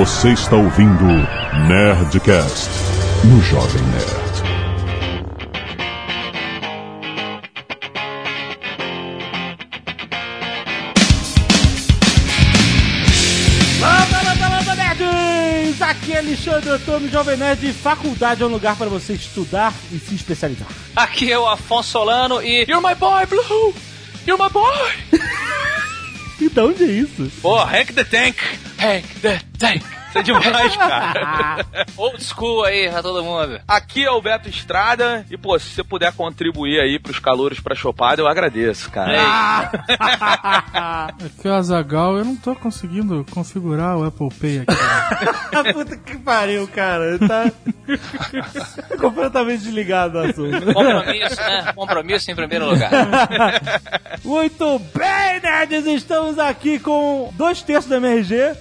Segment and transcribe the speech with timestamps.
[0.00, 1.04] Você está ouvindo
[1.68, 2.70] Nerdcast
[3.22, 4.08] no Jovem Nerd.
[13.78, 15.82] Landa, landa, landa, nerds!
[15.82, 17.70] Aqui é Alexandre Antônio, Jovem Nerd.
[17.74, 20.68] Faculdade é um lugar para você estudar e se especializar.
[20.96, 23.74] Aqui é o Afonso Solano e You're my boy, Blue!
[24.26, 24.72] You're my boy!
[26.40, 27.30] E de onde é isso?
[27.42, 28.69] Pô, Hank the Tank!
[28.80, 29.99] Hank the Tank!
[30.10, 31.66] Isso é demais, cara.
[31.96, 33.60] Old school aí pra todo mundo.
[33.66, 37.76] Aqui é o Beto Estrada e, pô, se você puder contribuir aí pros calouros pra
[37.76, 39.70] chopada, eu agradeço, cara.
[41.24, 45.72] Aqui é o Azagal, eu não tô conseguindo configurar o Apple Pay aqui.
[45.72, 47.18] Puta que pariu, cara.
[47.18, 47.52] Tá
[48.98, 50.74] completamente desligado do assunto.
[50.74, 51.72] Compromisso, né?
[51.74, 52.90] Compromisso em primeiro lugar.
[54.24, 55.86] Muito bem, nerds!
[55.86, 58.56] Estamos aqui com dois terços da MRG,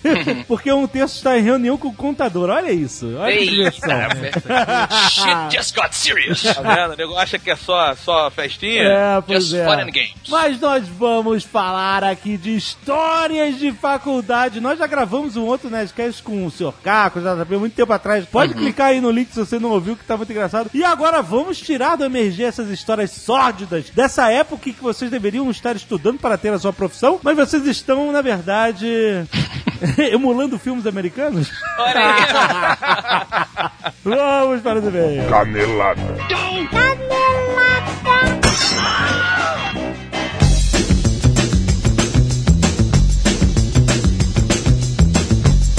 [0.48, 2.50] porque um terço está em reunião com o contador.
[2.50, 3.16] Olha isso.
[3.18, 3.90] Olha que diversão.
[5.10, 6.42] Shit just got serious.
[6.42, 6.94] Tá vendo?
[6.94, 8.84] O nego acha que é só, só festinha.
[8.84, 9.66] É, pois Just é.
[9.66, 10.14] fun and games.
[10.28, 14.60] Mas nós vamos falar aqui de histórias de faculdade.
[14.60, 16.74] Nós já gravamos um outro Nerdcast com o Sr.
[16.84, 18.26] Caco, já sabia muito tempo atrás.
[18.26, 20.70] Pode clicar aí no link se você não ouviu, que tá muito engraçado.
[20.74, 25.76] E agora vamos tirar do MRG essas histórias sórdidas dessa época que vocês deveriam estar
[25.76, 28.88] estudando para ter a sua profissão, mas vocês estão, na verdade,
[30.12, 31.29] emulando filmes americanos?
[34.04, 35.30] Vamos para o e-mail.
[35.30, 36.02] Canelada.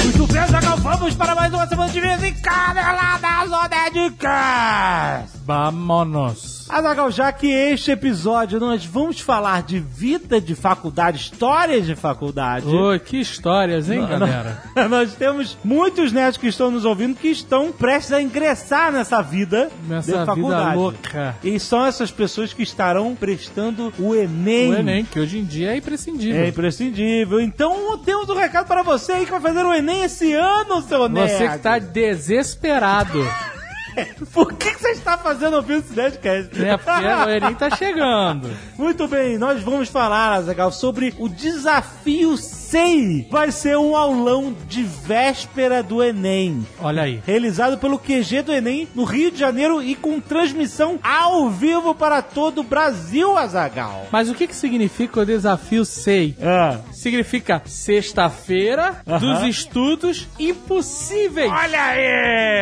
[0.05, 5.39] Muito bem, Zagal, vamos para mais uma semana de vez em Caneladas ou Nerdcast.
[5.45, 6.60] Vamonos.
[6.73, 12.67] Azagal, já que este episódio nós vamos falar de vida de faculdade, histórias de faculdade.
[12.67, 14.63] Oi, que histórias, hein, galera?
[14.89, 19.71] Nós temos muitos nerds que estão nos ouvindo que estão prestes a ingressar nessa vida
[19.89, 20.77] Nessa de vida faculdade.
[20.77, 21.37] louca.
[21.43, 24.71] E são essas pessoas que estarão prestando o Enem.
[24.71, 26.43] O Enem, que hoje em dia é imprescindível.
[26.43, 27.41] É imprescindível.
[27.41, 31.09] Então temos um recado para você aí que vai fazer o Enem esse ano, seu
[31.09, 31.31] nerd.
[31.33, 33.19] Você que tá desesperado.
[34.33, 36.59] Por que, que você está fazendo ouvindo esse Nerdcast?
[36.59, 36.77] né?
[36.77, 38.51] Porque o Enem tá chegando.
[38.79, 42.37] Muito bem, nós vamos falar, Azaghal, sobre o desafio
[42.71, 43.27] SEI.
[43.31, 46.65] Vai ser um aulão de véspera do Enem.
[46.81, 47.21] Olha aí.
[47.27, 52.23] Realizado pelo QG do Enem no Rio de Janeiro e com transmissão ao vivo para
[52.23, 54.07] todo o Brasil, Azagal.
[54.13, 56.37] Mas o que que significa o desafio SEI?
[56.41, 56.79] Ah.
[56.93, 61.51] Significa sexta-feira dos estudos impossíveis.
[61.51, 62.61] Olha aí!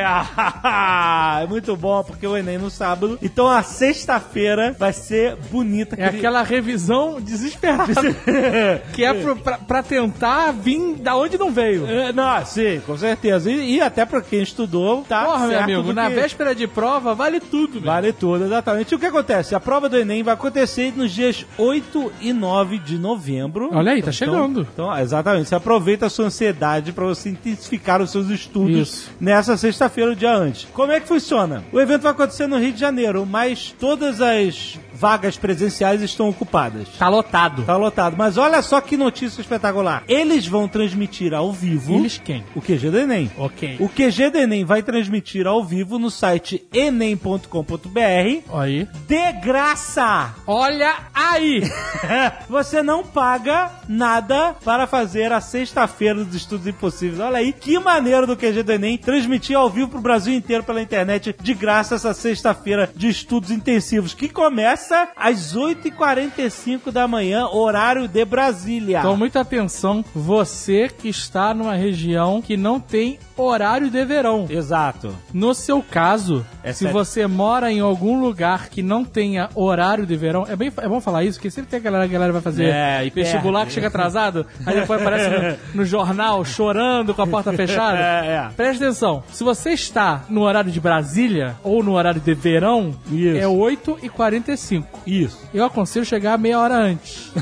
[1.42, 3.19] É muito bom, porque o Enem no sábado.
[3.22, 5.94] Então a sexta-feira vai ser bonita.
[5.98, 7.92] É aquela revisão desesperada.
[8.94, 11.86] que é pro- pra, pra tentar vir da onde não veio.
[11.86, 13.50] É, não, sim, com certeza.
[13.50, 16.66] E, e até pra quem estudou, tá Porra, meu amigo, do na que- véspera de
[16.66, 17.84] prova vale tudo, velho.
[17.86, 18.92] Vale tudo, exatamente.
[18.92, 19.54] E o que acontece?
[19.54, 23.70] A prova do Enem vai acontecer nos dias 8 e 9 de novembro.
[23.72, 24.66] Olha aí, tá Então- chegando.
[24.72, 25.48] Então, exatamente.
[25.48, 29.10] Você aproveita a sua ansiedade para você intensificar os seus estudos Isso.
[29.20, 30.66] nessa sexta-feira, o dia antes.
[30.72, 31.64] Como é que funciona?
[31.72, 36.88] O evento vai acontecer no Rio de Janeiro, mas todas as vagas presenciais estão ocupadas.
[36.98, 37.62] Tá lotado.
[37.64, 38.16] Tá lotado.
[38.16, 40.03] Mas olha só que notícia espetacular.
[40.09, 42.44] Eles vão transmitir ao vivo Eles quem?
[42.54, 43.31] o QG do Enem.
[43.38, 43.76] Ok.
[43.81, 48.88] O QG do Enem vai transmitir ao vivo no site enem.com.br Aí.
[49.06, 50.34] de graça.
[50.47, 51.62] Olha aí!
[52.48, 57.20] Você não paga nada para fazer a sexta-feira dos estudos impossíveis.
[57.20, 60.82] Olha aí, que maneiro do QG do Enem transmitir ao vivo pro Brasil inteiro pela
[60.82, 68.06] internet de graça essa sexta-feira de estudos intensivos, que começa às 8h45 da manhã, horário
[68.09, 68.99] de Brasília.
[68.99, 74.47] Então, muita atenção, você que está numa região que não tem horário de verão.
[74.49, 75.15] Exato.
[75.32, 76.93] No seu caso, É se sério.
[76.93, 81.00] você mora em algum lugar que não tenha horário de verão, é, bem, é bom
[81.00, 83.87] falar isso, porque sempre tem aquela galera que vai fazer É, e vestibular que chega
[83.88, 85.28] atrasado, aí depois aparece
[85.75, 87.99] no, no jornal chorando com a porta fechada.
[88.08, 88.49] É, é.
[88.56, 93.37] Preste atenção, se você está no horário de Brasília ou no horário de verão, Isso.
[93.38, 94.77] é 8h45.
[95.06, 95.38] Isso.
[95.52, 97.32] Eu aconselho chegar meia hora antes.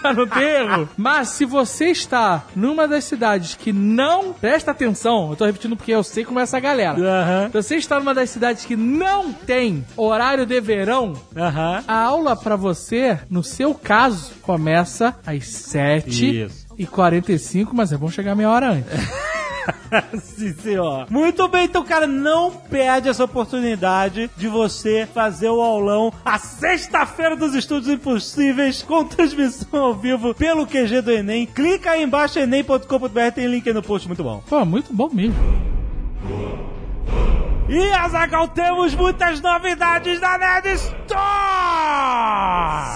[0.00, 0.88] Pra não ter erro.
[0.96, 4.32] Mas se você está numa das cidades que não.
[4.32, 7.48] Presta atenção, eu tô repetindo porque eu sei como é essa galera.
[7.48, 11.14] Se você está numa das cidades que não tem horário de verão,
[11.86, 16.66] a aula pra você, no seu caso, começa às 7 Isso.
[16.76, 18.92] e 45, mas é bom chegar meia hora antes.
[20.20, 21.06] Sim, senhor.
[21.10, 27.36] Muito bem, então, cara, não perde essa oportunidade de você fazer o aulão a sexta-feira
[27.36, 31.46] dos Estúdios Impossíveis com transmissão ao vivo pelo QG do Enem.
[31.46, 34.42] Clica aí embaixo, enem.com.br, tem link aí no post, muito bom.
[34.48, 35.36] Pô, muito bom mesmo.
[37.68, 41.18] E, Azagal, temos muitas novidades da Nerd Store!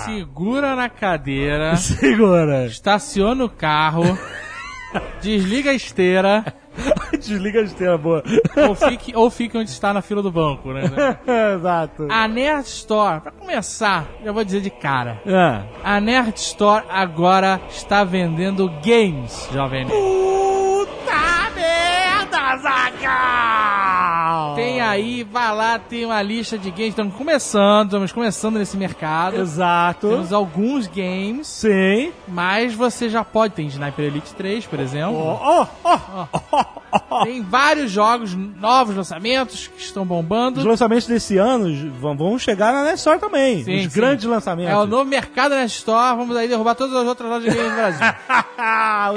[0.07, 2.65] Segura na cadeira, Segura.
[2.65, 4.19] estaciona o carro,
[5.21, 6.43] desliga a esteira
[7.13, 8.23] Desliga a esteira, boa.
[8.69, 10.83] ou fique, ou fique onde está na fila do banco, né?
[11.57, 12.09] Exato.
[12.11, 15.21] A Nerd Store, pra começar, já vou dizer de cara.
[15.27, 15.63] Ah.
[15.85, 19.87] A Nerd Store agora está vendendo games, Jovem.
[19.87, 24.55] Puta merda, Zagal!
[24.55, 26.89] Tem aí, vai lá, tem uma lista de games.
[26.91, 29.37] Estamos começando, estamos começando nesse mercado.
[29.37, 30.09] Exato.
[30.09, 32.13] Temos alguns games, Sim.
[32.29, 33.55] mas você já pode.
[33.55, 35.17] Tem Sniper Elite 3, por exemplo.
[35.17, 37.25] Oh, oh, oh.
[37.25, 40.67] Tem vários jogos, novos lançamentos que estão Os bombando.
[40.67, 43.65] lançamentos desse ano vão chegar na Nessor também.
[43.65, 44.01] Sim, Os sim.
[44.01, 44.73] grandes lançamentos.
[44.73, 46.17] É o novo mercado Nerd Store.
[46.17, 48.07] Vamos aí derrubar todas as outras lojas de games do Brasil.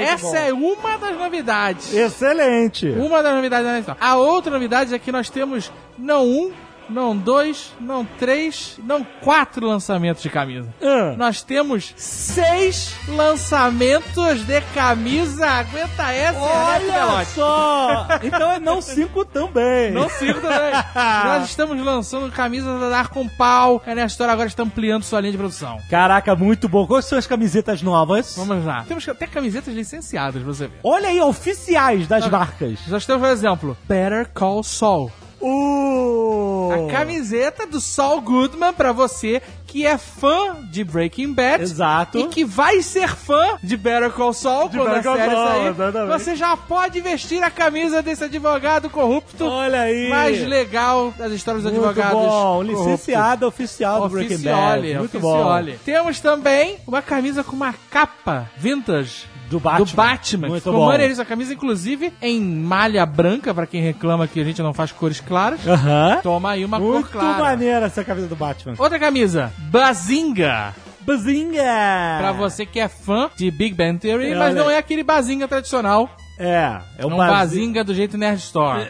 [0.00, 0.36] Essa bom.
[0.36, 1.92] é uma das novidades.
[1.94, 2.88] Excelente.
[2.90, 3.98] Uma das novidades da Store.
[4.00, 6.52] A outra novidade é que nós temos não um,
[6.88, 10.68] não dois, não três, não quatro lançamentos de camisa.
[10.82, 11.14] Ah.
[11.16, 15.46] Nós temos seis lançamentos de camisa.
[15.46, 18.06] Aguenta essa, Olha só!
[18.22, 19.90] Então é não cinco também.
[19.90, 20.72] Não sigo também.
[20.94, 23.82] Nós estamos lançando camisas da Dar com Pau.
[23.86, 25.78] A Ernesto Store agora está ampliando sua linha de produção.
[25.90, 26.86] Caraca, muito bom.
[26.86, 28.34] Quais são as camisetas novas?
[28.36, 28.84] Vamos lá.
[28.86, 30.80] Temos até camisetas licenciadas, você ver.
[30.82, 32.78] Olha aí, oficiais das marcas.
[32.88, 35.10] Nós temos, por exemplo, Better Call Saul.
[35.40, 35.95] Uh!
[36.72, 41.62] A camiseta do Saul Goodman pra você que é fã de Breaking Bad.
[41.62, 42.18] Exato.
[42.18, 45.48] E que vai ser fã de Better Call Saul De quando Better a série Saul,
[45.48, 45.66] sair.
[45.68, 46.18] exatamente.
[46.18, 49.44] Você já pode vestir a camisa desse advogado corrupto.
[49.44, 50.08] Olha aí.
[50.08, 52.20] Mais legal das histórias dos Muito advogados.
[52.20, 52.62] bom.
[52.62, 54.94] Licenciada oficial do Breaking Bad.
[54.98, 55.78] Muito oficiole.
[55.84, 59.26] Temos também uma camisa com uma capa vintage.
[59.48, 59.84] Do Batman.
[59.86, 60.48] Do Batman.
[60.48, 60.86] Muito Ficou bom.
[60.86, 61.22] maneiríssima.
[61.22, 65.20] A camisa, inclusive, em malha branca, pra quem reclama que a gente não faz cores
[65.20, 65.66] claras.
[65.66, 66.20] Aham.
[66.22, 67.42] Toma aí uma Muito cor clara.
[67.44, 68.74] maneira essa camisa do Batman.
[68.78, 70.74] Outra camisa, Bazinga.
[71.02, 71.62] Bazinga!
[72.18, 75.04] Pra você que é fã de Big Bang Theory, É, mas olha não é aquele
[75.04, 76.10] Bazinga tradicional.
[76.38, 77.32] É, é É um um Bazinga.
[77.38, 78.88] Bazinga do jeito Nerd Store.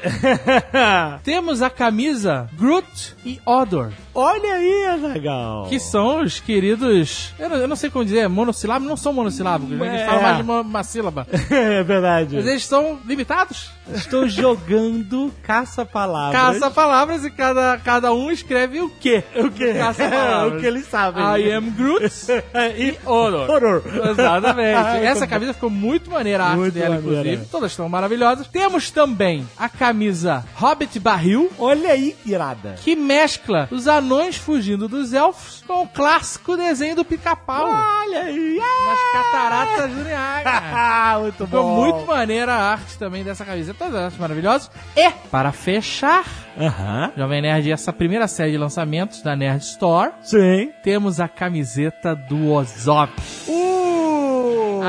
[1.22, 3.90] Temos a camisa Groot e Odor.
[4.18, 5.66] Olha aí, legal.
[5.68, 7.34] Que são os queridos.
[7.38, 8.88] Eu não, eu não sei como dizer, monossilábicos.
[8.88, 9.86] Não são monossilábicos, né?
[9.88, 10.06] eles É.
[10.06, 11.26] falam mais de uma, uma sílaba.
[11.50, 12.36] é verdade.
[12.36, 13.70] Mas eles são limitados.
[13.92, 16.40] Estou jogando caça-palavras.
[16.40, 19.22] Caça-palavras e cada, cada um escreve o quê?
[19.36, 19.74] O que?
[19.74, 20.54] Caça-palavras.
[20.56, 21.22] o que eles sabem.
[21.22, 22.06] I am Groot
[22.78, 23.50] e Odor.
[23.50, 23.82] Horror.
[24.10, 24.76] Exatamente.
[24.92, 27.20] Muito Essa camisa ficou muito maneira, a arte Muito dela, maneira.
[27.20, 27.46] inclusive.
[27.50, 28.46] Todas estão maravilhosas.
[28.48, 32.76] Temos também a camisa Hobbit Barril, Olha aí, irada.
[32.82, 34.05] que mescla os anões
[34.38, 37.66] fugindo dos elfos com o clássico desenho do pica-pau.
[37.68, 38.58] Olha aí.
[38.58, 41.18] Nas cataratas do Niágara.
[41.20, 41.76] Muito Ficou bom.
[41.84, 43.74] muito maneira a arte também dessa camisa.
[43.74, 44.70] Todas elas maravilhosas.
[44.96, 46.24] E, para fechar,
[46.58, 47.12] Aham.
[47.16, 50.70] Jovem Nerd, essa primeira série de lançamentos da Nerd Store, Sim.
[50.82, 53.12] temos a camiseta do Ozob.
[53.48, 53.75] Uh!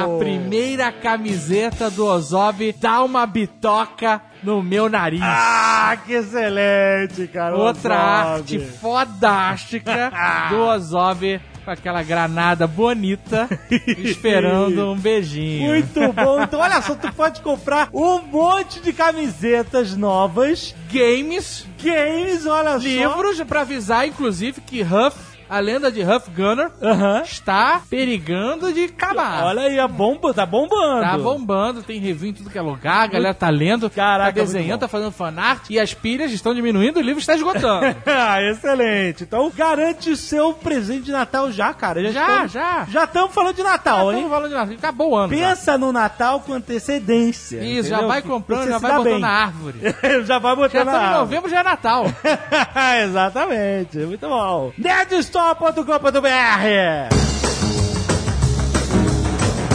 [0.04, 5.22] A primeira camiseta do Ozob dá uma bitoca no meu nariz.
[5.24, 7.56] Ah, que excelente, cara.
[7.56, 10.12] Outra arte fodástica
[10.50, 13.50] do Ozob com aquela granada bonita
[13.98, 15.70] esperando um beijinho.
[15.70, 16.42] Muito bom.
[16.42, 22.77] Então, olha só, tu pode comprar um monte de camisetas novas, Games, games, olha só.
[22.77, 25.18] livros pra avisar, inclusive, que Huff,
[25.50, 26.72] a lenda de Huff Gunner,
[27.24, 29.46] está perigando de acabar.
[29.46, 31.01] Olha aí, a bomba tá bombando.
[31.01, 34.42] Tá bombando, tem review em tudo que é lugar, a galera tá lendo, Caraca, tá
[34.42, 37.96] desenhando, tá fazendo fanart e as pilhas estão diminuindo, o livro está esgotando.
[38.06, 39.24] ah, excelente.
[39.24, 42.01] Então, garante o seu presente de Natal já, cara.
[42.12, 42.86] Já, estamos- já.
[42.89, 44.30] Já estamos falando de Natal, Estamos hein?
[44.30, 45.34] falando de Natal, acabou o ano.
[45.36, 45.50] já.
[45.50, 47.58] Pensa no Natal com antecedência.
[47.63, 48.08] Isso, já entendeu?
[48.08, 49.20] vai Que comprando, já vai botando bem.
[49.20, 49.80] na árvore.
[50.25, 51.20] já vai botar Já na estamos em árvore.
[51.20, 52.06] novembro, já é Natal.
[53.04, 54.72] Exatamente, muito bom.
[55.38, 56.27] Nerdstore.com.br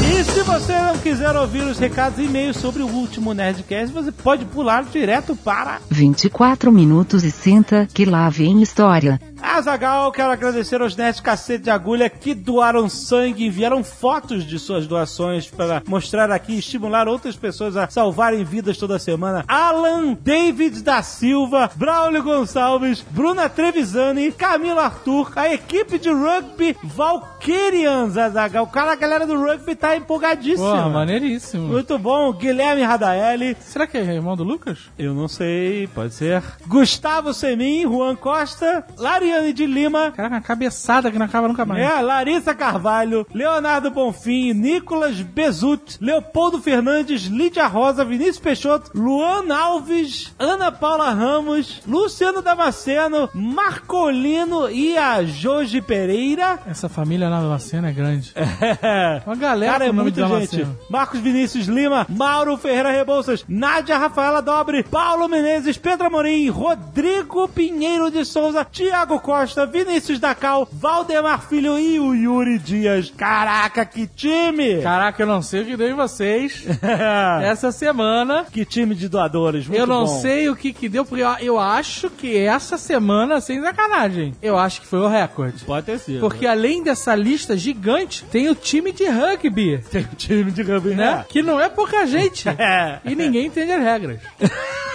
[0.04, 4.10] E se você não quiser ouvir os recados e e-mails sobre o último Nerdcast, você
[4.10, 9.20] pode pular direto para 24 minutos e senta que lá vem história.
[9.42, 14.86] Azagal, quero agradecer aos nerds cacete de agulha que doaram sangue, enviaram fotos de suas
[14.86, 19.44] doações para mostrar aqui e estimular outras pessoas a salvarem vidas toda semana.
[19.48, 28.16] Alan David da Silva, Braulio Gonçalves, Bruna Trevisani, Camilo Arthur, a equipe de rugby Valkyrians,
[28.16, 28.66] Azagal.
[28.68, 30.84] Cara, a galera do rugby tá empolgadíssima.
[30.84, 31.66] Pô, maneiríssimo.
[31.68, 33.56] Muito bom, Guilherme Radaeli.
[33.60, 34.78] Será que é irmão do Lucas?
[34.96, 36.42] Eu não sei, pode ser.
[36.66, 38.84] Gustavo Semin, Juan Costa,
[39.32, 41.80] Lariane de Lima, Caraca, uma cabeçada que não acaba nunca mais.
[41.82, 50.34] é, Larissa Carvalho, Leonardo Bonfim, Nicolas Bezut, Leopoldo Fernandes, Lídia Rosa, Vinícius Peixoto, Luan Alves,
[50.38, 56.58] Ana Paula Ramos, Luciano Damasceno, Marcolino e a Joji Pereira.
[56.66, 58.34] Essa família na Damasceno é grande.
[59.26, 60.66] Uma galera Cara, é muita gente.
[60.90, 68.10] Marcos Vinícius Lima, Mauro Ferreira Rebouças, Nádia Rafaela Dobre, Paulo Menezes, Pedro Amorim, Rodrigo Pinheiro
[68.10, 73.12] de Souza, Tiago Costa, Vinícius Dacal, Valdemar Filho e o Yuri Dias.
[73.16, 74.82] Caraca, que time!
[74.82, 76.64] Caraca, eu não sei o que deu em vocês
[77.42, 78.44] essa semana.
[78.52, 80.20] que time de doadores, muito eu não bom.
[80.20, 84.58] sei o que que deu, porque eu, eu acho que essa semana, sem sacanagem, eu
[84.58, 85.64] acho que foi o recorde.
[85.64, 86.20] Pode ter sido.
[86.20, 90.94] Porque além dessa lista gigante, tem o time de rugby, tem um time de rugby,
[90.94, 91.24] né?
[91.28, 92.48] Que não é pouca gente.
[92.62, 93.00] É.
[93.04, 94.20] E ninguém entende as regras.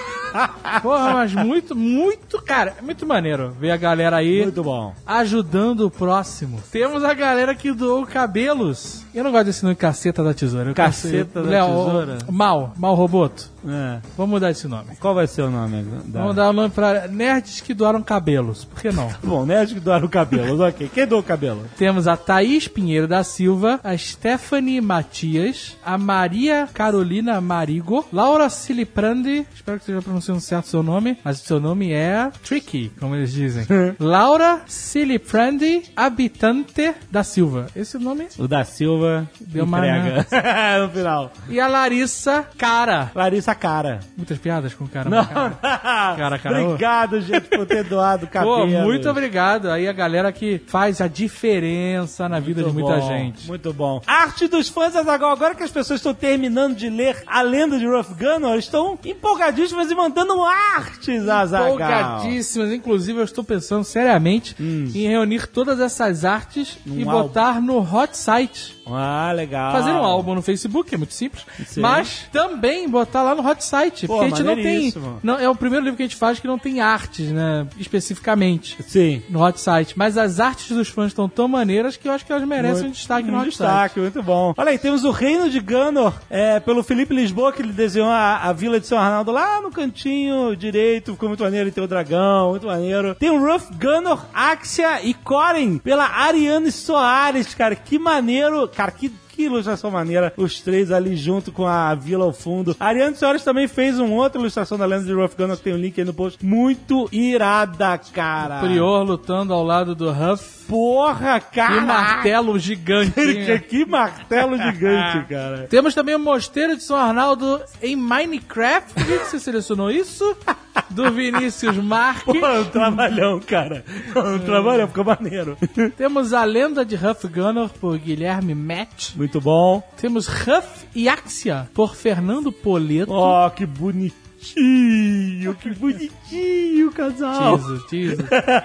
[0.82, 4.94] Porra, mas muito, muito, cara, muito maneiro ver a galera aí Muito bom.
[5.06, 6.62] ajudando o próximo.
[6.72, 9.06] Temos a galera que doou cabelos.
[9.14, 10.70] Eu não gosto desse nome caceta da tesoura.
[10.70, 12.18] Eu Caceta da Léo, tesoura?
[12.30, 13.50] Mal, mal roboto.
[13.68, 14.00] É.
[14.16, 14.96] Vamos mudar esse nome.
[15.00, 15.84] Qual vai ser o nome?
[16.06, 16.20] Da...
[16.22, 18.64] Vamos dar o nome pra nerds que doaram cabelos.
[18.64, 19.10] Por que não?
[19.24, 20.90] Bom, nerd que doaram o cabelo, ok.
[20.94, 21.66] Quem doou cabelo?
[21.78, 29.46] Temos a Thaís Pinheiro da Silva, a Stephanie Matias, a Maria Carolina Marigo, Laura Siliprandi,
[29.54, 33.32] espero que esteja pronunciando certo seu nome, mas o seu nome é Tricky, como eles
[33.32, 33.66] dizem.
[34.00, 37.68] Laura Siliprandi Habitante da Silva.
[37.76, 38.28] Esse nome.
[38.38, 40.26] O da Silva Deu uma- entrega.
[40.82, 41.32] no final.
[41.50, 43.12] E a Larissa Cara.
[43.16, 44.00] Larissa Cara.
[44.16, 45.10] Muitas piadas com o cara.
[45.10, 45.26] Não.
[45.26, 46.64] Cara, cara.
[46.64, 48.58] Obrigado, gente, por ter doado o cabelo.
[48.58, 49.70] Pô, muito obrigado.
[49.70, 53.48] Aí a galera que faz a diferença na vida de muita bom, gente.
[53.48, 54.02] Muito bom.
[54.06, 55.32] Arte dos fãs, Azaghal.
[55.32, 59.90] Agora que as pessoas estão terminando de ler a lenda de Rough Gunner, estão empolgadíssimas
[59.92, 60.07] e mandando
[60.44, 61.76] artes, Azaghal.
[61.76, 62.72] Empolgadíssimas.
[62.72, 68.16] Inclusive, eu estou pensando seriamente em reunir todas essas artes e Num botar no Hot
[68.16, 68.77] Site.
[68.96, 69.72] Ah, legal.
[69.72, 71.46] Fazer um álbum no Facebook, é muito simples.
[71.66, 71.82] Sim.
[71.82, 74.08] Mas também botar lá no Hot Site.
[74.08, 74.94] Pô, porque a gente não tem.
[75.24, 77.68] Não, é o primeiro livro que a gente faz que não tem artes, né?
[77.78, 78.78] Especificamente.
[78.88, 79.22] Sim.
[79.30, 79.94] No Hot Site.
[79.98, 82.92] Mas as artes dos fãs estão tão maneiras que eu acho que elas merecem um
[82.92, 84.54] destaque no um Hot destaque, muito bom.
[84.56, 88.38] Olha aí, temos o Reino de Gunor, é, pelo Felipe Lisboa, que ele desenhou a,
[88.38, 91.88] a vila de São Arnaldo lá no cantinho direito, ficou muito maneiro, e tem o
[91.88, 93.16] dragão, muito maneiro.
[93.16, 99.12] Tem o Rough Gunor, Axia e Corin, pela Ariane Soares, cara, que maneiro, cara, que
[99.38, 102.76] que ilustração maneira, os três ali junto com a vila ao fundo.
[102.80, 105.74] A Ariane Soares também fez uma outra ilustração da lenda de Rough Gunner, que tem
[105.74, 106.44] o link aí no post.
[106.44, 108.62] Muito irada, cara.
[108.62, 110.66] Prior lutando ao lado do Huff.
[110.68, 111.78] Porra, cara.
[111.78, 113.12] E martelo gigante.
[113.12, 115.68] Que, que martelo gigante, cara.
[115.70, 118.92] Temos também o Mosteiro de São Arnaldo em Minecraft.
[118.96, 120.36] Por que que você selecionou isso?
[120.90, 122.40] Do Vinícius Marque.
[122.40, 123.84] Pô, é um trabalhão, cara.
[124.16, 125.58] É um trabalhão, ficou maneiro.
[125.98, 129.16] Temos a Lenda de Huff Gunner por Guilherme Matt.
[129.16, 129.82] Muito bom.
[130.00, 133.12] Temos Huff e Axia por Fernando Poleto.
[133.12, 137.58] Ó, que bonitinho, que bonitinho, casal.
[137.58, 138.24] Tiso, tiso.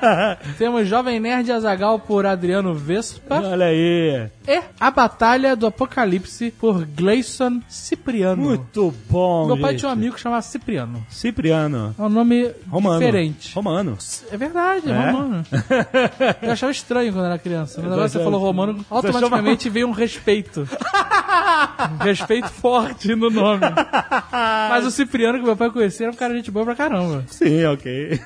[0.59, 3.41] Temos Jovem Nerd Azagal por Adriano Vespa.
[3.41, 4.29] Olha aí.
[4.47, 8.43] E A Batalha do Apocalipse por Gleison Cipriano.
[8.43, 9.81] Muito bom, Meu pai gente.
[9.81, 11.07] tinha um amigo que chamava Cipriano.
[11.09, 11.95] Cipriano.
[11.99, 12.99] É um nome Romano.
[12.99, 13.55] diferente.
[13.55, 13.97] Romano.
[14.31, 15.11] É verdade, é, É?
[15.11, 15.47] romano.
[16.43, 17.81] Eu achava estranho quando era criança.
[17.83, 20.69] Mas agora você falou romano, automaticamente veio um respeito.
[22.01, 23.63] Um respeito forte no nome.
[24.31, 27.25] Mas o Cipriano que meu pai conhecia era um cara de gente boa pra caramba.
[27.29, 28.21] Sim, ok.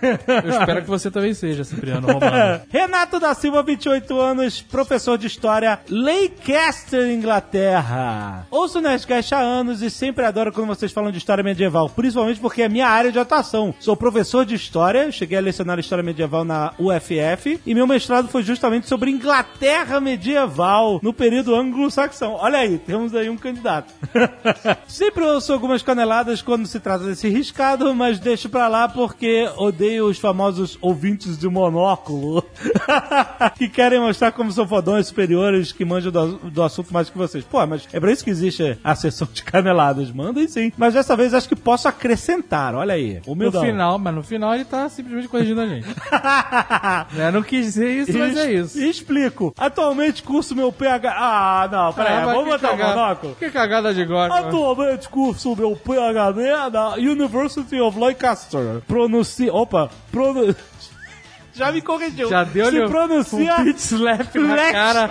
[0.45, 2.61] Eu espero que você também seja, Cipriano Romano.
[2.71, 8.47] Renato da Silva, 28 anos, professor de História, Leicester, Inglaterra.
[8.49, 12.39] Ouço o Nerdcast há anos e sempre adoro quando vocês falam de História Medieval, principalmente
[12.39, 13.75] porque é minha área de atuação.
[13.81, 18.45] Sou professor de História, cheguei a lecionar História Medieval na UFF e meu mestrado foi
[18.45, 22.35] justamente sobre Inglaterra Medieval, no período anglo-saxão.
[22.35, 23.93] Olha aí, temos aí um candidato.
[24.87, 30.07] sempre ouço algumas caneladas quando se trata desse riscado, mas deixo pra lá porque odeio
[30.07, 32.45] os famosos ouvintes de monóculo
[33.59, 37.45] que querem mostrar como são fodões superiores que do, do assunto mais que vocês.
[37.45, 40.11] Pô, mas é pra isso que existe a sessão de caneladas.
[40.11, 40.73] Mandem sim.
[40.77, 42.75] Mas dessa vez acho que posso acrescentar.
[42.75, 43.21] Olha aí.
[43.27, 45.87] No final, mas no final ele tá simplesmente corrigindo a gente.
[47.17, 48.79] Eu não quis dizer isso, mas é isso.
[48.81, 49.55] Explico.
[49.59, 51.15] Atualmente curso meu PH.
[51.17, 52.13] Ah, não, peraí.
[52.15, 53.35] Ah, vamos botar o cagada- monóculo.
[53.37, 54.39] Que cagada de gosta.
[54.39, 58.81] Atualmente curso meu PhD na University of Lancaster.
[58.87, 59.53] Pronuncia.
[59.53, 60.55] Opa, pronu...
[61.55, 62.29] Já me corrigiu.
[62.29, 63.55] Já deu Se um pronuncia.
[63.57, 65.09] pit slap na cara.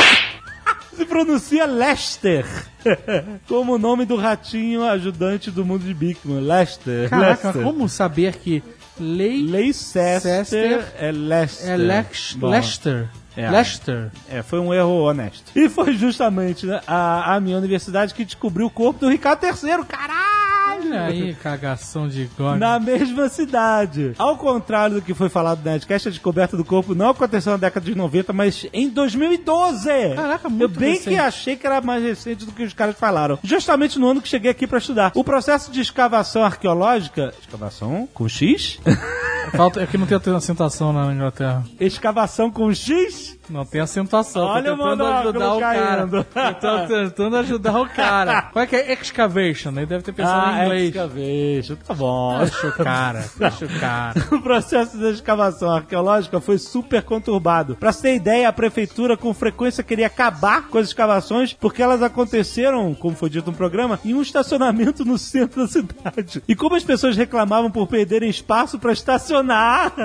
[0.95, 2.45] Se pronuncia Lester.
[3.48, 6.39] Como o nome do ratinho ajudante do mundo de Bigman.
[6.41, 7.10] Lester.
[7.10, 7.63] Caraca, Lester.
[7.63, 8.63] como saber que
[9.00, 11.69] Lei Leicester é Lester.
[11.69, 13.10] é Lex, Bom, Lester?
[13.36, 13.50] É.
[13.50, 14.10] Lester.
[14.29, 15.51] É, foi um erro honesto.
[15.53, 19.84] E foi justamente né, a, a minha universidade que descobriu o corpo do Ricardo III.
[19.86, 20.44] Caralho!
[20.86, 22.60] Olha aí, cagação de gole.
[22.60, 24.13] Na mesma cidade.
[24.18, 27.58] Ao contrário do que foi falado no Nerdcast, a descoberta do corpo não aconteceu na
[27.58, 29.89] década de 90, mas em 2012.
[30.15, 31.10] Caraca, muito Eu bem recente.
[31.10, 33.38] que achei que era mais recente do que os caras falaram.
[33.44, 35.12] Justamente no ano que cheguei aqui pra estudar.
[35.15, 37.34] O processo de escavação arqueológica...
[37.42, 38.80] Escavação com X?
[39.51, 41.63] Falta, é que não tem acentuação na Inglaterra.
[41.79, 43.37] escavação com X?
[43.49, 44.43] Não tem acentuação.
[44.43, 46.25] Olha tô o tentando ajudar o caindo.
[46.33, 46.53] cara.
[46.53, 48.41] Tô tentando ajudar o cara.
[48.51, 49.69] Qual é que é excavation?
[49.69, 50.89] Ele deve ter pensado ah, em inglês.
[50.89, 51.75] excavation.
[51.85, 52.39] Tá bom.
[52.39, 54.25] Deixa o cara, deixa o cara.
[54.35, 57.75] O processo de escavação arqueológica foi super conturbado.
[57.75, 62.93] Pra ter ideia, a prefeitura com frequência queria acabar com as escavações porque elas aconteceram,
[62.93, 66.43] como foi dito no programa, em um estacionamento no centro da cidade.
[66.47, 69.35] E como as pessoas reclamavam por perderem espaço pra estacionar,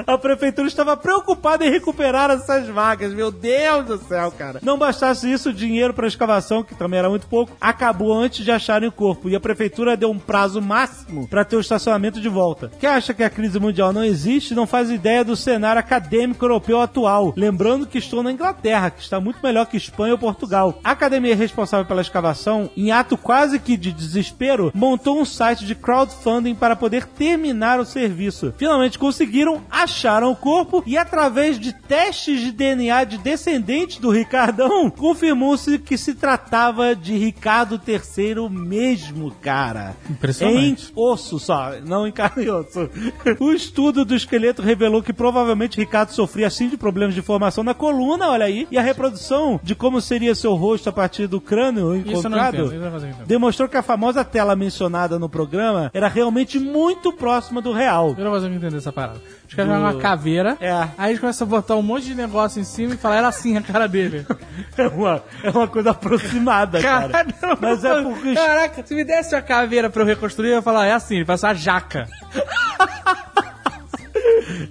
[0.07, 3.13] a prefeitura estava preocupada em recuperar essas vagas.
[3.13, 4.61] Meu Deus do céu, cara.
[4.63, 8.51] Não bastasse isso, o dinheiro pra escavação, que também era muito pouco, acabou antes de
[8.51, 9.29] acharem o corpo.
[9.29, 12.71] E a prefeitura deu um prazo máximo pra ter o estacionamento de volta.
[12.79, 16.81] Quem acha que a crise mundial não existe não faz ideia do cenário acadêmico europeu
[16.81, 17.33] atual.
[17.37, 20.79] Lembrando que estou na Inglaterra, que está muito melhor que Espanha ou Portugal.
[20.83, 25.75] A academia responsável pela escavação, em ato quase que de desespero, montou um site de
[25.75, 28.53] crowdfunding para poder terminar o serviço.
[28.57, 34.89] Finalmente conseguiram, acharam o corpo e através de testes de DNA de descendentes do Ricardão,
[34.91, 39.95] confirmou-se que se tratava de Ricardo III mesmo, cara.
[40.09, 40.91] Impressionante.
[40.91, 42.89] Em osso só, não em carne e osso.
[43.39, 47.75] O estudo do esqueleto revelou que provavelmente Ricardo sofria assim de problemas de formação na
[47.75, 51.95] coluna, olha aí, e a reprodução de como seria seu rosto a partir do crânio
[51.95, 53.27] encontrado entendo.
[53.27, 58.15] Demonstrou que a famosa tela mencionada no programa era realmente muito próxima do real.
[58.17, 59.10] Eu não vou entender essa parada.
[59.49, 60.89] Os caras jogam uma caveira, É.
[60.97, 63.57] aí eles começam a botar um monte de negócio em cima e falar, era assim
[63.57, 64.25] a cara dele.
[64.79, 67.09] É uma, é uma coisa aproximada, cara.
[67.09, 70.63] Caralho, Mas é porque Caraca, se me desse uma caveira pra eu reconstruir, eu ia
[70.63, 72.07] falar, é assim, ele faz uma jaca.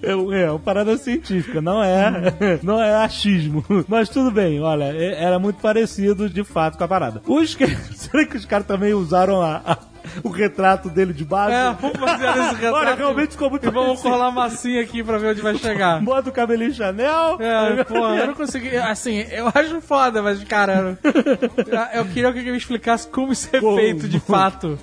[0.01, 3.63] É, é uma parada científica, não é, não é achismo.
[3.87, 7.21] Mas tudo bem, olha, é- era muito parecido de fato com a parada.
[7.25, 9.77] Os que, será que os caras também usaram a- a-
[10.23, 11.53] o retrato dele de base?
[11.53, 12.75] É, vamos fazer esse retrato.
[12.75, 14.09] Olha, realmente ficou muito E vamos parecido.
[14.09, 16.01] colar massinha aqui pra ver onde vai chegar.
[16.03, 17.37] Bota o cabelinho Chanel.
[17.39, 18.75] É, pô, eu não consegui.
[18.77, 23.49] Assim, eu acho foda, mas, cara, eu, eu queria que ele me explicasse como isso
[23.53, 23.75] é Como?
[23.75, 24.77] feito de fato.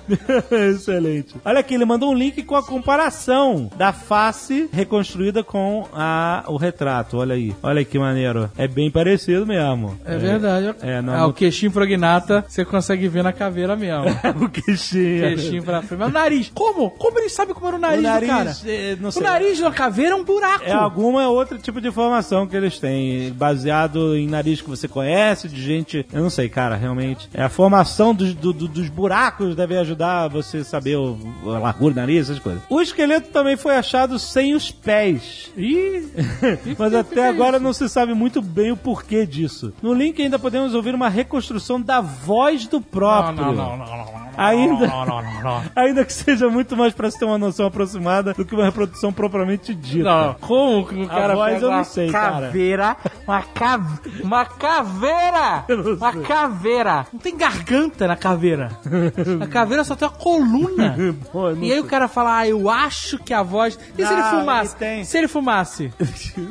[0.51, 1.35] Excelente.
[1.43, 6.57] Olha aqui, ele mandou um link com a comparação da face reconstruída com a, o
[6.57, 7.17] retrato.
[7.17, 7.55] Olha aí.
[7.61, 8.49] Olha que maneiro.
[8.57, 9.97] É bem parecido mesmo.
[10.05, 10.75] É, verdade.
[10.81, 14.05] é, não é o queixinho prognata você consegue ver na caveira mesmo.
[14.41, 15.16] o queixinho.
[15.19, 15.99] Queixinho pra frente.
[15.99, 16.89] Mas o nariz, como?
[16.91, 18.55] Como ele sabe como era o nariz, o nariz, do cara?
[18.65, 20.63] é, O nariz da caveira é um buraco.
[20.65, 25.47] É alguma outro tipo de informação que eles têm, baseado em nariz que você conhece,
[25.47, 26.05] de gente.
[26.11, 27.29] Eu não sei, cara, realmente.
[27.33, 31.93] É a formação dos, do- do- dos buracos deve ajudar você saber o, a largura
[31.93, 32.61] do nariz, essas coisas.
[32.69, 35.51] O esqueleto também foi achado sem os pés.
[35.57, 36.07] Ih,
[36.77, 39.73] Mas até agora não se sabe muito bem o porquê disso.
[39.81, 43.35] No link ainda podemos ouvir uma reconstrução da voz do próprio.
[43.45, 44.26] não, não, não, não, não.
[44.37, 44.87] Ainda-.
[45.75, 49.11] Ainda que seja muito mais pra se ter uma noção aproximada do que uma reprodução
[49.11, 50.03] propriamente dita.
[50.03, 52.45] Não, como que o cara voz pega eu não uma sei, cara.
[52.47, 52.97] caveira,
[53.27, 53.79] uma, ca...
[54.23, 57.07] uma caveira, Eu não uma caveira.
[57.11, 58.69] Não tem garganta na caveira.
[59.41, 60.95] A caveira só tem uma coluna.
[61.31, 61.79] Pô, E aí sei.
[61.79, 63.77] o cara fala, ah, eu acho que a voz...
[63.97, 64.71] E se ele Não, fumasse?
[64.71, 65.03] ele tem.
[65.03, 65.93] Se ele fumasse?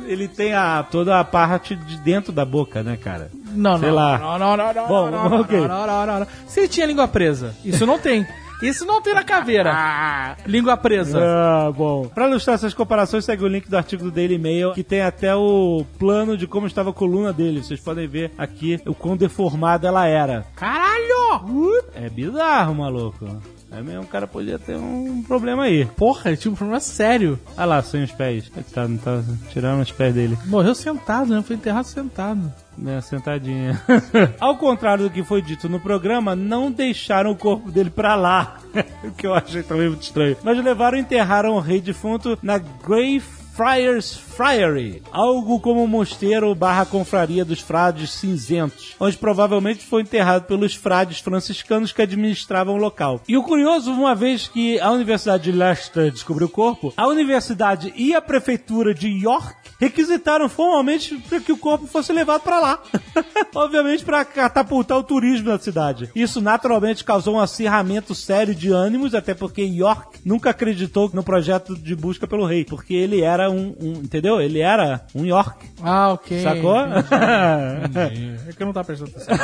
[0.05, 3.29] Ele tem a, toda a parte de dentro da boca, né, cara?
[3.51, 4.17] Não, Sei não, lá.
[4.17, 5.59] não, não, não, não, Bom, não, não, ok.
[5.67, 6.27] não, não, não, não.
[6.47, 8.25] Se ele tinha a língua presa, isso não tem.
[8.61, 10.35] Isso não tem na caveira.
[10.47, 11.19] Língua presa.
[11.21, 12.07] Ah, bom.
[12.07, 15.35] Pra ilustrar essas comparações, segue o link do artigo do Daily Mail, que tem até
[15.35, 17.63] o plano de como estava a coluna dele.
[17.63, 20.43] Vocês podem ver aqui o quão deformada ela era.
[20.55, 21.83] Caralho!
[21.93, 23.27] É bizarro, maluco.
[23.71, 25.85] É mesmo, o cara podia ter um problema aí.
[25.85, 27.37] Porra, ele tinha um problema sério.
[27.55, 28.49] Olha lá, sem os pés.
[28.49, 30.35] Coitado, não tá tirando os pés dele.
[30.45, 31.43] Morreu sentado, né?
[31.45, 32.51] Foi enterrado sentado.
[32.77, 33.81] Né, sentadinha.
[34.39, 38.57] Ao contrário do que foi dito no programa, não deixaram o corpo dele pra lá.
[39.03, 40.37] o que eu achei também muito estranho.
[40.43, 43.21] Mas levaram e enterraram o rei defunto na Grey
[43.57, 50.45] Friars Friary, algo como um mosteiro barra confraria dos frades cinzentos, onde provavelmente foi enterrado
[50.45, 53.19] pelos frades franciscanos que administravam o local.
[53.27, 57.91] E o curioso, uma vez que a Universidade de Leicester descobriu o corpo, a universidade
[57.95, 62.83] e a prefeitura de York requisitaram formalmente para que o corpo fosse levado para lá.
[63.55, 66.09] Obviamente para catapultar o turismo da cidade.
[66.15, 71.75] Isso naturalmente causou um acirramento sério de ânimos, até porque York nunca acreditou no projeto
[71.75, 74.39] de busca pelo rei, porque ele era um, um- entendeu?
[74.41, 75.65] Ele era um York.
[75.83, 76.41] Ah, ok.
[76.41, 76.77] Sacou?
[76.77, 78.37] Entendi.
[78.49, 79.37] É que eu não tava prestando atenção.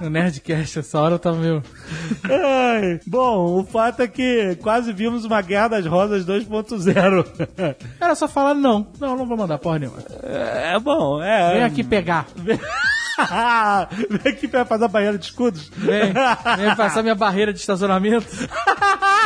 [0.00, 1.62] No Nerdcast, essa hora eu tava meio.
[2.24, 7.76] Ai, bom, o fato é que quase vimos uma Guerra das Rosas 2.0.
[8.00, 8.86] Era só falar não.
[9.00, 9.98] Não, não vou mandar porra nenhuma.
[10.24, 11.52] É bom, é.
[11.54, 12.26] Vem aqui pegar.
[14.10, 15.68] Vem aqui pra fazer a barreira de escudos.
[15.76, 16.12] Vem,
[16.56, 18.26] vem passar minha barreira de estacionamento.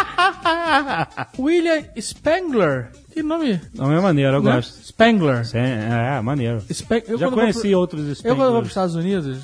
[1.39, 2.91] William Spengler.
[3.13, 3.61] Que nome?
[3.75, 4.53] Não é maneiro, eu né?
[4.55, 4.81] gosto.
[4.85, 5.43] Spengler.
[5.55, 6.63] É, é, maneiro.
[6.71, 8.69] Speng- eu Já conheci pro- outros Eu quando vou para os.
[8.69, 9.39] Estados Unidos,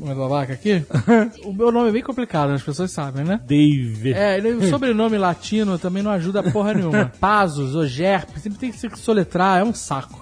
[0.00, 0.84] uma babaca aqui,
[1.44, 3.40] o meu nome é bem complicado, as pessoas sabem, né?
[3.46, 4.12] Dave.
[4.12, 7.12] É, o sobrenome latino também não ajuda porra nenhuma.
[7.20, 10.20] Pazos, Ogerp, sempre tem que se soletrar, é um saco.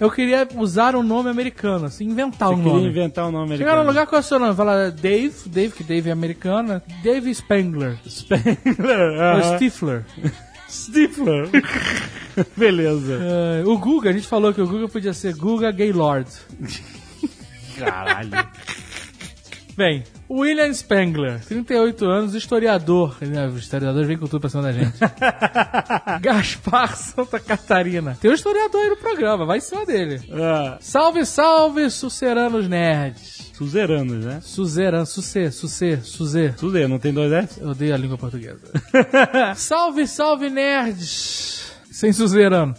[0.00, 2.88] Eu queria usar um nome americano, assim, inventar Você um queria nome.
[2.88, 3.88] inventar um nome Chegar no americano.
[3.90, 4.54] lugar, qual é o seu nome?
[4.54, 6.82] Fala Dave, Dave, que Dave é americano, né?
[7.02, 7.96] Dave Spengler.
[8.08, 8.56] Spengler.
[8.78, 9.54] Ou aham.
[9.56, 10.04] Stifler.
[10.76, 11.48] Stifler.
[12.56, 13.18] Beleza.
[13.22, 16.30] É, o Guga, a gente falou que o Guga podia ser Guga Gaylord.
[17.78, 18.30] Caralho.
[19.76, 23.16] Bem, William Spengler, 38 anos, historiador.
[23.20, 24.92] né, Os historiadores vêm com tudo pra cima da gente.
[26.20, 28.16] Gaspar Santa Catarina.
[28.20, 30.20] Tem um historiador aí no programa, vai em cima dele.
[30.32, 33.52] Ah, Salve, salve, suceranos nerds.
[33.56, 34.40] suzeranos, né?
[34.42, 36.52] Suzeran, sucê, sucê, suzê.
[36.56, 37.60] Suzer, não tem dois S?
[37.60, 38.60] Eu odeio a língua portuguesa.
[39.54, 41.65] salve, salve, nerds!
[41.96, 42.74] Sem suzerano.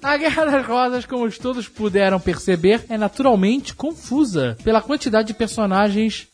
[0.00, 6.28] A Guerra das Rosas, como todos puderam perceber, é naturalmente confusa pela quantidade de personagens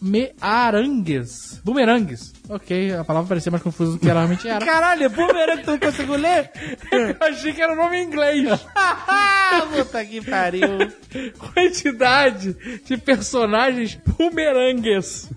[0.00, 1.60] bumerangues.
[1.62, 2.32] Bumerangues.
[2.48, 4.64] Ok, a palavra parecia mais confusa do que ela realmente era.
[4.64, 6.50] Caralho, é boomerang que tu não conseguiu ler?
[6.90, 8.48] Eu achei que era o nome em inglês.
[9.76, 10.90] Puta que pariu.
[11.38, 15.28] quantidade de personagens bumerangues.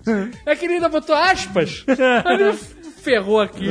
[0.46, 1.84] É que ele ainda botou aspas.
[3.00, 3.66] Ferrou aqui.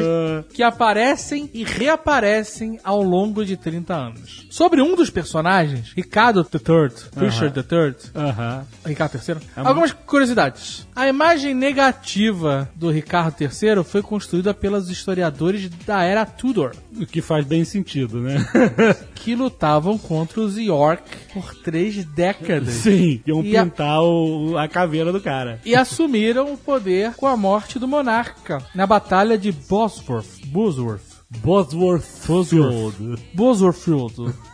[0.53, 4.47] Que aparecem e reaparecem ao longo de 30 anos.
[4.49, 8.65] Sobre um dos personagens, Ricardo III, Richard III, Aham.
[8.85, 10.87] Ricardo III, algumas curiosidades.
[10.95, 17.21] A imagem negativa do Ricardo III foi construída pelos historiadores da era Tudor, O que
[17.21, 18.37] faz bem sentido, né?
[19.15, 22.73] que lutavam contra os York por três décadas.
[22.73, 25.59] Sim, iam E a- pintar o- a caveira do cara.
[25.65, 30.45] e assumiram o poder com a morte do monarca na Batalha de Bosworth.
[30.47, 31.19] Bosworth.
[31.43, 32.03] Bosworth
[32.47, 33.21] Field.
[33.35, 33.87] Bosworth.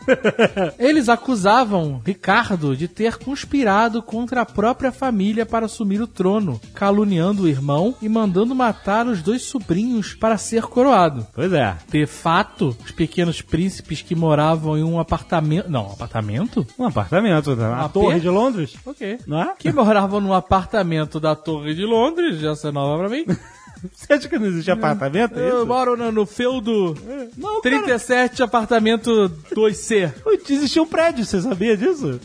[0.78, 7.44] Eles acusavam Ricardo de ter conspirado contra a própria família para assumir o trono, caluniando
[7.44, 11.26] o irmão e mandando matar os dois sobrinhos para ser coroado.
[11.34, 11.76] Pois é.
[11.90, 15.70] De fato, os pequenos príncipes que moravam em um apartamento.
[15.70, 16.66] Não, apartamento?
[16.78, 17.64] Um apartamento, né?
[17.64, 18.20] A A Torre pé?
[18.20, 18.76] de Londres.
[18.84, 19.18] Ok.
[19.26, 19.54] Não é?
[19.58, 23.24] Que moravam num apartamento da Torre de Londres, essa é nova pra mim.
[23.92, 25.38] Você acha que não existe apartamento?
[25.38, 25.66] É Eu isso?
[25.66, 26.94] moro no, no feudo
[27.36, 27.78] Não, cara.
[27.82, 30.12] 37, apartamento 2C.
[30.26, 32.18] Ui, Existia um prédio, você sabia disso?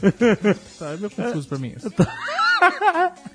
[0.80, 1.90] Tá, é meio confuso pra mim isso.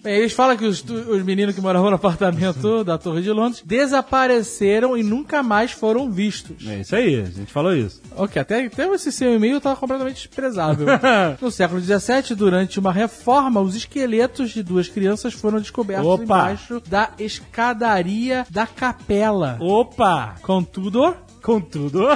[0.02, 3.62] Bem, eles falam que os, os meninos que moravam no apartamento da Torre de Londres
[3.64, 6.66] desapareceram e nunca mais foram vistos.
[6.66, 8.00] É isso aí, a gente falou isso.
[8.16, 10.86] Ok, até, até esse seu e-mail estava completamente desprezável.
[11.40, 16.22] no século XVII, durante uma reforma, os esqueletos de duas crianças foram descobertos Opa!
[16.22, 19.56] embaixo da escadaria da capela.
[19.60, 20.36] Opa!
[20.42, 22.08] Contudo, Contudo.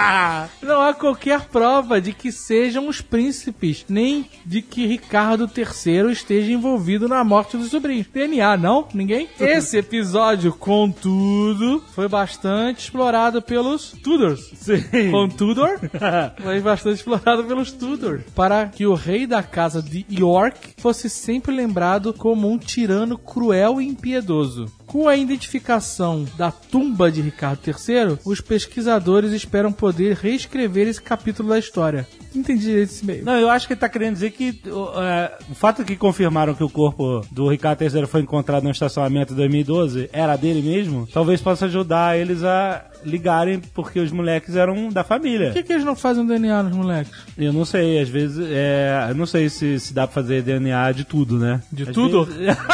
[0.62, 6.50] Não há qualquer prova de que sejam os príncipes, nem de que Ricardo III esteja
[6.50, 8.06] envolvido na morte dos sobrinhos.
[8.06, 8.88] DNA, não?
[8.94, 9.28] Ninguém?
[9.38, 14.50] Esse episódio, contudo, foi bastante explorado pelos Tudors.
[14.54, 15.10] Sim.
[15.10, 15.78] Com Tudor,
[16.42, 18.22] foi bastante explorado pelos Tudor.
[18.34, 23.78] Para que o rei da casa de York fosse sempre lembrado como um tirano cruel
[23.78, 24.72] e impiedoso.
[24.90, 31.50] Com a identificação da tumba de Ricardo III, os pesquisadores esperam poder reescrever esse capítulo
[31.50, 32.08] da história.
[32.34, 33.24] Entendi direito esse meio.
[33.24, 34.60] Não, eu acho que ele tá querendo dizer que
[35.00, 39.32] é, o fato que confirmaram que o corpo do Ricardo III foi encontrado no estacionamento
[39.32, 44.88] em 2012 era dele mesmo, talvez possa ajudar eles a ligarem porque os moleques eram
[44.88, 45.48] da família.
[45.48, 47.12] Por que, que eles não fazem DNA nos moleques?
[47.36, 50.92] Eu não sei, às vezes, é, eu não sei se, se dá pra fazer DNA
[50.92, 51.62] de tudo, né?
[51.72, 52.24] De Às tudo?
[52.24, 52.56] vezes-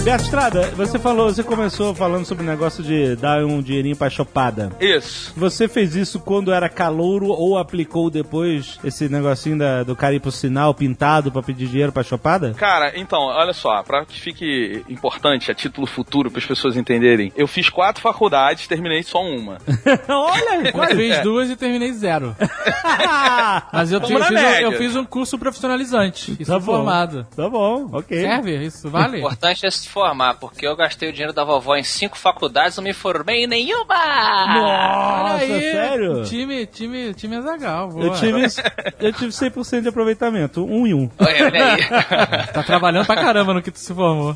[0.04, 4.08] Beto Estrada, você falou, você começou falando sobre o negócio de dar um dinheirinho pra
[4.08, 4.70] chopada.
[4.80, 5.34] Isso.
[5.36, 10.20] Você fez isso quando era calouro ou aplicou depois esse negocinho da- do cara ir
[10.20, 12.54] pro sinal pintado pra pedir dinheiro pra chopada?
[12.54, 17.30] Cara, então, olha só, pra que fique importante a título futuro para as pessoas entenderem,
[17.36, 19.58] eu fiz quatro faculdades, terminei só uma.
[20.08, 22.34] Olha, Eu fiz duas e terminei zero.
[23.72, 26.32] Mas eu, eu fiz, um, eu fiz um curso profissionalizante.
[26.38, 26.60] E Tá sou
[27.36, 28.20] Tá bom, ok.
[28.20, 28.64] Serve?
[28.66, 29.18] Isso O vale?
[29.18, 32.76] importante é se formar, porque eu gastei o dinheiro da vovó em cinco faculdades e
[32.78, 33.94] não me formei em nenhuma!
[34.46, 36.22] Nossa, aí, sério?
[36.24, 37.90] Time, time, time Azagal.
[38.00, 38.42] Eu tive,
[39.00, 41.10] eu tive 100% de aproveitamento, um e um.
[41.18, 41.78] Olha, olha aí.
[42.52, 44.34] Tá trabalhando pra caramba no que tu se formou.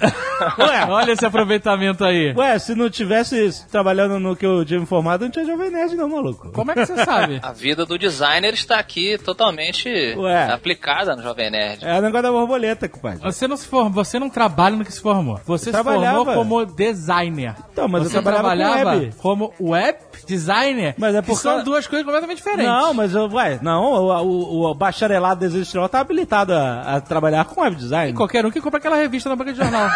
[0.58, 2.32] Ué, Olha esse aproveitamento aí.
[2.36, 5.94] ué, se não tivesse trabalhando no que eu tinha me formado, não tinha Jovem Nerd
[5.96, 6.50] não, maluco.
[6.52, 7.40] Como é que você sabe?
[7.42, 10.52] A vida do designer está aqui totalmente Ué.
[10.52, 11.84] aplicada no Jovem Nerd.
[11.84, 13.20] É o negócio da borboleta, compadre.
[13.22, 15.40] Você não se formou, você não trabalha no que se formou.
[15.46, 16.24] Você se trabalhava.
[16.24, 17.54] formou como designer.
[17.72, 19.14] Então, mas eu você trabalhava com trabalhava web.
[19.18, 20.94] como web designer.
[20.98, 22.66] Mas é que por são duas coisas completamente diferentes.
[22.66, 26.96] Não, mas eu, ué, não, o, o, o bacharelado de desenho industrial tá habilitado a,
[26.96, 28.12] a trabalhar com web design.
[28.14, 29.88] Qualquer um que compra aquela revista na banca de jornal.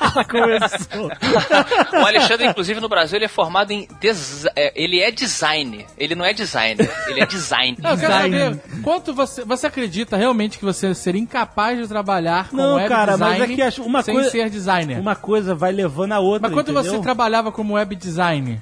[0.30, 1.10] Começou.
[2.00, 3.88] O Alexandre, inclusive, no Brasil, ele é formado em.
[4.00, 5.84] desi- é, ele é design.
[5.96, 7.76] Ele não é designer, ele é design.
[7.80, 8.38] Não, eu quero Design.
[8.38, 12.88] saber quanto você, você acredita realmente que você seria incapaz de trabalhar com Não, web
[12.88, 15.00] cara, mas design é que acho- uma sem coisa- ser designer?
[15.00, 16.92] Uma coisa vai levando a outra, Mas quando entendeu?
[16.92, 18.60] você trabalhava como web design,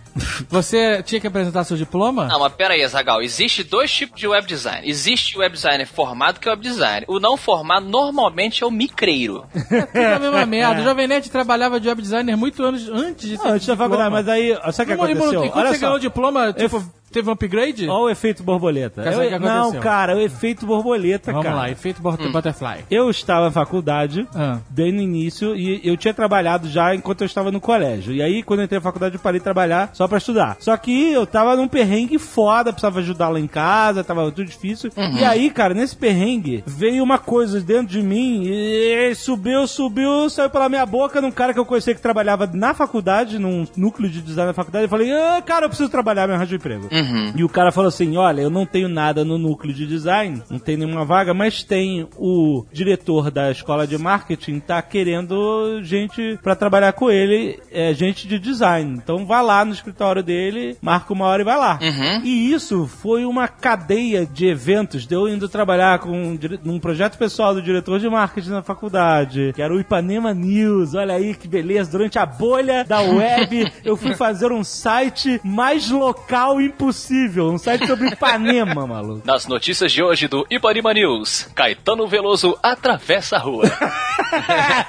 [0.48, 2.26] você tinha que apresentar seu diploma?
[2.26, 3.22] Não, mas pera aí, Zagal.
[3.22, 4.86] Existe dois tipos de web design.
[4.88, 7.04] Existe o web designer formado, que é o web design.
[7.08, 9.44] O não formado, normalmente, é o micreiro.
[9.52, 10.80] Tudo a mesma merda.
[10.80, 14.10] O Jovem Nerd trabalhava de web designer muito anos antes de Não, antes da faculdade,
[14.10, 15.44] mas aí, sabe o que aconteceu?
[15.44, 15.98] e quando Olha você ganhou só.
[15.98, 16.82] o diploma, tipo,
[17.16, 17.88] teve um upgrade?
[17.88, 19.02] Olha o efeito borboleta.
[19.02, 19.72] Quer saber o que aconteceu?
[19.74, 21.56] não, cara, o efeito borboleta, Vamos cara.
[21.56, 22.84] lá, efeito bot- butterfly.
[22.90, 24.58] Eu estava na faculdade, Ah.
[24.70, 28.12] bem no início, e eu tinha trabalhado já enquanto eu estava no colégio.
[28.14, 30.56] E aí, quando eu entrei na faculdade, eu parei de trabalhar só pra estudar.
[30.60, 34.90] Só que eu tava num perrengue foda, precisava ajudar lá em casa, tava tudo difícil.
[35.18, 40.50] E aí, cara, nesse perrengue, veio uma coisa dentro de mim, e subiu, subiu, saiu
[40.50, 44.20] pela minha boca num cara que eu conhecia que trabalhava na faculdade, num núcleo de
[44.20, 44.84] design na faculdade.
[44.84, 46.88] Eu falei, ah, cara, eu preciso trabalhar, me arranjo um emprego.
[47.34, 50.58] E o cara falou assim: olha, eu não tenho nada no núcleo de design, não
[50.58, 56.54] tem nenhuma vaga, mas tem o diretor da escola de marketing tá querendo gente pra
[56.54, 58.98] trabalhar com ele, é, gente de design.
[59.02, 61.78] Então vá lá no escritório dele, marca uma hora e vai lá.
[62.24, 67.54] E isso foi uma cadeia de eventos, de eu indo trabalhar com um, projeto pessoal
[67.54, 70.94] do diretor de marketing na faculdade, que era o Ipanema News.
[70.94, 75.90] Olha aí que beleza, durante a bolha da web, eu fui fazer um site mais
[75.90, 76.95] local impossível,
[77.42, 79.22] um site sobre Ipanema, maluco.
[79.24, 83.64] Nas notícias de hoje do Ipanema News, Caetano Veloso atravessa a rua.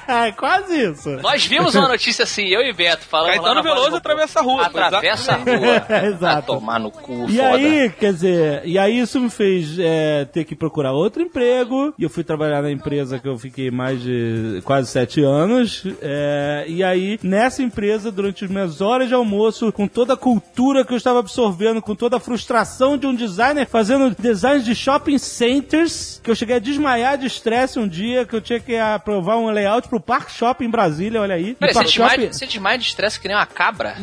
[0.08, 1.10] É quase isso.
[1.22, 5.32] Nós vimos uma notícia assim, eu e Beto, falando Caetano Veloso atravessa a rua, Atravessa
[5.32, 5.86] a exatamente rua.
[5.88, 6.38] É, exato.
[6.38, 7.48] A tomar no cu, E foda.
[7.54, 11.92] aí, quer dizer, e aí isso me fez é, ter que procurar outro emprego.
[11.98, 15.84] E eu fui trabalhar na empresa que eu fiquei mais de quase sete anos.
[16.00, 20.84] é, e aí, nessa empresa, durante as minhas horas de almoço, com toda a cultura
[20.84, 25.16] que eu estava absorvendo, com toda a frustração de um designer fazendo designs de shopping
[25.16, 29.18] centers, que eu cheguei a desmaiar de estresse um dia, que eu tinha que pro-
[29.18, 31.50] aprovar um layout pro Park Shopping em Brasília, olha aí.
[31.50, 33.96] E Peraí, você desmaia, Shopping- você desmaia de estresse que nem uma cabra?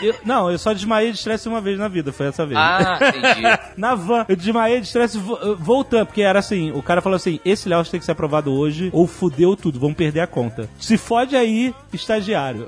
[0.00, 2.58] eu- não, eu só desmaiei de estresse uma vez na vida, foi essa vez.
[2.58, 3.42] Ah, entendi.
[3.76, 7.38] Na van, eu desmaiei de estresse vo- voltando, porque era assim, o cara falou assim,
[7.44, 10.68] esse layout tem que ser aprovado hoje, ou fudeu tudo, vão perder a conta.
[10.78, 12.66] Se fode aí, estagiário.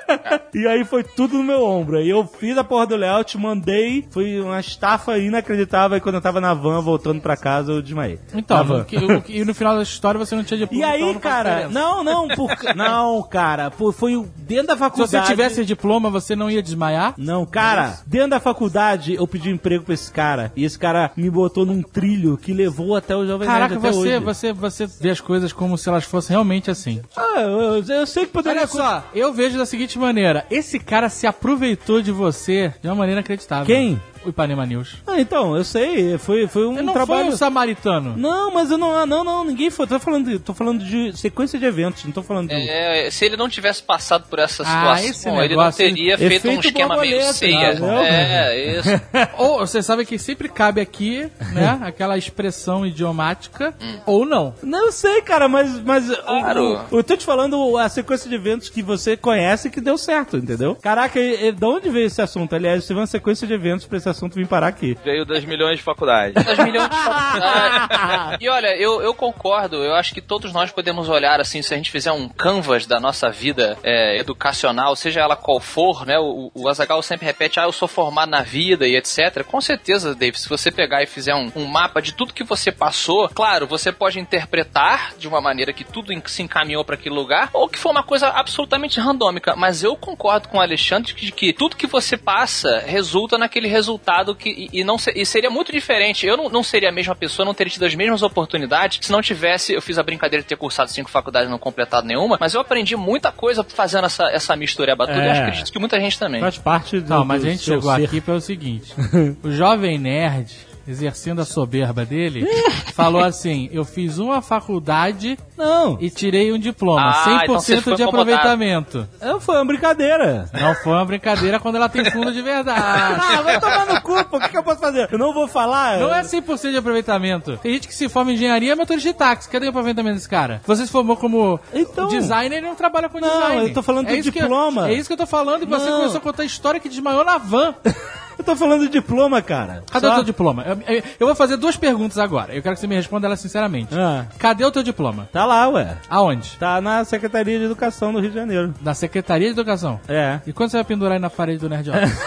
[0.54, 1.98] e aí foi tudo no meu ombro.
[1.98, 6.20] Aí eu fiz a porra do layout, mandei, foi uma estafa inacreditável, e quando eu
[6.20, 8.18] tava na van, voltando pra casa, eu desmaiei.
[8.34, 8.84] Então, van.
[8.84, 10.76] que- o que- e no final da história você não tinha diploma.
[10.76, 14.78] E aí, então não cara, não, não, por, não, cara, pô, foi dentro da Se
[14.78, 15.10] faculdade.
[15.26, 17.14] você tivesse diploma, você não ia desmaiar?
[17.16, 20.52] Não, cara, dentro da faculdade eu pedi um emprego pra esse cara.
[20.56, 23.92] E esse cara me botou num trilho que levou até o Jovem Caraca, Nerd até
[23.92, 24.18] você, hoje.
[24.24, 27.00] você, você vê as coisas como se elas fossem realmente assim.
[27.16, 31.08] Ah, eu, eu sei que poderia Olha só, eu vejo da seguinte maneira: esse cara
[31.08, 33.66] se aproveitou de você de uma maneira inacreditável.
[33.66, 33.95] Quem?
[33.96, 34.96] mim O Ipanema News.
[35.06, 37.26] Ah, então, eu sei, foi, foi um Ele não trabalho...
[37.26, 38.14] foi um samaritano.
[38.16, 39.86] Não, mas eu não, ah, não, não, ninguém foi.
[39.86, 42.54] Tô falando, de, tô falando de sequência de eventos, não tô falando de.
[42.54, 46.48] É, se ele não tivesse passado por essa Ah, situação, esse ele não teria feito
[46.48, 47.70] um esquema meio ceia.
[47.72, 47.88] entendeu?
[47.98, 48.88] É, isso.
[49.38, 51.78] Ou você sabe que sempre cabe aqui, né?
[51.86, 54.54] aquela expressão idiomática, ou não.
[54.62, 55.80] Não, eu sei, cara, mas.
[55.84, 56.80] mas Claro.
[56.90, 60.36] o- eu tô te falando a sequência de eventos que você conhece que deu certo,
[60.36, 60.74] entendeu?
[60.76, 62.54] Caraca, e, e, de onde veio esse assunto?
[62.54, 64.96] Aliás, teve uma sequência de eventos pra esse assunto vir parar aqui.
[65.04, 66.34] Veio das milhões de faculdades.
[66.46, 68.38] Das milhões de faculdades.
[68.40, 71.76] E olha, eu, eu concordo, eu acho que todos nós podemos olhar assim, se a
[71.76, 76.18] gente fizer um canvas da nossa vida é, educacional, seja ela qual for, né?
[76.18, 79.44] O, o Azagal sempre repete, ah, eu sou formado na vida e etc.
[79.44, 82.70] Com certeza, Dave, se você pegar e fizer um, um mapa de tudo que você
[82.70, 87.50] passou, claro, você pode interpretar de uma maneira que tudo se encaminhou para aquele lugar,
[87.52, 89.54] ou que foi uma coisa absolutamente randômica.
[89.56, 93.95] Mas eu concordo com o Alexandre de que tudo que você passa resulta naquele resultado
[94.34, 96.26] que e, e não e seria muito diferente.
[96.26, 99.22] Eu não, não seria a mesma pessoa, não teria tido as mesmas oportunidades se não
[99.22, 99.72] tivesse.
[99.72, 102.60] Eu fiz a brincadeira de ter cursado cinco faculdades e não completado nenhuma, mas eu
[102.60, 105.22] aprendi muita coisa fazendo essa, essa mistureba toda.
[105.22, 105.26] É.
[105.26, 106.40] Eu acho acredito que muita gente também.
[106.40, 107.08] Faz parte do.
[107.08, 108.04] Não, mas do a gente chegou ser.
[108.04, 108.94] aqui pelo seguinte:
[109.42, 110.52] o jovem nerd,
[110.86, 112.46] exercendo a soberba dele,
[112.94, 117.82] falou assim: Eu fiz uma faculdade Não, e tirei um diploma, Ah, então você 100%
[117.82, 119.08] foi de aproveitamento.
[119.20, 120.48] não foi uma brincadeira.
[120.52, 122.80] Não foi uma brincadeira quando ela tem fundo de verdade.
[122.82, 124.36] Ah, vai tomar no cu, pô.
[124.36, 125.08] O que, que eu posso fazer?
[125.10, 125.98] Eu não vou falar.
[125.98, 127.56] Não é 100% de aproveitamento.
[127.62, 129.48] Tem gente que se forma em engenharia e motorista de táxi.
[129.48, 130.60] Cadê o aproveitamento desse cara?
[130.66, 133.68] Você se formou como Então- designer e não trabalha com Não, design.
[133.68, 134.88] eu tô falando do que eu- diploma.
[134.88, 135.62] é isso que eu tô falando.
[135.62, 135.98] E você Não.
[135.98, 137.74] começou a contar a história que desmaiou na van.
[138.38, 139.82] Eu tô falando de diploma, cara.
[139.90, 140.62] Cadê Só- o teu diploma?
[140.66, 142.54] Eu, eu- eu vou fazer duas perguntas agora.
[142.54, 143.94] Eu quero que você me responda elas sinceramente.
[143.96, 145.28] Ah, Cadê o teu diploma?
[145.32, 145.96] tá lá, ué.
[146.10, 146.56] Aonde?
[146.58, 148.74] Tá na Secretaria de Educação do Rio de Janeiro.
[148.82, 149.98] Na Secretaria de Educação.
[150.08, 150.40] É.
[150.46, 152.20] E quando você vai pendurar aí na parede do Nerd Office?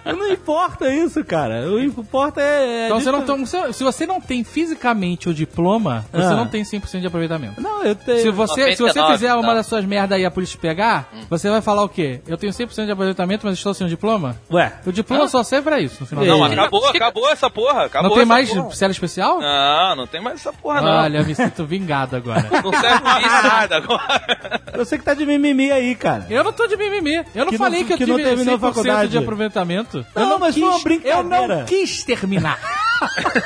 [0.04, 1.70] não importa isso, cara.
[1.70, 2.82] O que importa é.
[2.82, 6.36] é Então você não tem, se- você não tem fisicamente o diploma, você Ah.
[6.36, 7.60] não tem 100% de aproveitamento.
[7.60, 8.20] Não, eu tenho.
[8.22, 9.54] Se você, se você 99, fizer uma tá.
[9.54, 12.20] das suas merdas aí e a polícia te pegar, você vai falar o quê?
[12.26, 14.36] Eu tenho 100% de aproveitamento, mas estou sem o diploma?
[14.50, 14.72] Ué.
[14.86, 17.84] O diploma só serve pra isso, no final Não, acabou, acabou essa porra.
[17.86, 18.72] Acabou Não tem essa mais porra.
[18.74, 19.40] cela especial?
[19.40, 20.90] Não, não tem mais essa porra, não.
[20.90, 22.40] Olha, eu me sinto vingado agora.
[22.62, 24.60] Não serve pra nada agora.
[24.72, 26.26] Eu sei que tá de mimimi aí, cara.
[26.30, 27.16] Eu não tô de mimimi.
[27.34, 29.10] Eu não Que falei não- que eu que não tive terminou a 100% faculdade.
[29.10, 30.06] de aproveitamento.
[30.14, 31.36] Não, eu não mas quis, foi uma brincadeira.
[31.54, 32.58] Eu não quis terminar.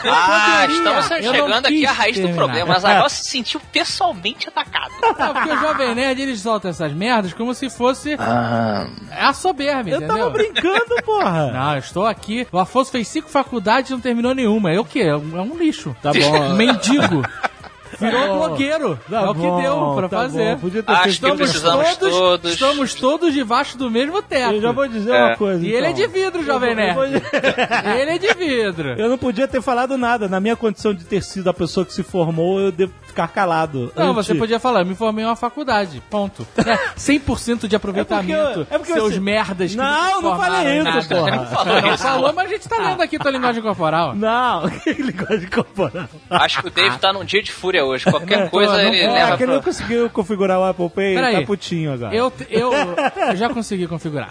[0.05, 2.37] Ah, estamos Eu chegando aqui à raiz do terminar.
[2.45, 2.75] problema.
[2.75, 4.93] Mas agora se sentiu pessoalmente atacado.
[5.01, 9.97] Não, porque o Jovem Nerd, eles soltam essas merdas como se fosse a soberba, Eu
[9.99, 10.17] entendeu?
[10.17, 11.51] tava brincando, porra.
[11.53, 12.47] Não, eu estou aqui.
[12.53, 14.73] O Afonso fez cinco faculdades e não terminou nenhuma.
[14.73, 15.01] É o quê?
[15.01, 15.95] É um, é um lixo.
[16.03, 16.37] Tá bom.
[16.51, 17.23] Um mendigo.
[18.05, 18.99] Virou Tá blogueiro.
[19.11, 20.55] Tá é o que bom, deu pra tá fazer.
[20.55, 20.61] bom.
[20.61, 22.53] Podia ter Acho feito que Estamos precisamos todos, todos.
[22.53, 24.55] estamos todos debaixo do mesmo teto.
[24.55, 25.25] Eu já vou dizer É.
[25.27, 25.65] uma coisa.
[25.67, 26.13] E ele é de então.
[26.15, 27.23] vidro, Jovem Eu vou- Nerd.
[28.01, 28.89] Ele é de vidro.
[28.99, 30.29] Eu não podia ter falado nada.
[30.29, 33.93] Na minha condição de ter sido a pessoa que se formou, eu devo ficar calado.
[33.97, 36.03] Não, Antes- você podia falar, eu me formei em uma faculdade.
[36.11, 36.47] Ponto.
[36.59, 38.67] É, 100% de aproveitamento.
[38.71, 41.07] É porque seus você- merdas que Não, não falei isso, nada.
[41.09, 41.37] porra.
[41.37, 44.15] Não falou Não falou, mas a gente tá lendo aqui tua linguagem corporal.
[44.15, 46.09] Não, que linguagem corporal.
[46.31, 47.94] Acho que o Dave tá num dia de fúria hoje.
[48.03, 49.13] Qualquer Não, coisa não ele pode.
[49.13, 51.37] leva É, que ele não conseguiu configurar o Apple Pay, Peraí.
[51.41, 52.15] tá putinho agora.
[52.15, 54.31] Eu, eu, eu já consegui configurar.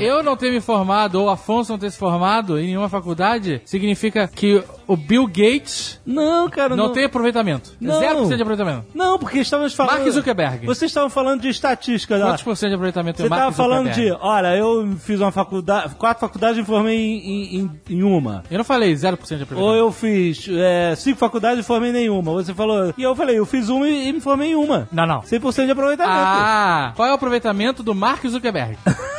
[0.00, 3.60] Eu não ter me formado, ou o Afonso não ter se formado em nenhuma faculdade,
[3.64, 6.92] significa que o Bill Gates Não, cara, não, não.
[6.92, 7.70] tem aproveitamento.
[7.80, 8.00] Não.
[8.00, 8.86] 0% de aproveitamento.
[8.94, 9.98] Não, porque estávamos falando.
[9.98, 10.66] Mark Zuckerberg.
[10.66, 12.24] Vocês estavam falando de estatística, né?
[12.24, 15.20] Quantos por cento de aproveitamento Você tem o Mark tava falando de, olha, eu fiz
[15.20, 18.42] uma faculdade, quatro faculdades e me formei em, em, em uma.
[18.50, 19.76] Eu não falei 0% de Ou aproveitamento.
[19.78, 22.32] eu fiz é, cinco faculdades e formei em nenhuma.
[22.46, 22.94] Você falou.
[22.96, 24.88] E eu falei, eu fiz uma e, e me formei em uma.
[24.92, 25.20] Não, não.
[25.22, 26.16] 100% de aproveitamento.
[26.16, 28.78] Ah, qual é o aproveitamento do Mark Zuckerberg?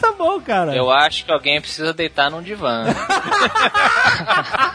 [0.00, 0.76] Tá bom, cara.
[0.76, 2.84] Eu acho que alguém precisa deitar num divã.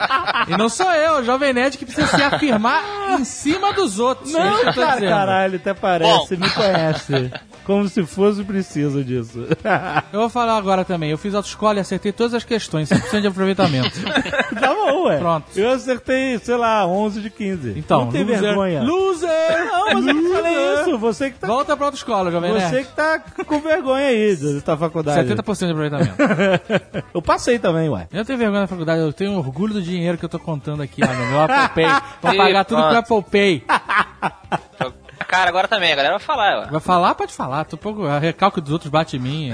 [0.48, 2.84] E não sou eu, o Jovem Nerd que precisa se afirmar
[3.20, 4.34] em cima dos outros.
[4.34, 5.10] é Não, eu tô cara, dizendo.
[5.10, 7.32] caralho, até parece, me conhece.
[7.63, 9.48] Como se fosse preciso disso.
[10.12, 11.10] Eu vou falar agora também.
[11.12, 13.89] Eu fiz autoescola e acertei todas as questões, 100% de aproveitamento.
[14.60, 15.18] tá bom, ué.
[15.18, 15.46] Pronto.
[15.56, 17.74] Eu acertei, sei lá, 11 de 15.
[17.78, 18.42] Então, não tem loser.
[18.42, 18.84] vergonha.
[18.84, 19.66] Loser!
[19.66, 20.98] Não, mas eu não falei isso.
[20.98, 22.86] Você que tá, Volta pra autoescola, Jovem você Nerd.
[22.88, 25.30] que tá com vergonha aí da da faculdade.
[25.34, 26.16] 70% de aproveitamento.
[27.13, 28.08] eu passei também, ué.
[28.12, 30.82] Eu não tenho vergonha da faculdade, eu tenho orgulho do dinheiro que eu tô contando
[30.82, 32.01] aqui, ó, no meu Apple Pay.
[32.21, 32.88] Pra E pagar tudo com.
[32.89, 33.63] Apple Pay.
[35.27, 36.67] Cara, agora também, a galera vai falar, ué.
[36.71, 37.15] Vai falar?
[37.15, 37.63] Pode falar.
[37.65, 39.53] Tô um pouco, a recalque dos outros bate em mim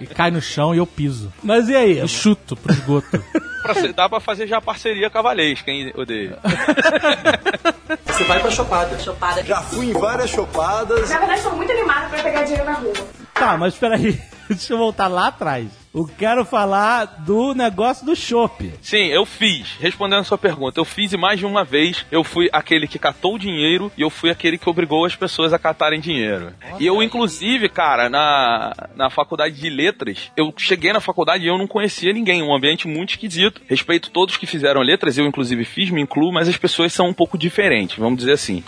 [0.00, 1.32] e, cai no chão e eu piso.
[1.42, 2.00] Mas e aí?
[2.00, 3.22] E chuto pro esgoto.
[3.94, 6.36] Dá pra fazer já parceria cavalesca, hein, odeio.
[8.06, 8.98] Você vai pra chopada.
[8.98, 9.44] Chopada.
[9.44, 11.08] Já fui em várias chopadas.
[11.10, 12.92] Na verdade, estou muito animada pra pegar dinheiro na rua.
[13.34, 14.20] Tá, mas peraí.
[14.48, 15.68] Deixa eu voltar lá atrás.
[15.94, 18.72] Eu quero falar do negócio do chopp.
[18.82, 19.76] Sim, eu fiz.
[19.80, 22.98] Respondendo a sua pergunta, eu fiz e mais de uma vez eu fui aquele que
[22.98, 26.52] catou o dinheiro e eu fui aquele que obrigou as pessoas a catarem dinheiro.
[26.78, 31.56] E eu, inclusive, cara, na, na faculdade de letras, eu cheguei na faculdade e eu
[31.56, 33.62] não conhecia ninguém, um ambiente muito esquisito.
[33.66, 37.14] Respeito todos que fizeram letras, eu inclusive fiz, me incluo, mas as pessoas são um
[37.14, 38.62] pouco diferentes, vamos dizer assim.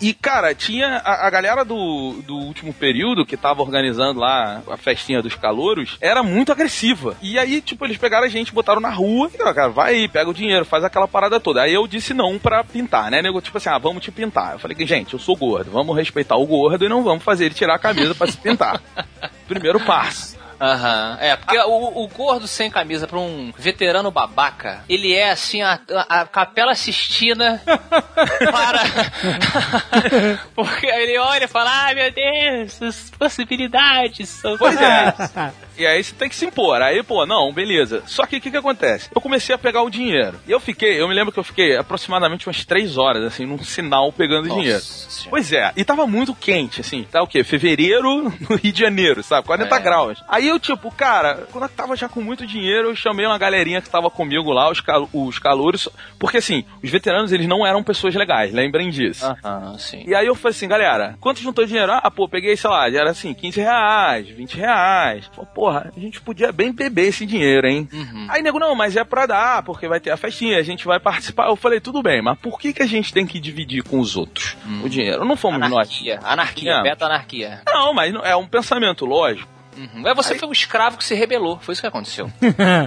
[0.00, 4.76] E, cara, tinha a, a galera do, do último período que tava organizando lá a
[4.76, 7.16] festinha dos calouros, era muito agressiva.
[7.20, 10.30] E aí, tipo, eles pegaram a gente, botaram na rua, e, cara, vai aí, pega
[10.30, 11.62] o dinheiro, faz aquela parada toda.
[11.62, 13.40] Aí eu disse não pra pintar, né, nego?
[13.40, 14.52] Tipo assim, ah, vamos te pintar.
[14.52, 17.46] Eu falei que, gente, eu sou gordo, vamos respeitar o gordo e não vamos fazer
[17.46, 18.80] ele tirar a camisa pra se pintar.
[19.48, 20.42] Primeiro passo.
[20.62, 21.18] Aham.
[21.20, 25.80] É, porque o, o gordo sem camisa pra um veterano babaca, ele é assim a,
[25.90, 28.82] a, a capela sistina para.
[30.54, 34.56] porque ele olha e fala: ai meu Deus, as possibilidades são.
[34.56, 35.12] Pois é.
[35.78, 36.80] E aí você tem que se impor.
[36.82, 38.02] Aí, pô, não, beleza.
[38.06, 39.08] Só que o que, que acontece?
[39.14, 40.38] Eu comecei a pegar o dinheiro.
[40.46, 43.62] E eu fiquei, eu me lembro que eu fiquei aproximadamente umas três horas, assim, num
[43.62, 44.80] sinal pegando Nossa dinheiro.
[44.80, 45.30] Senhora.
[45.30, 47.42] Pois é, e tava muito quente, assim, tá o quê?
[47.44, 49.46] Fevereiro no Rio de Janeiro, sabe?
[49.46, 49.80] 40 É.
[49.80, 50.22] graus.
[50.28, 53.80] Aí eu, tipo, cara, quando eu tava já com muito dinheiro, eu chamei uma galerinha
[53.80, 57.82] que tava comigo lá, os, cal os calouros, porque assim, os veteranos, eles não eram
[57.82, 59.24] pessoas legais, lembrem disso.
[59.44, 60.04] Aham, sim.
[60.06, 61.92] E aí eu falei assim, galera, quanto juntou dinheiro?
[61.92, 65.30] Ah, pô, peguei, sei lá, era assim, 15 reais, 20 reais.
[65.34, 67.88] Falei, porra, a gente podia bem beber esse dinheiro, hein?
[67.92, 68.26] Uhum.
[68.28, 70.98] Aí, nego, não, mas é pra dar, porque vai ter a festinha, a gente vai
[71.00, 71.46] participar.
[71.48, 74.16] Eu falei, tudo bem, mas por que que a gente tem que dividir com os
[74.16, 75.24] outros o dinheiro?
[75.24, 75.72] Não fomos nós.
[75.72, 76.82] Anarquia, anarquia, É.
[76.82, 77.60] beta anarquia.
[77.66, 79.50] Não, mas não- é um pensamento lógico.
[79.74, 80.06] Uhum.
[80.06, 82.30] É, você foi um escravo que se rebelou, foi isso que aconteceu.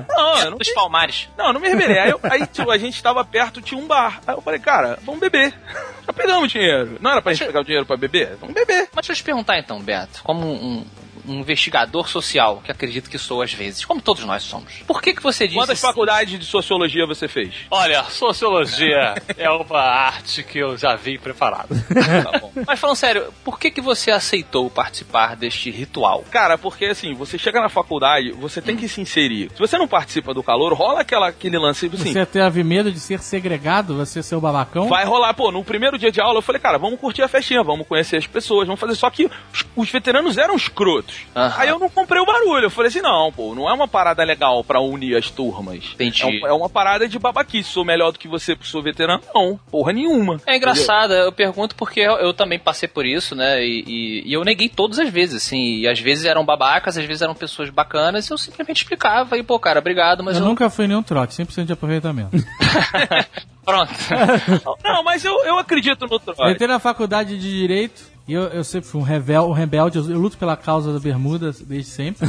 [0.07, 1.27] Não, eu não, Dos palmares.
[1.35, 1.97] não, eu não me rebelei.
[1.97, 4.21] Aí, eu- aí tipo, a gente tava perto, tinha um bar.
[4.27, 5.51] Aí eu falei, cara, vamos beber.
[6.05, 6.97] Já pegamos dinheiro.
[7.01, 8.37] Não era pra gente pegar o dinheiro pra beber?
[8.39, 8.87] Vamos beber.
[8.93, 10.85] Mas deixa eu te perguntar então, Beto, como um,
[11.27, 14.83] um investigador social, que acredito que sou às vezes, como todos nós somos.
[14.87, 15.59] Por que que você disse...
[15.59, 17.53] Quantas faculdades de sociologia você fez?
[17.69, 21.75] Olha, sociologia é uma arte que eu já vim preparado.
[22.05, 22.51] Tá bom.
[22.65, 26.23] Mas falando sério, por que que você aceitou participar deste ritual?
[26.31, 29.49] Cara, porque assim, você chega na faculdade, você tem que se inserir.
[29.53, 32.13] Se você não participa do calor, rola aquela, aquele lance assim.
[32.13, 33.95] Você teve medo de ser segregado?
[33.97, 34.87] Você ser o babacão?
[34.87, 37.63] Vai rolar, pô, no primeiro dia de aula eu falei, cara, vamos curtir a festinha,
[37.63, 38.95] vamos conhecer as pessoas, vamos fazer.
[38.95, 41.14] Só que os, os veteranos eram escrotos.
[41.35, 41.53] Aham.
[41.57, 42.65] Aí eu não comprei o barulho.
[42.65, 45.83] Eu falei assim, não, pô, não é uma parada legal pra unir as turmas.
[45.93, 46.21] Entendi.
[46.23, 47.69] É, um- é uma parada de babaquice.
[47.69, 49.21] Sou melhor do que você porque sou veterano?
[49.33, 50.39] Não, porra nenhuma.
[50.45, 53.63] É engraçado, eu pergunto porque eu, eu também passei por isso, né?
[53.65, 55.77] E, e- e eu neguei todas as vezes, assim.
[55.79, 59.37] E às vezes eram babacas, às vezes eram pessoas bacanas, e eu simplesmente explicava.
[59.37, 60.47] E, pô, cara, obrigado, mas eu eu.
[60.47, 62.31] nunca fui nenhum trote, 100% de aproveitamento.
[63.65, 63.91] Pronto.
[64.83, 66.51] Não, mas eu, eu acredito no Eu trote.
[66.51, 70.19] entrei na faculdade de Direito e eu, eu sempre fui um, rebel, um rebelde, eu,
[70.19, 72.27] luto pela causa da bermuda desde sempre.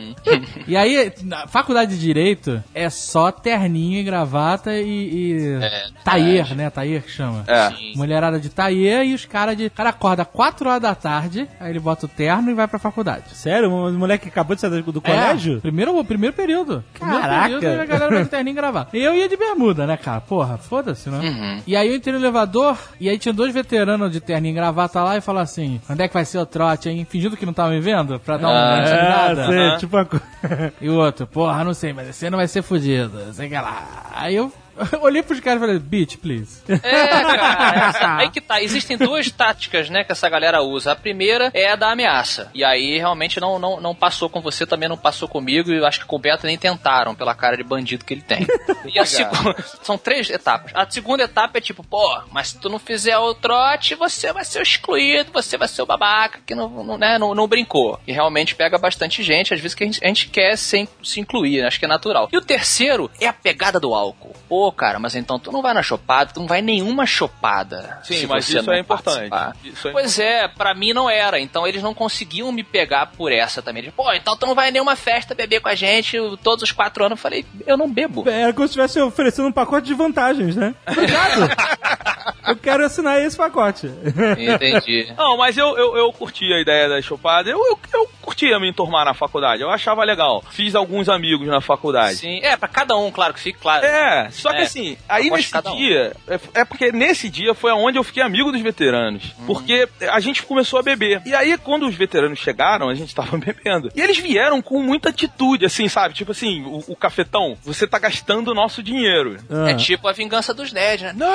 [0.66, 6.54] e aí, na faculdade de Direito é só terninho e gravata e, e É, taier,
[6.54, 6.70] né?
[6.70, 7.44] Taier que chama.
[7.46, 7.70] É.
[7.94, 9.66] Mulherada de taier e os caras de...
[9.66, 12.78] O cara acorda 4 horas da tarde, aí ele bota o terno e vai pra
[12.78, 13.34] faculdade.
[13.34, 13.70] Sério?
[13.70, 15.58] Um moleque que acabou de sair do, do colégio?
[15.58, 16.82] É, primeiro, primeiro período.
[16.94, 17.60] Primeiro Caraca.
[17.60, 18.88] período, a galera vai de terninho e gravar.
[18.94, 20.22] Eu ia de bermuda, né, cara?
[20.22, 21.18] Porra, foda-se, né?
[21.18, 21.62] Uhum.
[21.66, 25.02] E aí eu entrei no elevador, e aí tinha dois veteranos de terninho e gravata
[25.02, 27.06] lá e falaram assim, onde é que vai ser o trote, hein?
[27.08, 29.46] Fingindo que não tava me vendo, pra dar uma É, intimidada.
[29.46, 30.06] sei, tipo a
[30.80, 34.06] E o outro, porra, não sei, mas você não vai ser fudido, sei que lá.
[34.14, 34.50] Aí eu
[35.00, 36.62] olhei pros caras e falei, bitch, please.
[36.68, 38.62] É, cara, essa- aí que tá.
[38.62, 40.92] Existem duas táticas, né, que essa galera usa.
[40.92, 42.50] A primeira é a da ameaça.
[42.54, 45.86] E aí realmente não, não, não passou com você, também não passou comigo, e eu
[45.86, 48.46] acho que com o Beto nem tentaram, pela cara de bandido que ele tem.
[48.86, 49.56] E a segunda.
[49.82, 50.70] São três etapas.
[50.72, 54.44] A segunda etapa é tipo, pô, mas se tu não fizer o trote, você vai
[54.44, 57.98] ser o excluído, você vai ser o babaca que não, não, né, não, não brincou.
[58.06, 61.18] E realmente pega bastante gente, às vezes que a gente, a gente quer se, se
[61.18, 62.28] incluir, acho que é natural.
[62.32, 64.34] E o terceiro é a pegada do álcool.
[64.48, 68.00] Pô, Pô, cara, mas então tu não vai na chopada, tu não vai nenhuma chopada.
[68.02, 69.30] Sim, se mas você isso não é importante.
[69.62, 71.38] Isso é pois é, pra mim não era.
[71.38, 73.84] Então eles não conseguiam me pegar por essa também.
[73.84, 76.72] Eles, Pô, então tu não vai em nenhuma festa beber com a gente todos os
[76.72, 77.16] quatro anos.
[77.16, 78.28] Eu falei, eu não bebo.
[78.28, 80.74] Era como se estivesse oferecendo um pacote de vantagens, né?
[80.84, 81.48] Obrigado.
[82.48, 83.86] eu quero assinar esse pacote.
[83.86, 85.12] Entendi.
[85.16, 87.48] Não, mas eu, eu, eu curti a ideia da chopada.
[87.48, 89.62] Eu, eu, eu curtia me enturmar na faculdade.
[89.62, 90.42] Eu achava legal.
[90.50, 92.16] Fiz alguns amigos na faculdade.
[92.16, 93.86] Sim, é, pra cada um, claro que fique claro.
[93.86, 95.76] É, só que É, assim, aí nesse um.
[95.76, 99.34] dia, é, é porque nesse dia foi onde eu fiquei amigo dos veteranos.
[99.40, 99.46] Hum.
[99.46, 101.22] Porque a gente começou a beber.
[101.24, 103.90] E aí, quando os veteranos chegaram, a gente tava bebendo.
[103.94, 106.14] E eles vieram com muita atitude, assim, sabe?
[106.14, 109.36] Tipo assim, o, o cafetão, você tá gastando o nosso dinheiro.
[109.50, 109.70] Ah.
[109.70, 111.26] É tipo a vingança dos nerds, né?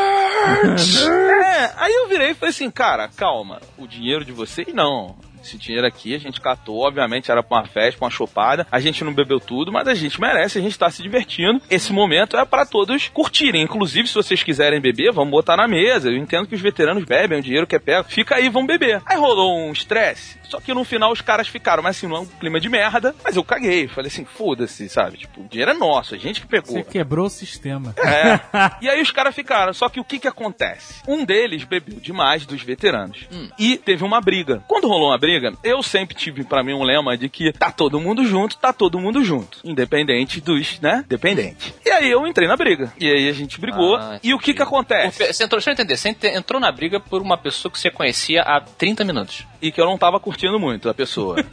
[0.63, 1.01] Nerds!
[1.07, 5.15] é, aí eu virei e falei assim, cara, calma, o dinheiro de vocês não.
[5.41, 8.67] Esse dinheiro aqui a gente catou, obviamente era pra uma festa, pra uma chopada.
[8.71, 11.61] A gente não bebeu tudo, mas a gente merece, a gente tá se divertindo.
[11.69, 13.63] Esse momento é para todos curtirem.
[13.63, 16.09] Inclusive, se vocês quiserem beber, vamos botar na mesa.
[16.09, 18.07] Eu entendo que os veteranos bebem, o dinheiro que é pego.
[18.09, 19.01] Fica aí, vamos beber.
[19.05, 20.39] Aí rolou um estresse.
[20.51, 23.15] Só que no final os caras ficaram, mas assim, não é um clima de merda.
[23.23, 23.87] Mas eu caguei.
[23.87, 25.19] Falei assim, foda-se, sabe?
[25.19, 26.73] Tipo, o dinheiro é nosso, a gente que pegou.
[26.73, 27.95] Você quebrou o sistema.
[27.97, 28.39] É.
[28.85, 29.73] e aí os caras ficaram.
[29.73, 31.01] Só que o que que acontece?
[31.07, 33.29] Um deles bebeu demais dos veteranos.
[33.57, 34.61] E teve uma briga.
[34.67, 35.30] Quando rolou uma briga,
[35.63, 38.99] eu sempre tive pra mim um lema de que tá todo mundo junto, tá todo
[38.99, 39.59] mundo junto.
[39.63, 41.03] Independente dos, né?
[41.07, 41.73] Dependente.
[41.85, 42.91] E aí eu entrei na briga.
[42.99, 43.95] E aí a gente brigou.
[43.97, 45.17] Ah, e o que que acontece?
[45.33, 47.89] Você entrou, deixa eu entender, você ent- entrou na briga por uma pessoa que você
[47.91, 49.45] conhecia há 30 minutos.
[49.61, 51.35] E que eu não tava curtindo muito a pessoa.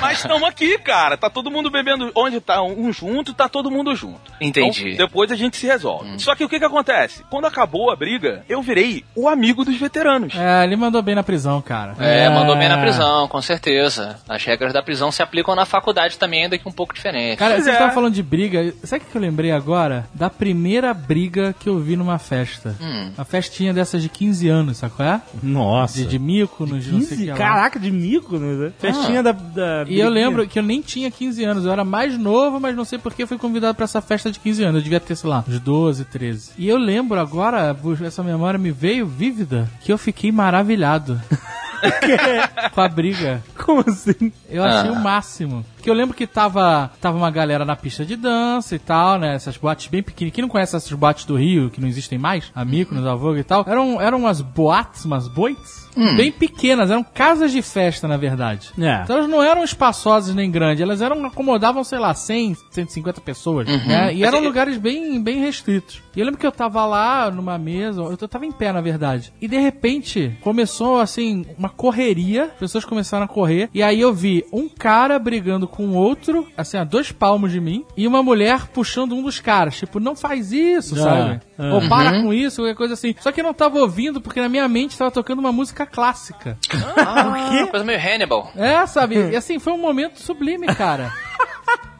[0.00, 1.16] Mas estamos aqui, cara.
[1.16, 2.10] Tá todo mundo bebendo.
[2.14, 4.30] Onde tá um junto, tá todo mundo junto.
[4.40, 4.92] Entendi.
[4.92, 6.18] Então, depois a gente se resolve.
[6.20, 7.24] Só que o que que acontece?
[7.30, 10.34] Quando acabou a briga, eu virei o amigo dos veteranos.
[10.36, 11.81] É, ele mandou bem na prisão, cara.
[11.98, 14.16] É, mandou bem na prisão, com certeza.
[14.28, 17.38] As regras da prisão se aplicam na faculdade também, ainda que um pouco diferente.
[17.38, 17.78] Cara, Pois vocês é.
[17.78, 18.72] estavam falando de briga.
[18.84, 20.06] Sabe o que eu lembrei agora?
[20.14, 22.74] Da primeira briga que eu vi numa festa.
[22.80, 23.10] Hum.
[23.16, 25.20] Uma festinha dessas de 15 anos, sabe qual é?
[25.42, 25.98] Nossa.
[25.98, 27.36] De, de mico, não sei o 15, que lá.
[27.36, 28.72] caraca, de mico, né?
[28.78, 29.84] Festinha da, da.
[29.88, 32.84] E eu lembro que eu nem tinha 15 anos, eu era mais novo, mas não
[32.84, 34.76] sei por que fui convidado pra essa festa de 15 anos.
[34.76, 36.52] Eu devia ter, sei lá, uns 12, 13.
[36.58, 41.20] E eu lembro agora, essa memória me veio vívida, que eu fiquei maravilhado.
[42.72, 43.42] Com a briga.
[43.64, 44.32] Como assim?
[44.48, 44.92] Eu achei Ah.
[44.92, 45.64] o máximo.
[45.82, 49.34] Porque eu lembro que tava, tava uma galera na pista de dança e tal, né?
[49.34, 50.32] Essas boates bem pequenas.
[50.32, 52.52] Quem não conhece essas boates do Rio, que não existem mais?
[52.54, 53.64] A Mykonos, a Vogue e tal.
[53.66, 56.88] Eram, eram umas boates, umas boites, bem pequenas.
[56.88, 58.70] Eram casas de festa, na verdade.
[58.78, 59.02] É.
[59.02, 60.80] Então elas não eram espaçosas nem grandes.
[60.80, 63.66] Elas eram, acomodavam, sei lá, 100, 150 pessoas.
[63.66, 64.14] Né?
[64.14, 66.00] E eram lugares bem, bem restritos.
[66.14, 69.32] E eu lembro que eu tava lá numa mesa, eu tava em pé, na verdade.
[69.40, 72.44] E de repente, começou, assim, uma correria.
[72.44, 73.68] As pessoas começaram a correr.
[73.74, 77.60] E aí eu vi um cara brigando com o outro, assim, a dois palmos de
[77.60, 77.84] mim.
[77.96, 79.76] E uma mulher puxando um dos caras.
[79.78, 81.40] Tipo, não faz isso, Ah, sabe?
[81.58, 81.74] ah.
[81.74, 83.14] Ou para com isso, qualquer coisa assim.
[83.18, 86.56] Só que eu não tava ouvindo, porque na minha mente tava tocando uma música clássica.
[86.96, 88.50] Ah, uma coisa meio Hannibal.
[88.54, 89.16] É, sabe?
[89.30, 91.10] E assim, foi um momento sublime, cara.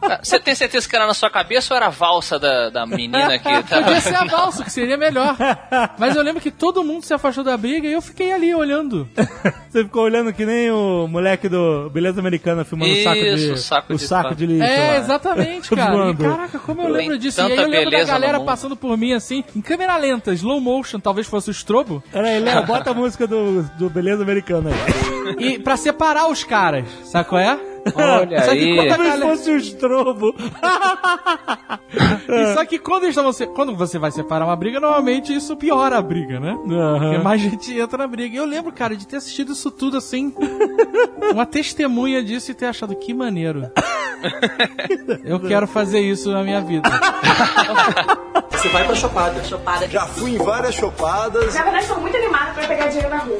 [0.03, 2.85] Ah, Você tem certeza que era na sua cabeça ou era a valsa da, da
[2.85, 3.83] menina que tava...
[3.83, 5.35] Podia ser a valsa, que seria melhor.
[5.97, 9.07] Mas eu lembro que todo mundo se afastou da briga e eu fiquei ali olhando.
[9.69, 13.57] Você ficou olhando que nem o moleque do Beleza Americana filmando o saco de, Isso,
[13.57, 14.63] saco o de saco de lixo.
[14.63, 14.97] É, lá.
[14.97, 16.09] exatamente, cara.
[16.11, 17.41] E, caraca, como eu Tem lembro disso.
[17.41, 20.99] E aí eu lembro da galera passando por mim, assim, em câmera lenta, slow motion,
[20.99, 22.03] talvez fosse o estrobo.
[22.11, 25.53] Peraí, Léo, bota a música do, do Beleza Americana aí.
[25.53, 27.57] E pra separar os caras, sabe qual é?
[27.95, 29.21] Olha Só que aí.
[29.21, 30.35] fosse um estrobo.
[32.29, 35.97] E só que quando eles se- quando você vai separar uma briga, normalmente isso piora
[35.97, 36.57] a briga, né?
[36.57, 38.35] Porque mais gente entra na briga.
[38.35, 40.33] E eu lembro, cara, de ter assistido isso tudo assim,
[41.33, 43.69] uma testemunha disso e ter achado que maneiro.
[45.25, 46.89] Eu quero fazer isso na minha vida.
[48.51, 49.43] Você vai pra chopada.
[49.43, 49.87] Chopada.
[49.89, 51.53] Já fui em várias chopadas.
[51.53, 53.37] Na verdade, tô muito animada pra pegar dinheiro na rua.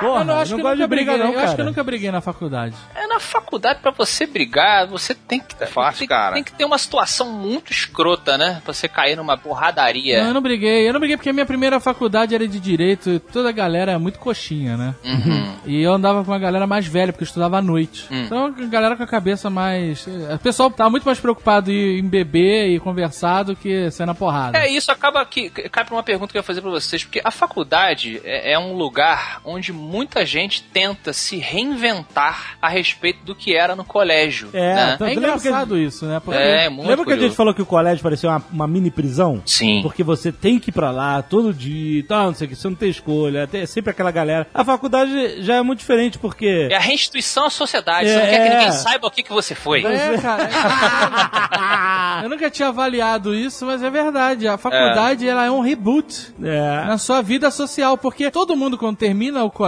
[0.00, 1.60] Porra, eu não, acho não que gosto nunca de briga briguei, não, eu acho que
[1.60, 2.74] eu nunca briguei na faculdade.
[2.94, 5.56] É na faculdade, pra você brigar, você tem que.
[5.60, 6.34] É fácil, tem, cara.
[6.34, 8.60] Tem que ter uma situação muito escrota, né?
[8.64, 10.20] Pra você cair numa porradaria.
[10.20, 10.88] Não, eu não briguei.
[10.88, 13.92] Eu não briguei porque a minha primeira faculdade era de direito e toda a galera
[13.92, 14.94] é muito coxinha, né?
[15.04, 15.56] Uhum.
[15.66, 18.06] E eu andava com uma galera mais velha, porque eu estudava à noite.
[18.10, 18.24] Hum.
[18.24, 20.06] Então, a galera com a cabeça mais.
[20.06, 24.58] O pessoal tava muito mais preocupado em beber e conversar do que ser na porrada.
[24.58, 27.20] É, isso acaba que cai pra uma pergunta que eu ia fazer pra vocês, porque
[27.22, 33.34] a faculdade é, é um lugar onde muita gente tenta se reinventar a respeito do
[33.34, 34.50] que era no colégio.
[34.52, 34.86] É, né?
[34.98, 36.20] tanto- É lembra que engraçado isso, né?
[36.24, 37.36] Porque É, muito Lembra que a gente curioso.
[37.36, 39.42] falou que o colégio parecia uma, uma mini prisão?
[39.46, 39.80] Sim.
[39.82, 42.56] Porque você tem que ir pra lá todo dia e tal, não sei o que,
[42.56, 44.46] você não tem escolha, tem sempre aquela galera.
[44.52, 46.68] A faculdade já é muito diferente, porque.
[46.70, 48.08] É a restituição à sociedade.
[48.08, 48.58] Você É, não quer que é.
[48.58, 49.84] ninguém saiba o que, que você foi.
[49.84, 50.44] É, cara.
[50.44, 54.48] é- Eu nunca tinha avaliado isso, mas é verdade.
[54.48, 56.84] A faculdade ela é um reboot É.
[56.86, 59.67] na sua vida social, porque todo mundo quando termina o colégio,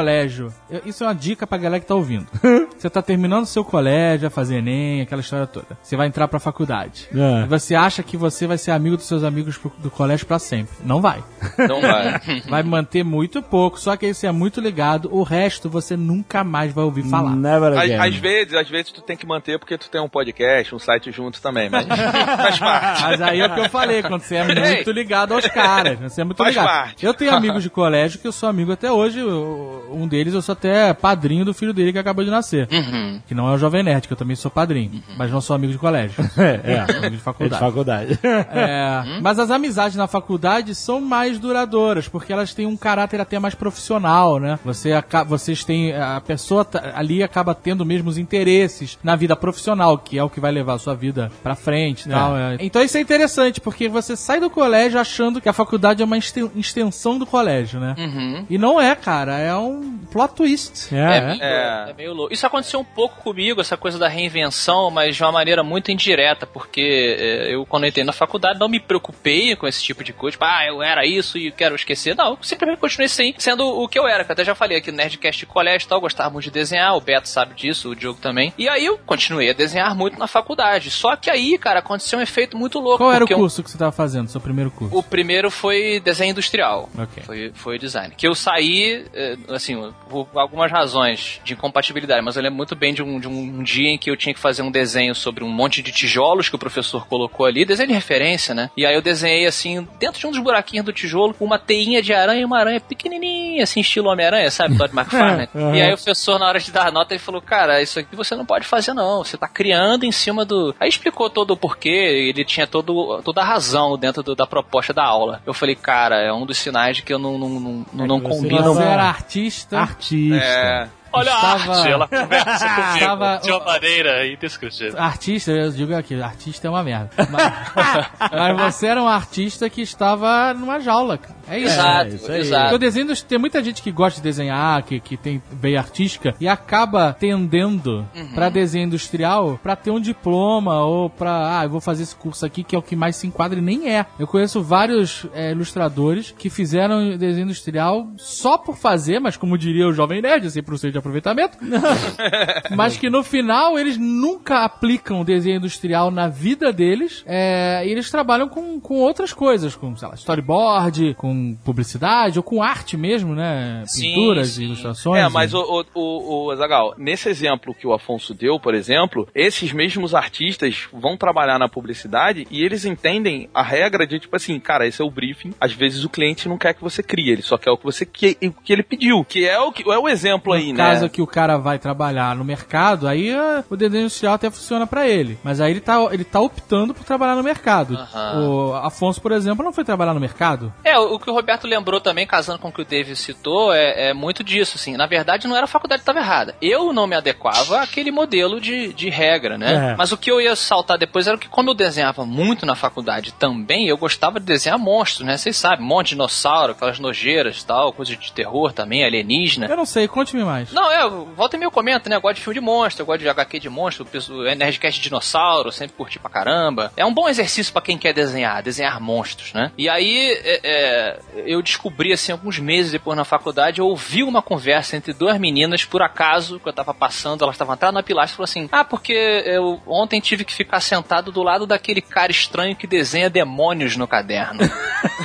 [0.71, 2.27] eu- isso é uma dica pra galera que tá ouvindo.
[2.79, 5.77] Você tá terminando o seu colégio, vai fazer ENEM, aquela história toda.
[5.83, 7.09] Você vai entrar pra faculdade.
[7.15, 7.43] É.
[7.45, 10.39] E você acha que você vai ser amigo dos seus amigos pro- do colégio pra
[10.39, 10.75] sempre.
[10.83, 11.23] Não vai.
[11.69, 12.21] Não vai.
[12.49, 16.43] Vai manter muito pouco, só que aí você é muito ligado, o resto você nunca
[16.43, 17.35] mais vai ouvir falar.
[17.37, 17.95] Never Às, again.
[17.99, 21.11] às vezes, às vezes tu tem que manter porque tu tem um podcast, um site
[21.13, 23.03] junto também, mas faz parte.
[23.03, 26.21] Mas aí é o que eu falei, quando você é muito ligado aos caras, você
[26.23, 26.67] é muito Faz ligado.
[26.67, 27.05] parte.
[27.07, 30.43] Eu tenho amigos de colégio que eu sou amigo até hoje, eu- um deles eu
[30.43, 32.69] sou até padrinho do filho dele que acabou de nascer.
[32.71, 33.21] Uhum.
[33.27, 35.73] Que não é o Jovem Nerd, que eu também sou padrinho, mas não sou amigo
[35.73, 36.25] de colégio.
[36.41, 36.87] É, é.
[36.87, 37.61] Sou amigo de É de faculdade.
[37.61, 38.19] faculdade.
[38.53, 43.39] É, Mas as amizades na faculdade são mais duradouras, porque elas têm um caráter até
[43.39, 44.59] mais profissional, né?
[44.65, 44.91] Você
[45.27, 45.93] vocês têm.
[45.95, 50.31] A pessoa tá- ali acaba tendo mesmo os interesses na vida profissional, que é o
[50.31, 52.15] que vai levar a sua vida pra frente e É.
[52.15, 52.37] tal.
[52.37, 52.57] é.
[52.61, 56.17] Então isso é interessante, porque você sai do colégio achando que a faculdade é uma
[56.19, 57.95] exten- extensão do colégio, né?
[57.99, 58.45] Uhum.
[58.49, 59.80] E não é, cara, é um
[60.11, 60.95] plot twist.
[60.95, 61.87] É, É, meio, É.
[61.91, 62.33] é meio louco.
[62.33, 66.47] Isso aconteceu um pouco comigo, essa coisa da reinvenção, mas de uma maneira muito indireta,
[66.47, 70.33] porque é, eu, quando entrei na faculdade, não me preocupei com esse tipo de coisa.
[70.33, 72.15] Tipo, ah, eu era isso e quero esquecer.
[72.17, 74.79] Não, eu simplesmente continuei sim, sendo o que eu era, que eu até já falei
[74.79, 77.55] aqui no Nerdcast de colégio e tal, eu gostava muito de desenhar, o Beto sabe
[77.55, 78.53] disso, o Diogo também.
[78.59, 80.91] E aí eu continuei a desenhar muito na faculdade.
[80.91, 82.99] Só que aí, cara, aconteceu um efeito muito louco.
[82.99, 84.97] Qual era o porque eu- curso que você tava fazendo, seu primeiro curso?
[84.97, 86.89] o primeiro foi desenho industrial.
[86.97, 87.23] Ok.
[87.25, 88.15] Foi, foi design.
[88.17, 89.37] Que eu saí, eh,
[89.75, 93.63] assim, por algumas razões de incompatibilidade, mas eu lembro muito bem de um, de um
[93.63, 96.57] dia em que eu tinha que fazer um desenho sobre um monte de tijolos que
[96.57, 98.71] o professor colocou ali, desenho de referência, né?
[98.77, 102.13] E aí eu desenhei, assim, dentro de um dos buraquinhos do tijolo, uma teinha de
[102.13, 104.77] aranha e uma aranha pequenininha, assim, estilo Homem-Aranha, sabe?
[104.77, 105.49] Todd McFarlane.
[105.55, 105.75] Uhum.
[105.75, 108.15] E aí o professor, na hora de dar a nota, ele falou, cara, isso aqui
[108.17, 110.75] você não pode fazer não, você tá criando em cima do...
[110.81, 114.93] Aí explicou todo o porquê, ele tinha todo, toda a razão dentro do- da proposta
[114.93, 115.43] da aula.
[115.47, 118.17] Eu falei, cara, é um dos sinais de que eu não, não, não, não, não
[118.19, 118.75] É combino.
[118.75, 119.60] Você era artista.
[119.73, 120.45] Artista.
[120.45, 120.89] É.
[121.13, 124.97] Olha Estava- a arte, ela conversa comigo Estava- de uma maneira indescritível.
[125.03, 127.11] Artista, eu digo aqui, artista é uma merda.
[127.29, 128.07] Mas,
[128.57, 131.35] mas você era um artista que estava numa jaula, cara.
[131.51, 131.73] É isso.
[131.73, 132.75] Exato, É, isso exato.
[132.75, 136.47] O desenho, tem muita gente que gosta de desenhar, que, que tem veia artística, e
[136.49, 138.29] acaba tendendo Uhum.
[138.35, 142.45] pra desenho industrial pra ter um diploma ou pra, ah, eu vou fazer esse curso
[142.47, 144.07] aqui que é o que mais se enquadra e nem é.
[144.19, 149.87] Eu conheço vários é, ilustradores que fizeram desenho industrial só por fazer, mas como diria
[149.89, 151.59] o Jovem Nerd, assim, pro seu de aproveitamento,
[152.77, 158.11] mas que no final eles nunca aplicam desenho industrial na vida deles é, e eles
[158.11, 163.35] trabalham com, com outras coisas, com, sei lá, storyboard, com publicidade ou com arte mesmo,
[163.35, 163.83] né?
[163.87, 164.65] Sim, Pinturas, sim.
[164.65, 165.23] ilustrações.
[165.25, 169.29] É, mas e- o, o, o, Azaghal, nesse exemplo que o Afonso deu, por exemplo,
[169.35, 174.59] esses mesmos artistas vão trabalhar na publicidade e eles entendem a regra de tipo assim,
[174.59, 175.53] cara, esse é o briefing.
[175.61, 178.05] Às vezes o cliente não quer que você crie, ele só quer o que você
[178.05, 180.85] que, o que ele pediu, que é o que é o exemplo aí, no né?
[180.85, 184.87] caso que o cara vai trabalhar no mercado, aí ah, o desenho industrial até funciona
[184.87, 185.39] pra ele.
[185.45, 187.95] Mas aí ele tá, ele tá optando por trabalhar no mercado.
[187.97, 188.49] Aham.
[188.49, 190.73] O Afonso, por exemplo, não foi trabalhar no mercado?
[190.85, 193.73] É, o o que o Roberto lembrou também, casando com o que o David citou,
[193.73, 194.97] é, é muito disso, assim.
[194.97, 196.57] Na verdade, não era a faculdade que estava errada.
[196.61, 199.93] Eu não me adequava àquele modelo de, de regra, né?
[199.93, 199.97] É.
[199.97, 203.33] Mas o que eu ia saltar depois era que, como eu desenhava muito na faculdade
[203.33, 205.37] também, eu gostava de desenhar monstros, né?
[205.37, 209.67] Vocês sabem, monte de dinossauro, aquelas nojeiras e tal, coisa de terror também, alienígena.
[209.67, 210.73] Eu não sei, conte-me mais.
[210.73, 212.17] Não, é, volta e meio comenta, né?
[212.17, 215.05] Eu gosto de filme de monstro, eu gosto de HQ de monstro, o Nerdcast de
[215.05, 216.93] dinossauro, sempre curti pra caramba.
[216.97, 219.71] É um bom exercício pra quem quer desenhar, desenhar monstros, né?
[219.79, 224.43] E aí, é, é, eu descobri, assim, alguns meses depois na faculdade, eu ouvi uma
[224.43, 228.35] conversa entre duas meninas, por acaso, que eu tava passando, elas estavam atrás na pilastra
[228.35, 232.31] e falou assim: Ah, porque eu ontem tive que ficar sentado do lado daquele cara
[232.33, 234.61] estranho que desenha demônios no caderno.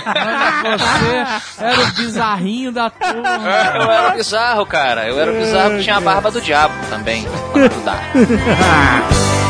[0.06, 3.30] Mas você era o bizarrinho da turma.
[3.76, 5.08] eu era bizarro, cara.
[5.08, 7.24] Eu era bizarro que tinha a barba do diabo também.
[7.24, 9.45] na faculdade.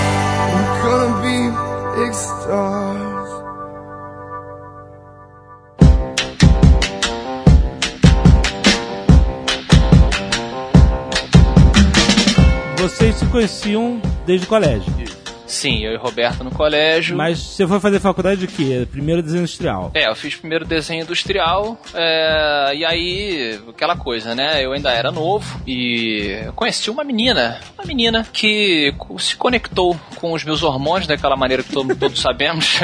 [12.85, 15.04] Vocês se conheciam desde o colégio.
[15.47, 17.15] Sim, eu e Roberto no colégio.
[17.15, 18.87] Mas você foi fazer faculdade de quê?
[18.89, 19.91] Primeiro desenho industrial.
[19.93, 24.63] É, eu fiz primeiro desenho industrial, é, e aí, aquela coisa, né?
[24.63, 30.43] Eu ainda era novo e conheci uma menina, uma menina que se conectou com os
[30.43, 32.79] meus hormônios daquela maneira que todo- todos sabemos.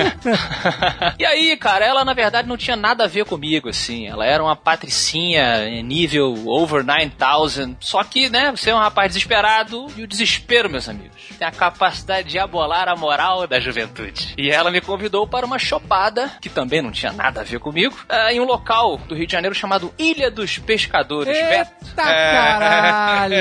[1.19, 4.07] e aí, cara, ela na verdade não tinha nada a ver comigo, assim.
[4.07, 7.75] Ela era uma patricinha nível over 9000.
[7.79, 11.51] Só que, né, você é um rapaz desesperado e o desespero, meus amigos, tem a
[11.51, 14.33] capacidade de abolar a moral da juventude.
[14.37, 17.97] E ela me convidou para uma chopada, que também não tinha nada a ver comigo,
[18.09, 21.33] ah, em um local do Rio de Janeiro chamado Ilha dos Pescadores.
[21.33, 23.35] Eita caralho!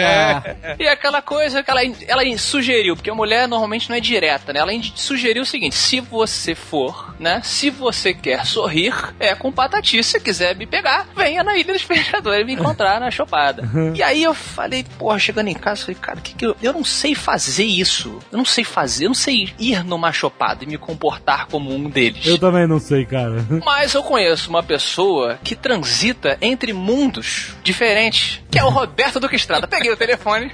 [0.78, 4.60] E aquela coisa que ela, ela sugeriu, porque a mulher normalmente não é direta, né?
[4.60, 7.40] Ela sugeriu o seguinte: se você for, né?
[7.42, 10.02] Se você quer sorrir, é com patati.
[10.02, 13.68] Se quiser me pegar, venha na Ilha dos Pescadores me encontrar na chopada.
[13.94, 16.72] e aí eu falei, porra, chegando em casa, eu falei, cara, que que eu, eu
[16.72, 18.20] não sei fazer isso.
[18.30, 21.88] Eu não sei fazer, eu não sei ir numa chopada e me comportar como um
[21.88, 22.26] deles.
[22.26, 23.44] Eu também não sei, cara.
[23.64, 29.36] Mas eu conheço uma pessoa que transita entre mundos diferentes, que é o Roberto Duque
[29.36, 29.66] Estrada.
[29.66, 30.52] Peguei o telefone.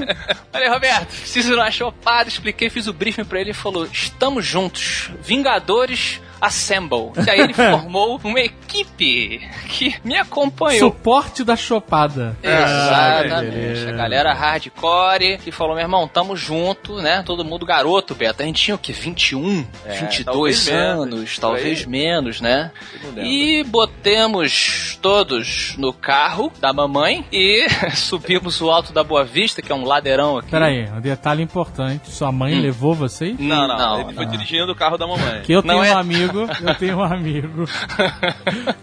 [0.52, 2.28] Falei, Roberto, preciso de uma chopada.
[2.28, 7.12] Expliquei, fiz o briefing pra ele e falou: Estamos juntos, Vingadores Assemble.
[7.26, 10.90] E aí ele formou uma equipe que me acompanhou.
[10.90, 12.36] Suporte da chopada.
[12.42, 13.88] Exatamente.
[13.88, 17.22] a galera hardcore que falou, meu irmão, tamo junto, né?
[17.24, 18.42] Todo mundo garoto, Beto.
[18.42, 18.92] A gente tinha o quê?
[18.92, 21.86] 21, É, 22 talvez menos, anos, por talvez aí.
[21.88, 22.70] menos, né?
[23.16, 29.70] E botemos todos no carro da mamãe e subimos o alto da Boa Vista, que
[29.70, 30.50] é um ladeirão aqui.
[30.50, 32.10] Pera aí, um detalhe importante.
[32.10, 33.38] Sua mãe levou vocês?
[33.38, 34.32] Não, não, Não, ele foi não.
[34.32, 35.42] dirigindo o carro da mamãe.
[35.42, 37.64] Que eu Não tenho é- um amigo, eu tenho um amigo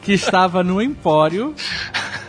[0.02, 1.56] que estava no Empório.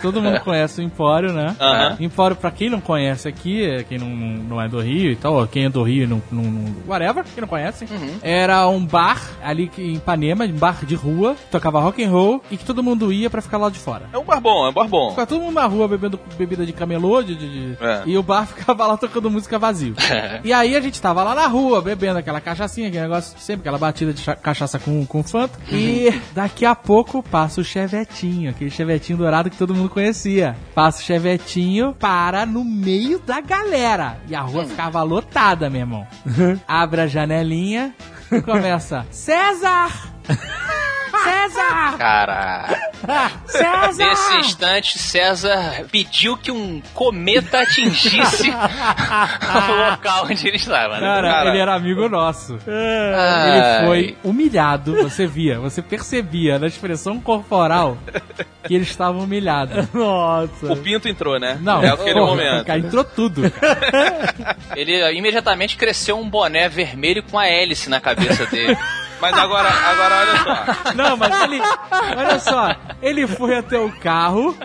[0.02, 1.56] Todo mundo conhece o Empório, né?
[1.60, 1.96] Aham.
[2.00, 5.46] Empório, pra quem não conhece aqui, é, quem não, não é do Rio e tal,
[5.46, 7.86] quem é do Rio e não, não, não- Whatever, quem não conhece.
[8.22, 12.42] Era um bar ali em Ipanema, um bar de rua, que tocava rock and roll
[12.50, 14.06] e que todo mundo ia pra ficar lá de fora.
[14.12, 15.10] É um bar bom, é um bar bom.
[15.10, 18.02] Ficava todo mundo na rua bebendo bebida de camelô, de, de- É.
[18.06, 19.94] e o bar ficava lá tocando música vazio.
[20.44, 23.78] e aí a gente tava lá na rua, bebendo aquela cachaçinha, aquele negócio, sempre aquela
[23.78, 25.58] batida de cha- cachaça com, com Fanta.
[25.70, 30.56] E daqui a pouco passa o chevetinho, aquele chevetinho dourado que todo mundo conhecia.
[30.74, 34.20] Passa o chevetinho, para no meio da galera.
[34.28, 36.06] E a rua ficava lotada, meu irmão.
[36.66, 37.94] Abre a janelinha
[38.30, 39.90] e começa: César!
[41.22, 41.96] César!
[41.98, 42.68] Cara,
[43.46, 43.92] César!
[43.96, 50.94] nesse instante, César pediu que um cometa atingisse o local onde ele estava.
[50.94, 51.00] né?
[51.00, 51.50] Cara, Cara.
[51.50, 52.58] ele era amigo nosso.
[52.66, 53.50] Ai.
[53.80, 57.96] Ele foi humilhado, você via, você percebia na expressão corporal
[58.66, 59.88] que ele estava humilhado.
[59.94, 60.72] Nossa.
[60.72, 61.58] O pinto entrou, né?
[61.60, 62.64] Não, é aquele porra, momento.
[62.64, 63.50] Cara, entrou tudo.
[63.50, 64.56] cara.
[64.76, 68.76] Ele imediatamente cresceu um boné vermelho com a hélice na cabeça dele.
[69.22, 70.64] Mas agora, agora olha só.
[70.96, 71.60] Não, mas ele.
[72.18, 74.58] Olha só, ele foi até o carro,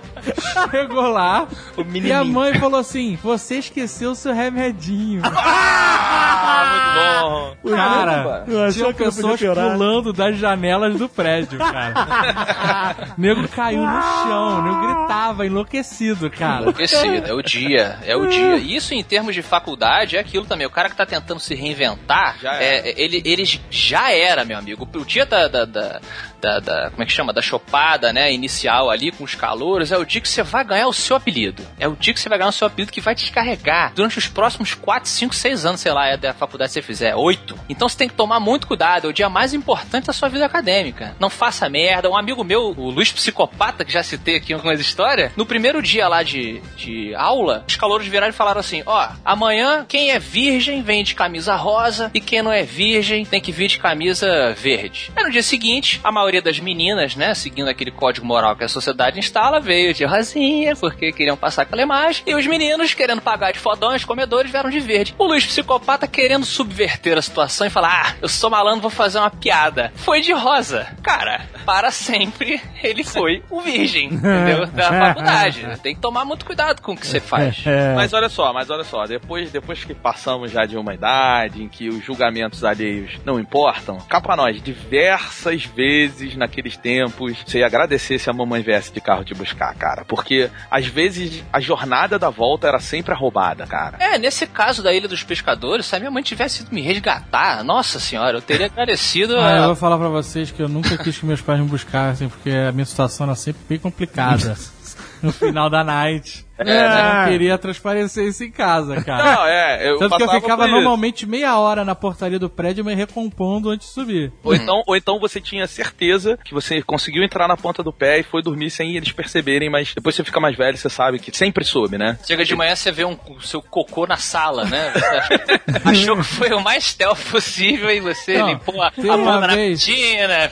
[0.72, 1.48] chegou lá,
[1.94, 5.22] e a mãe falou assim: Você esqueceu o seu remedinho.
[5.24, 7.76] Ah, muito bom.
[7.76, 13.14] Cara, Eu achou tinha pessoas pulando das janelas do prédio, cara.
[13.16, 16.62] nego caiu no chão, nego gritava, enlouquecido, cara.
[16.62, 18.56] Enlouquecido, é o dia, é o dia.
[18.56, 20.66] Isso em termos de faculdade é aquilo também.
[20.66, 24.88] O cara que tá tentando se reinventar, Já é, ele, ele já era, meu amigo.
[24.96, 26.02] O dia da, da, da,
[26.42, 27.34] da- da- como é que chama?
[27.34, 30.88] Da chopada, né, inicial ali com os calouros, é o dia que você vai ganhar
[30.88, 31.66] o seu apelido.
[31.80, 34.18] É o dia que você vai ganhar o seu apelido que vai te descarregar durante
[34.18, 37.58] os próximos 4, 5, 6 anos, sei lá, é da faculdade que você fizer, 8.
[37.70, 40.46] Então você tem que tomar muito cuidado, é o dia mais importante da sua vida
[40.46, 41.16] acadêmica.
[41.20, 42.10] Não faça merda.
[42.10, 45.82] Um amigo meu, o Luiz Psicopata, que já citei aqui em algumas histórias, no primeiro
[45.82, 50.20] dia lá de, de aula, os calouros viraram e falaram assim: ó, amanhã quem é
[50.20, 54.54] virgem vem de camisa rosa e quem não é virgem tem que vir de camisa
[54.54, 55.12] verde.
[55.16, 58.68] Aí no dia seguinte, a maioria das meninas, né, seguindo aquele código moral que a
[58.68, 63.52] sociedade instala, veio de rosinha, porque queriam passar aquela imagem, e os meninos, querendo pagar
[63.52, 65.16] de fodões, comedores, vieram de verde.
[65.18, 69.20] O Luiz Psicopata querendo subverter a situação e falar: ah, eu sou malandro, vou fazer
[69.20, 69.92] uma piada.
[69.96, 70.88] Foi de rosa.
[71.02, 74.66] Cara, para sempre ele foi o virgem, entendeu?
[74.68, 75.80] Da faculdade.
[75.82, 77.64] Tem que tomar muito cuidado com o que você faz.
[77.96, 81.68] Mas olha só, mas olha só, depois, depois que passamos já de uma idade em
[81.68, 87.66] que os julgamentos alheios não importam, cá pra nós, diversas vezes naqueles tempos, você ia
[87.66, 90.04] agradecer se a mamãe viesse de carro te buscar, cara.
[90.06, 93.98] Porque às vezes a jornada da volta era sempre roubada, cara.
[94.00, 97.64] É, nesse caso da Ilha dos Pescadores, se a minha mãe tivesse ido me resgatar,
[97.64, 99.38] nossa senhora, eu teria agradecido.
[99.38, 101.68] Ah, eu a- vou falar pra vocês que eu nunca quis que meus pais me
[101.68, 104.58] buscassem, porque a minha situação era sempre bem complicada.
[105.22, 106.47] no final da night.
[106.60, 109.24] Eu não queria transparecer isso em casa, cara.
[109.24, 112.96] Não, é, eu Tanto que eu ficava normalmente meia hora na portaria do prédio me
[112.96, 114.32] recompondo antes de subir.
[114.44, 118.20] Ou então, ou então você tinha certeza que você conseguiu entrar na ponta do pé
[118.20, 121.36] e foi dormir sem eles perceberem, mas depois você fica mais velho, você sabe que
[121.36, 122.18] sempre soube, né?
[122.26, 124.94] Chega de manhã, você vê um, o seu cocô na sala, né?
[125.86, 129.56] Achou, que foi o mais stealth possível e você Não, limpou a, a bunda na
[129.56, 130.34] piscina.
[130.34, 130.48] é,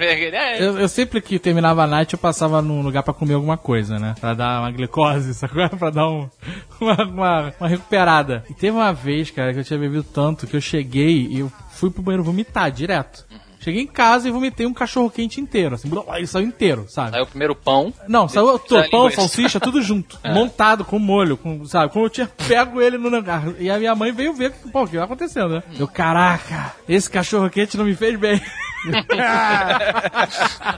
[0.61, 3.99] Eu, eu sempre que terminava a night, eu passava num lugar pra comer alguma coisa,
[3.99, 4.15] né?
[4.19, 5.67] Pra dar uma glicose, sacou?
[5.69, 6.29] Pra dar um,
[6.79, 8.43] uma, uma, uma recuperada.
[8.49, 11.51] E teve uma vez, cara, que eu tinha bebido tanto que eu cheguei e eu
[11.71, 13.25] fui pro banheiro vomitar direto.
[13.65, 17.09] Cheguei em casa e vomitei um cachorro quente inteiro, assim, blá, ele saiu inteiro, sabe?
[17.09, 17.91] Saiu o primeiro pão.
[18.07, 19.21] Não, saiu o Saiu pão, linguiça.
[19.21, 20.19] salsicha, tudo junto.
[20.31, 21.91] Montado com molho, com, sabe?
[21.91, 23.41] Como eu tinha pego ele no lugar.
[23.57, 25.63] E a minha mãe veio ver pô, o que tá acontecendo, né?
[25.79, 28.39] Eu, caraca, esse cachorro quente não me fez bem.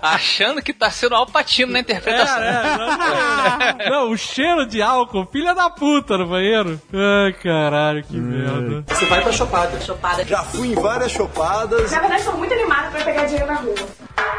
[0.01, 2.41] Achando que tá sendo alpatino na interpretação.
[2.41, 6.79] É, não, o cheiro de álcool, filha da puta no banheiro.
[6.93, 8.85] Ai, caralho, que merda.
[8.87, 9.79] Você vai pra chopada.
[9.81, 10.23] Chopada.
[10.23, 11.91] Já fui em várias chopadas.
[11.91, 12.53] Na verdade, estou muito
[12.91, 13.75] pra pegar dinheiro na rua.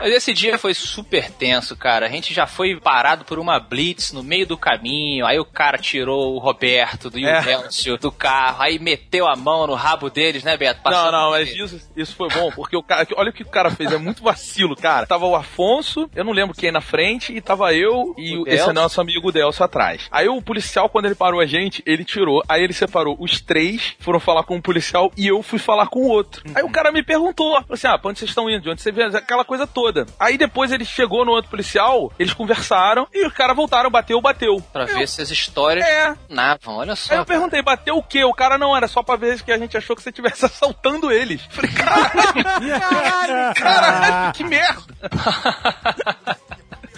[0.00, 2.06] Mas esse dia foi super tenso, cara.
[2.06, 5.26] A gente já foi parado por uma blitz no meio do caminho.
[5.26, 7.22] Aí o cara tirou o Roberto do É.
[7.22, 8.62] Ilhécio do carro.
[8.62, 10.80] Aí meteu a mão no rabo deles, né, Beto?
[10.84, 13.06] Não, Passando não, por mas isso, isso foi bom, porque o cara.
[13.16, 15.04] Olha o que o cara fez, é muito vacilo, cara.
[15.06, 18.46] Tava o Afonso, eu não lembro quem na frente, e tava eu e O o-
[18.46, 18.72] esse Delcio.
[18.72, 20.06] nosso amigo Delcio atrás.
[20.12, 22.42] Aí o policial, quando ele parou a gente, ele tirou.
[22.48, 26.00] Aí ele separou os três, foram falar com um policial e eu fui falar com
[26.00, 26.42] o outro.
[26.54, 28.62] Aí o cara me perguntou, falou assim: ah, pra onde vocês estão indo?
[28.62, 30.06] De onde você vê aquela coisa toda?
[30.18, 34.60] Aí depois ele chegou no outro policial, eles conversaram e os caras voltaram, bateu, bateu.
[34.72, 36.14] Pra ver se as histórias É.
[36.28, 37.12] navam, olha só.
[37.14, 38.24] Aí eu perguntei, bateu o quê?
[38.24, 41.10] O cara não era só pra ver que a gente achou que você estivesse assaltando
[41.12, 41.42] eles.
[41.50, 44.82] Falei, caralho, caralho, que merda.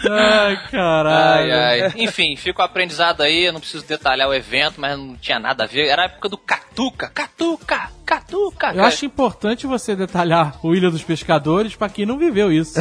[0.09, 1.53] Ai, caralho.
[1.55, 1.93] Ai, ai.
[1.97, 5.65] Enfim, fica o aprendizado aí, eu não preciso detalhar o evento, mas não tinha nada
[5.65, 5.87] a ver.
[5.89, 8.73] Era a época do Catuca, Catuca, Catuca.
[8.75, 12.81] Eu acho importante você detalhar o Ilha dos Pescadores pra quem não viveu isso.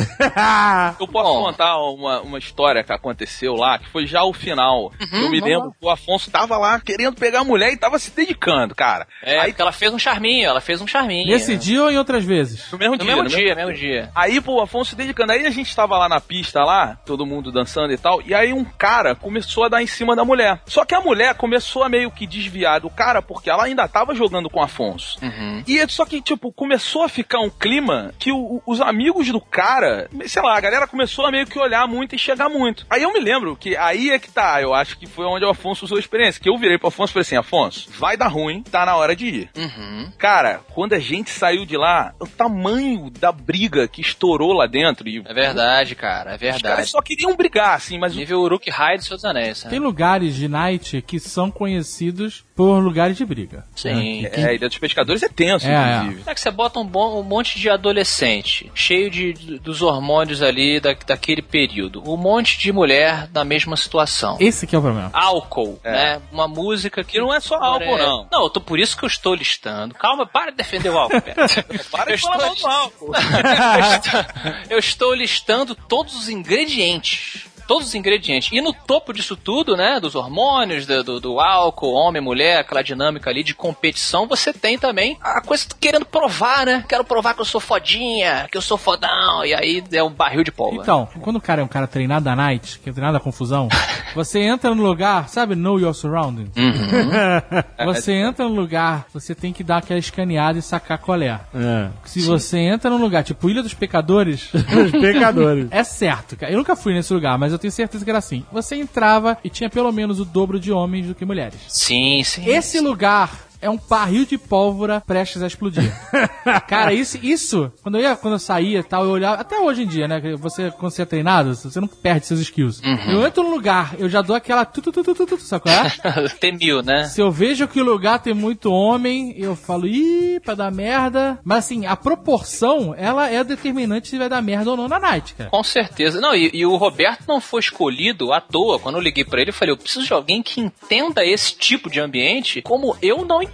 [1.00, 1.44] Eu posso Bom.
[1.46, 4.92] contar uma, uma história que aconteceu lá, que foi já o final.
[5.12, 8.12] eu me lembro que o Afonso tava lá querendo pegar a mulher e tava se
[8.12, 9.08] dedicando, cara.
[9.24, 11.28] É, Aí ela fez um charminho, ela fez um charminho.
[11.32, 12.72] Nesse dia ou em outras vezes?
[12.72, 14.10] no mesmo No dia, mesmo no dia, mesmo dia.
[14.16, 15.32] Aí, pô, o Afonso se dedicando.
[15.34, 18.22] Aí a gente tava lá na pista lá, todo mundo dançando e tal.
[18.22, 20.62] E aí um cara começou a dar em cima da mulher.
[20.68, 24.14] Só que a mulher começou a meio que desviar do cara, porque ela ainda tava
[24.14, 25.18] jogando com o Afonso.
[25.24, 25.64] Uhum.
[25.66, 30.07] E só que, tipo, começou a ficar um clima que o- os amigos do cara,
[30.28, 32.86] sei lá, a galera começou a meio que olhar muito e chegar muito.
[32.89, 35.49] Aí eu me lembro que aí é que tá, eu acho que foi onde o
[35.49, 36.39] Afonso usou a experiência.
[36.39, 39.16] Que eu virei pro Afonso e falei assim: Afonso, vai dar ruim, tá na hora
[39.16, 39.49] de ir.
[39.57, 40.12] Uhum.
[40.20, 45.07] Cara, quando a gente saiu de lá, o tamanho da briga que estourou lá dentro
[45.07, 46.64] e É verdade, cara, é verdade.
[47.00, 49.70] Só queriam brigar, assim, mas o- Nível Uruk Hai dos seus anéis, né?
[49.70, 53.66] Tem lugares de night que são conhecidos por lugares de briga.
[53.76, 54.24] Sim.
[54.24, 54.30] né?
[54.34, 56.24] é, a Ilha dos Pescadores é tenso, É, inclusive.
[56.26, 60.80] É que você bota um, bom- um monte de adolescente, cheio de, dos hormônios ali
[60.80, 62.04] da, daquele período.
[62.06, 64.36] Um monte de mulher na mesma situação.
[64.39, 65.10] Esse que é o problema.
[65.14, 65.91] Álcool, É.
[65.91, 66.22] né?
[66.32, 67.18] Uma música que.
[67.18, 68.28] E não é só álcool, não.
[68.32, 69.93] Não, eu tô, por isso que eu estou listando.
[69.95, 71.39] Calma, para de defender o álcool, Pedro.
[71.91, 73.12] Para de falar mal do álcool.
[73.16, 77.49] eu, estou, eu estou listando todos os ingredientes diferente.
[77.70, 78.50] Todos os ingredientes.
[78.52, 80.00] E no topo disso tudo, né?
[80.00, 84.76] Dos hormônios, do, do, do álcool, homem, mulher, aquela dinâmica ali de competição, você tem
[84.76, 86.84] também a coisa querendo provar, né?
[86.90, 89.46] Quero provar que eu sou fodinha, que eu sou fodão.
[89.46, 90.82] E aí é um barril de pólvora.
[90.82, 93.70] Então, quando o cara é um cara treinado da night, que é treinado da confusão,
[94.16, 96.50] você entra no lugar, sabe, know your surroundings?
[97.86, 101.40] Você entra no lugar, você tem que dar aquela escaneada e sacar qual é.
[101.54, 101.90] É.
[102.04, 105.68] Se você entra num lugar tipo Ilha dos Pecadores, Os pecadores.
[105.72, 106.52] é certo, cara.
[106.52, 108.43] Eu nunca fui nesse lugar, mas eu tenho certeza que era assim.
[108.51, 111.60] Você entrava e tinha pelo menos o dobro de homens do que mulheres.
[111.68, 112.47] Sim, sim.
[112.49, 115.91] Esse lugar é um barril de pólvora prestes a explodir.
[116.68, 119.84] Cara, isso, isso quando eu ia, quando eu saía e tal, eu olhava, até hoje
[119.84, 120.20] em dia, né?
[120.38, 122.82] Você, quando você é treinado, você não perde seus skills.
[123.07, 125.64] Eu entro no lugar, eu já dou aquela tu, tu, tu, tu, tu, tu, sabe
[125.64, 126.30] qual é?
[126.39, 127.05] Temil, né?
[127.05, 131.39] Se eu vejo que o lugar tem muito homem, eu falo, ih, pra dar merda.
[131.43, 135.36] Mas assim, a proporção, ela é determinante se vai dar merda ou não na night,
[135.36, 135.49] cara.
[135.49, 136.22] Com certeza.
[136.22, 138.80] Não, e, e o Roberto não foi escolhido à toa.
[138.80, 141.89] Quando eu liguei pra ele, eu falei: eu preciso de alguém que entenda esse tipo
[141.89, 143.49] de ambiente como eu não entendo.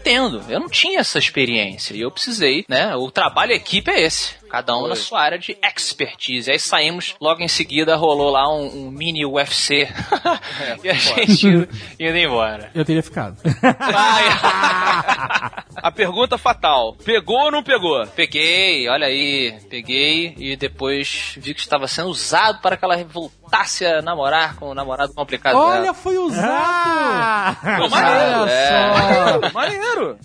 [0.50, 1.96] Eu não tinha essa experiência.
[1.96, 2.96] E eu precisei, né?
[2.96, 4.36] O trabalho equipe é esse.
[4.50, 6.50] Cada um na sua área de expertise.
[6.52, 9.88] Aí saímos, logo em seguida rolou lá um, um mini UFC.
[10.84, 11.48] e a gente
[12.00, 12.70] indo embora.
[12.74, 13.38] Eu teria ficado.
[15.76, 18.06] A pergunta fatal: pegou ou não pegou?
[18.08, 23.86] Peguei, olha aí, peguei e depois vi que estava sendo usado para aquela revoltada voltasse
[23.86, 25.94] a namorar com o namorado complicado Olha, dela.
[25.94, 26.52] foi usado!
[26.52, 27.56] Ah!
[27.78, 28.50] Pô, maneiro.
[28.50, 29.52] É.
[29.54, 30.18] Maneiro.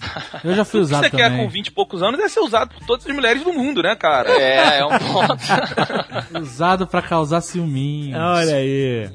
[0.42, 1.44] Eu já fui O que usado você quer também.
[1.44, 3.94] com 20 e poucos anos é ser usado por todas as mulheres do mundo, né,
[3.94, 4.09] cara?
[4.28, 5.36] É, é um ponto.
[6.40, 8.16] Usado pra causar ciúminho.
[8.18, 9.08] Olha aí.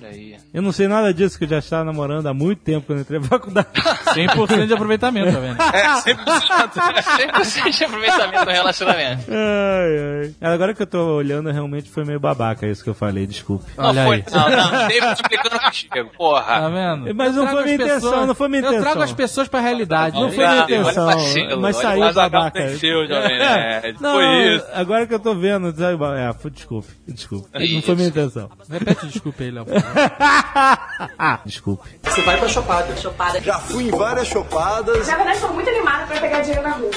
[0.00, 0.36] Olha aí.
[0.52, 3.02] Eu não sei nada disso, que eu já estava namorando há muito tempo quando eu
[3.02, 3.68] entrei na faculdade.
[4.10, 5.56] 100% de aproveitamento, tá vendo?
[5.72, 9.22] É, sempre 100% de aproveitamento no relacionamento.
[9.30, 10.52] Ai, ai.
[10.52, 13.64] Agora que eu tô olhando, realmente foi meio babaca isso que eu falei, desculpe.
[13.78, 14.24] Olha não aí.
[14.28, 14.88] foi, não, não.
[14.88, 16.42] David explicando contigo, porra.
[16.42, 17.14] Tá vendo?
[17.14, 19.02] Mas Eu não trago foi minha as intenção, pessoas- não foi minha Eu trago intenção.
[19.02, 20.16] as pessoas pra realidade.
[20.16, 20.32] Não né?
[20.32, 22.60] foi minha Olha, olha intenção, mas olha saiu babaca.
[22.66, 23.96] venceu, Jovem Nerd.
[24.00, 24.66] Não, Foi isso.
[24.72, 27.48] agora que eu tô vendo, sabe, é, desculpe, desculpe.
[27.52, 28.50] Não foi minha intenção.
[28.68, 29.66] Repete, desculpa aí, Léo.
[31.44, 31.88] desculpe.
[32.02, 32.96] Você vai pra chopada.
[32.96, 33.40] Chopada.
[33.40, 35.06] Já fui em várias chopadas.
[35.06, 36.90] Na verdade, estou muito animada pra pegar dinheiro na rua.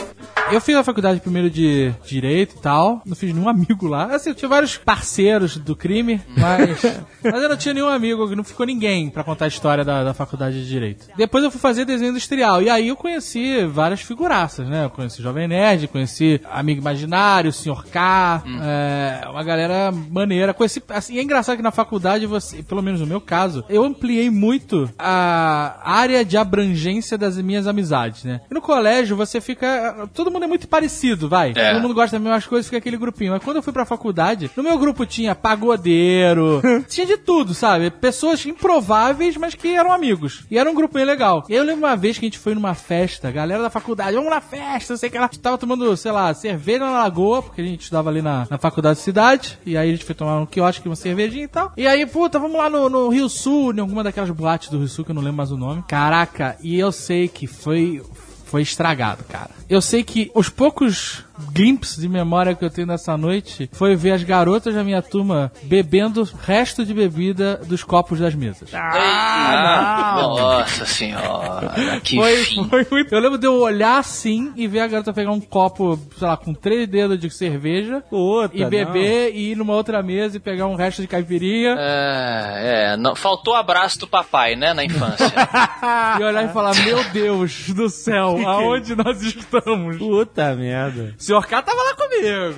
[0.52, 3.02] Eu fiz a faculdade primeiro de Direito e tal.
[3.06, 4.14] Não fiz nenhum amigo lá.
[4.14, 6.82] Assim, eu tinha vários parceiros do crime, mas.
[7.24, 10.14] mas eu não tinha nenhum amigo, não ficou ninguém pra contar a história da, da
[10.14, 11.08] faculdade de Direito.
[11.16, 12.62] Depois eu fui fazer desenho industrial.
[12.62, 14.86] E aí eu conheci várias figuraças, né?
[14.86, 17.86] Eu conheci o Jovem Nerd, conheci Amigo Imaginário, o Sr.
[17.92, 20.54] K, é, uma galera maneira.
[20.54, 20.82] Conheci.
[20.90, 24.90] Assim, é engraçado que na faculdade, você, pelo menos no meu caso, eu ampliei muito
[24.98, 28.42] a área de abrangência das minhas amizades, né?
[28.50, 30.08] E no colégio você fica.
[30.14, 31.54] Todo mundo é muito parecido, vai.
[31.56, 31.74] É.
[31.74, 33.32] Todo mundo gosta das mesmas coisas, fica aquele grupinho.
[33.32, 37.90] Mas quando eu fui pra faculdade, no meu grupo tinha pagodeiro, tinha de tudo, sabe?
[37.90, 40.46] Pessoas improváveis, mas que eram amigos.
[40.50, 41.46] E era um grupo bem legal.
[41.50, 44.42] Eu lembro uma vez que a gente foi numa festa, galera da faculdade, vamos na
[44.42, 45.26] festa, sei o que lá.
[45.26, 48.48] A gente tava tomando, sei lá, cerveja na lagoa, porque a gente estudava ali na,
[48.50, 49.60] na faculdade de cidade.
[49.66, 51.72] E aí a gente foi tomar um quiosque, uma cervejinha e tal.
[51.78, 54.88] E aí, puta, vamos lá no, no Rio Sul, em alguma daquelas boates do Rio
[54.88, 55.84] Sul, que eu não lembro mais o nome.
[55.88, 58.02] Caraca, e eu sei que foi
[58.46, 59.50] foi estragado, cara.
[59.68, 64.12] Eu sei que os poucos glimpses de memória que eu tenho nessa noite foi ver
[64.12, 68.70] as garotas da minha turma bebendo resto de bebida dos copos das mesas.
[68.74, 72.68] Ah, Nossa senhora, que Foi, fim.
[72.70, 73.14] foi muito.
[73.14, 76.38] Eu lembro de eu olhar assim e ver a garota pegar um copo, sei lá,
[76.38, 80.68] com três dedos de cerveja Outra, e beber e ir numa outra mesa e pegar
[80.68, 85.26] um resto de caipirinha É, é, não, faltou abraço do papai, né, na infância.
[86.20, 89.98] e olhar e falar: Meu Deus do céu, aonde nós estamos?
[89.98, 91.14] Puta merda.
[91.24, 92.56] O senhor K tava lá comigo.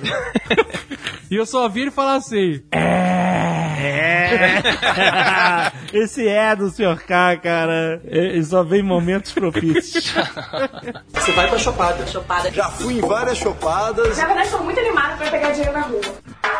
[1.30, 3.46] e eu só vi ele falar assim: É.
[5.92, 7.00] Esse é do Sr.
[7.06, 8.00] K, cara.
[8.04, 10.12] Ele só vem em momentos propícios.
[11.14, 12.04] Você vai pra chopada.
[12.08, 12.50] Chopada.
[12.50, 14.18] Já fui em várias chopadas.
[14.18, 16.00] Na verdade, estou muito animada pra pegar dinheiro na rua.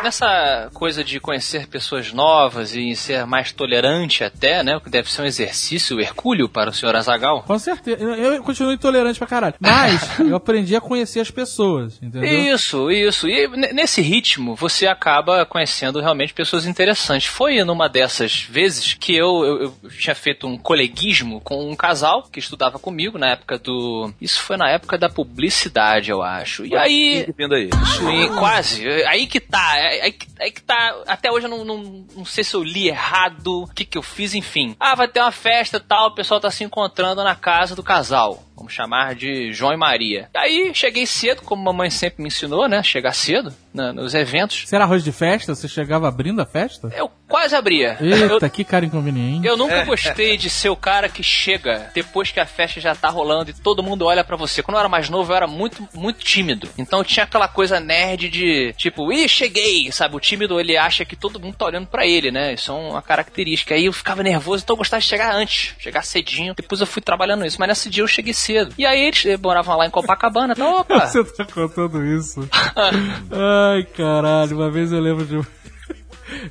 [0.03, 5.11] Nessa coisa de conhecer pessoas novas e ser mais tolerante até, né, o que deve
[5.11, 7.43] ser um exercício hercúleo para o senhor Azagal.
[7.43, 8.01] Com certeza.
[8.01, 9.55] Eu, eu continuo intolerante pra caralho.
[9.59, 12.53] Mas eu aprendi a conhecer as pessoas, entendeu?
[12.53, 13.27] Isso, isso.
[13.27, 17.27] E nesse ritmo, você acaba conhecendo realmente pessoas interessantes.
[17.27, 22.23] Foi numa dessas vezes que eu, eu, eu tinha feito um coleguismo com um casal
[22.23, 24.11] que estudava comigo na época do.
[24.19, 26.65] Isso foi na época da publicidade, eu acho.
[26.65, 27.27] E aí.
[27.37, 27.69] Vindo aí.
[27.97, 28.87] Swing, quase.
[29.03, 29.71] Aí que tá.
[29.71, 31.03] Aí que, aí que tá.
[31.07, 34.03] Até hoje eu não, não, não sei se eu li errado, o que, que eu
[34.03, 34.75] fiz, enfim.
[34.79, 37.83] Ah, vai ter uma festa e tal, o pessoal tá se encontrando na casa do
[37.83, 38.46] casal.
[38.57, 40.29] Vamos chamar de João e Maria.
[40.35, 42.81] Aí cheguei cedo, como mamãe sempre me ensinou, né?
[42.81, 44.63] Chegar cedo na- nos eventos.
[44.65, 45.53] Você era arroz de festa?
[45.55, 46.89] Você chegava abrindo a festa?
[46.95, 47.97] Eu quase abria.
[48.01, 49.45] Eita, que cara inconveniente.
[49.47, 53.09] Eu nunca gostei de ser o cara que chega depois que a festa já tá
[53.09, 54.63] rolando e todo mundo olha pra você.
[54.63, 56.67] Quando eu era mais novo, eu era muito, muito tímido.
[56.77, 60.15] Então tinha aquela coisa nerd de tipo, ih, cheguei, sabe?
[60.15, 62.53] O tímido ele acha que todo mundo tá olhando pra ele, né?
[62.53, 63.75] Isso é uma característica.
[63.75, 66.53] Aí eu ficava nervoso, então eu gostava de chegar antes, chegar cedinho.
[66.55, 68.73] Depois eu fui trabalhando isso, mas nesse dia eu cheguei cedo.
[68.77, 71.05] E aí eles moravam lá em Copacabana, então, opa.
[71.07, 72.47] Você tá contando isso?
[73.67, 74.55] Ai, caralho.
[74.55, 75.35] Uma vez eu lembro de...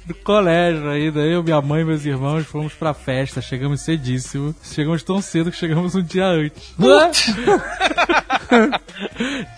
[0.07, 4.55] Do colégio ainda, eu, minha mãe e meus irmãos fomos pra festa, chegamos cedíssimo.
[4.63, 6.75] Chegamos tão cedo que chegamos um dia antes.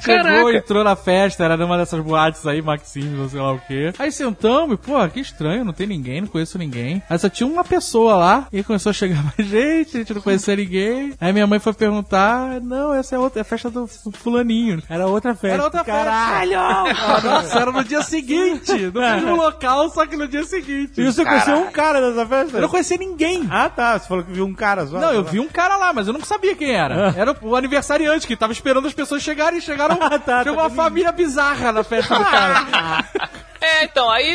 [0.00, 3.92] Chegou, entrou na festa, era numa dessas boates aí, Maxims, ou sei lá o quê.
[3.98, 7.02] Aí sentamos e, pô, que estranho, não tem ninguém, não conheço ninguém.
[7.08, 10.20] Aí só tinha uma pessoa lá, e começou a chegar mais gente, a gente não
[10.20, 11.12] conhecia ninguém.
[11.20, 14.82] Aí minha mãe foi perguntar, não, essa é outra, é a festa do fu- fulaninho.
[14.88, 15.54] Era outra festa.
[15.54, 16.50] Era outra Caralho!
[16.86, 17.04] festa.
[17.06, 21.00] Ah, Nossa, era no dia seguinte, no mesmo local, só que no dia seguinte.
[21.00, 22.56] E você conheceu um cara dessa festa?
[22.56, 23.46] Eu não conhecia ninguém.
[23.50, 23.98] Ah, tá.
[23.98, 24.98] Você falou que viu um cara só.
[24.98, 27.14] Não, eu vi um cara lá, mas eu não sabia quem era.
[27.16, 29.98] Era o aniversariante que tava esperando as pessoas chegarem e chegaram.
[30.08, 33.04] Ah, tá, Chegou tá uma família bizarra na festa do cara.
[33.68, 34.28] É, então, aí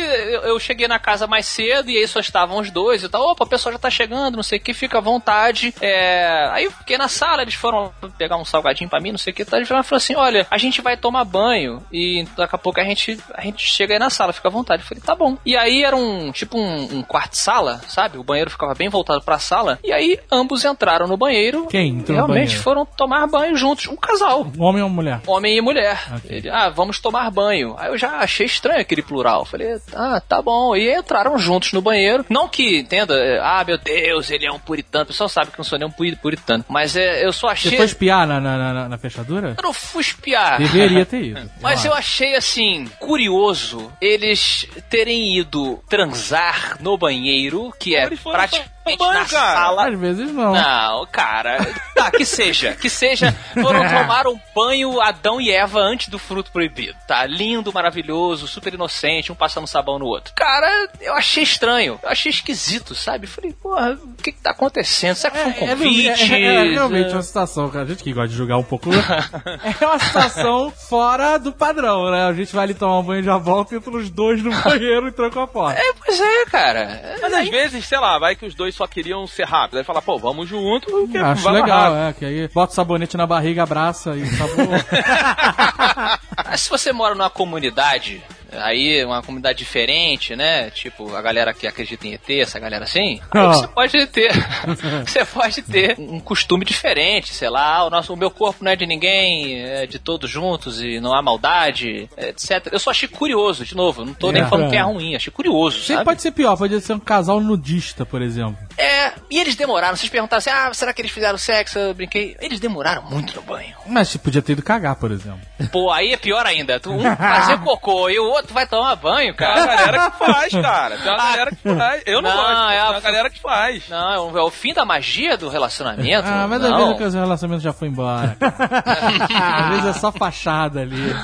[0.44, 3.22] eu, cheguei na casa mais cedo e aí só estavam os dois e tal.
[3.30, 5.74] Opa, o pessoal já tá chegando, não sei o que, fica à vontade.
[5.80, 9.32] É, aí eu fiquei na sala, eles foram pegar um salgadinho pra mim, não sei
[9.32, 9.44] o que.
[9.44, 12.84] Tá, eles falaram assim: olha, a gente vai tomar banho e daqui a pouco a
[12.84, 14.82] gente, a gente chega aí na sala, fica à vontade.
[14.82, 15.36] Eu falei, tá bom.
[15.44, 18.18] E aí era um tipo um, um quarto-sala, sabe?
[18.18, 19.78] O banheiro ficava bem voltado pra sala.
[19.82, 21.66] E aí ambos entraram no banheiro.
[21.66, 22.62] Quem entrou Realmente banheiro?
[22.62, 24.46] foram tomar banho juntos, um casal.
[24.56, 25.20] Um homem ou mulher?
[25.26, 26.00] Homem e mulher.
[26.24, 27.74] Ele, ah, vamos tomar banho.
[27.78, 29.23] Aí eu já achei estranho aquele plural.
[29.46, 30.74] Falei, ah, tá bom.
[30.76, 32.24] E entraram juntos no banheiro.
[32.28, 35.04] Não que entenda, ah, meu Deus, ele é um puritano.
[35.04, 36.64] O pessoal sabe que não sou nem um puri- puritano.
[36.68, 37.70] Mas é, eu só achei.
[37.70, 39.54] Você foi espiar na, na, na- na fechadura?
[39.56, 40.58] Eu não fui espiar.
[40.58, 41.50] Deveria ter ido.
[41.60, 48.98] Mas eu achei assim, curioso eles terem ido transar no banheiro, que é praticamente banho,
[49.12, 49.54] na cara.
[49.54, 49.88] sala.
[49.88, 50.52] Às vezes não.
[50.52, 51.58] Não, cara.
[51.94, 52.72] Tá, que seja.
[52.74, 53.32] Que seja.
[53.54, 56.94] Foram tomar um banho Adão e Eva antes do fruto proibido.
[57.06, 60.32] Tá lindo, maravilhoso, super inocente, um passando sabão no outro.
[60.34, 61.98] Cara, eu achei estranho.
[62.02, 63.26] Eu achei esquisito, sabe?
[63.26, 65.14] Falei, porra, o que que tá acontecendo?
[65.16, 66.34] Será que foi um É, convite?
[66.34, 67.84] é, é, é realmente uma situação, cara.
[67.84, 68.90] A gente que gosta de jogar um pouco.
[69.80, 72.26] é uma situação fora do padrão, né?
[72.26, 75.12] A gente vai ali tomar um banho já volta, entra os dois no banheiro e
[75.12, 75.80] tranca a porta.
[75.80, 77.16] É, pois é, cara.
[77.22, 79.78] Mas às vezes, sei lá, vai que os dois só queriam ser rápidos.
[79.78, 82.08] Aí fala, pô, vamos junto, porque Acho legal, rápido.
[82.08, 84.68] é, que aí bota o sabonete na barriga, abraça e acabou.
[86.44, 88.22] Mas se você mora numa comunidade,
[88.58, 90.70] aí uma comunidade diferente, né?
[90.70, 93.52] Tipo, a galera que acredita em ET, essa galera assim, Ah.
[93.52, 94.30] você pode ter.
[95.06, 98.76] você pode ter um costume diferente, sei lá, o, nosso, o meu corpo não é
[98.76, 102.68] de ninguém, é de todos juntos e não há maldade, etc.
[102.72, 104.46] Eu só achei curioso, de novo, não tô nem É.
[104.46, 106.04] falando que é ruim, achei curioso, Sempre sabe?
[106.04, 108.56] pode ser pior, pode ser um casal nudista, por exemplo.
[108.76, 111.78] É, e eles demoraram, vocês perguntaram assim, ah, será que eles fizeram sexo?
[111.78, 112.36] Eu brinquei.
[112.40, 113.74] Eles demoraram muito no banho.
[113.86, 115.40] Mas você podia ter ido cagar, por exemplo.
[115.70, 116.80] Pô, aí é pior ainda.
[116.80, 119.76] Tu, um fazer cocô e o outro vai tomar banho, Tem uma cara.
[119.76, 120.96] galera que faz, cara.
[120.98, 122.02] Tem uma galera que faz.
[122.06, 123.88] Eu não, Não, gosto, é tem a- uma galera que faz.
[123.88, 126.28] Não, é o, é o fim da magia do relacionamento.
[126.28, 126.92] Ah, mas não.
[126.92, 128.36] às vezes o relacionamento já foi embora.
[128.42, 131.14] às vezes é só fachada ali.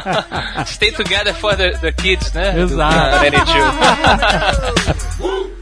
[0.66, 2.58] Stay together for the, the kids, né?
[2.58, 3.18] Exato.
[3.18, 3.30] Do-
[5.20, 5.58] do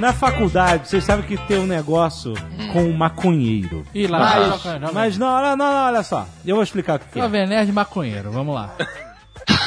[0.00, 2.32] Na faculdade, vocês sabem que tem um negócio
[2.72, 3.84] com um maconheiro.
[3.94, 6.26] Ih, lá, Mas, mas não, não, não, não, olha só.
[6.42, 7.22] Eu vou explicar o que é.
[7.22, 8.74] Jovem Nerd maconheiro, vamos lá.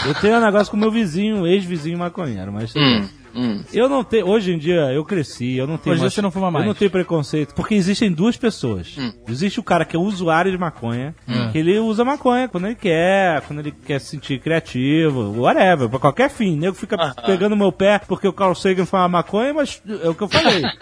[0.04, 3.08] Eu tenho um negócio com meu vizinho, ex-vizinho maconheiro, mas bem.
[3.36, 3.64] Hum.
[3.74, 4.28] Eu não tenho.
[4.28, 5.94] Hoje em dia eu cresci, eu não tenho.
[5.94, 6.64] Hoje mais- você não fuma mais.
[6.66, 7.54] Eu não tenho preconceito.
[7.56, 8.96] Porque existem duas pessoas.
[8.98, 9.12] Hum.
[9.28, 11.16] Existe o cara que é usuário de maconha,
[11.52, 16.00] que ele usa maconha quando ele quer, quando ele quer se sentir criativo, whatever, pra
[16.00, 16.54] qualquer fim.
[16.56, 20.14] O nego fica pegando meu pé porque o Carl Sagan fuma maconha, mas é o
[20.16, 20.62] que eu falei.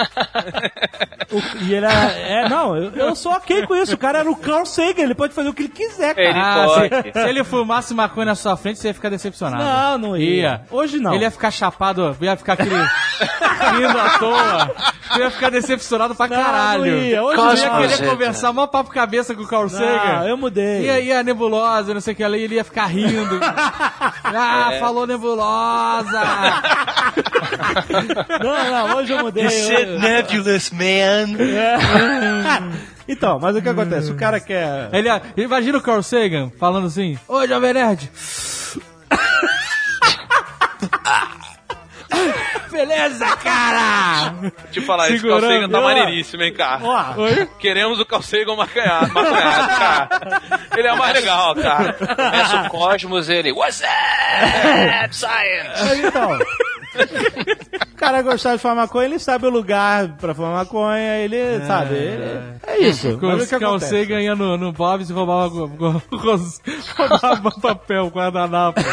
[1.32, 3.96] O- e ele é, é, não, eu, eu sou ok com isso.
[3.96, 6.30] O cara era o Carl Sagan, ele pode fazer o que ele quiser, cara.
[6.30, 6.90] Ele Ah, pode.
[6.90, 9.64] se, se ele fumasse maconha na sua frente, você ia ficar decepcionado.
[9.64, 10.64] Não, não ia.
[10.70, 11.14] Hoje não.
[11.14, 14.72] Ele ia ficar chapado, ia ficar aquele rindo à toa.
[15.12, 16.86] Você ia ficar decepcionado pra Não, caralho.
[16.92, 17.24] não ia.
[17.24, 20.20] Hoje não ia querer conversar, mó papo cabeça com o Carl Sagan.
[20.20, 20.86] Não, eu mudei.
[20.86, 23.40] E aí a nebulosa, não sei o que, ali ele ia ficar rindo.
[24.24, 26.22] ah, falou nebulosa!
[28.42, 29.46] Não, não, hoje eu mudei.
[29.46, 31.38] eu- nebulous, man.
[33.08, 34.12] Então, mas o que acontece?
[34.12, 34.90] O cara quer.
[34.94, 38.10] Ele, imagina o Carl Sagan falando assim: Ô, Jovem Nerd!
[42.92, 44.34] Beleza, cara!
[44.72, 45.84] Te falar, esse Segurando, calcega tá ó.
[45.84, 46.80] maneiríssimo, hein, cara.
[46.84, 47.14] Ó,
[47.60, 50.10] Queremos o calcega maconhado, maconhado, cara.
[50.76, 51.94] Ele é o mais legal, cara.
[51.94, 53.52] Começa o Cosmos, ele.
[53.54, 55.16] What's that?
[55.16, 56.06] Science!
[56.06, 56.38] Então.
[57.94, 61.96] O cara gostar de fumar maconha, ele sabe o lugar pra fumar maconha, ele sabe.
[61.96, 63.18] ele- é isso.
[63.18, 63.98] Com Mas o o que Carl acontece?
[64.02, 68.82] Sagan ia no, no Bob's e roubava, roubava papel, guardanapo.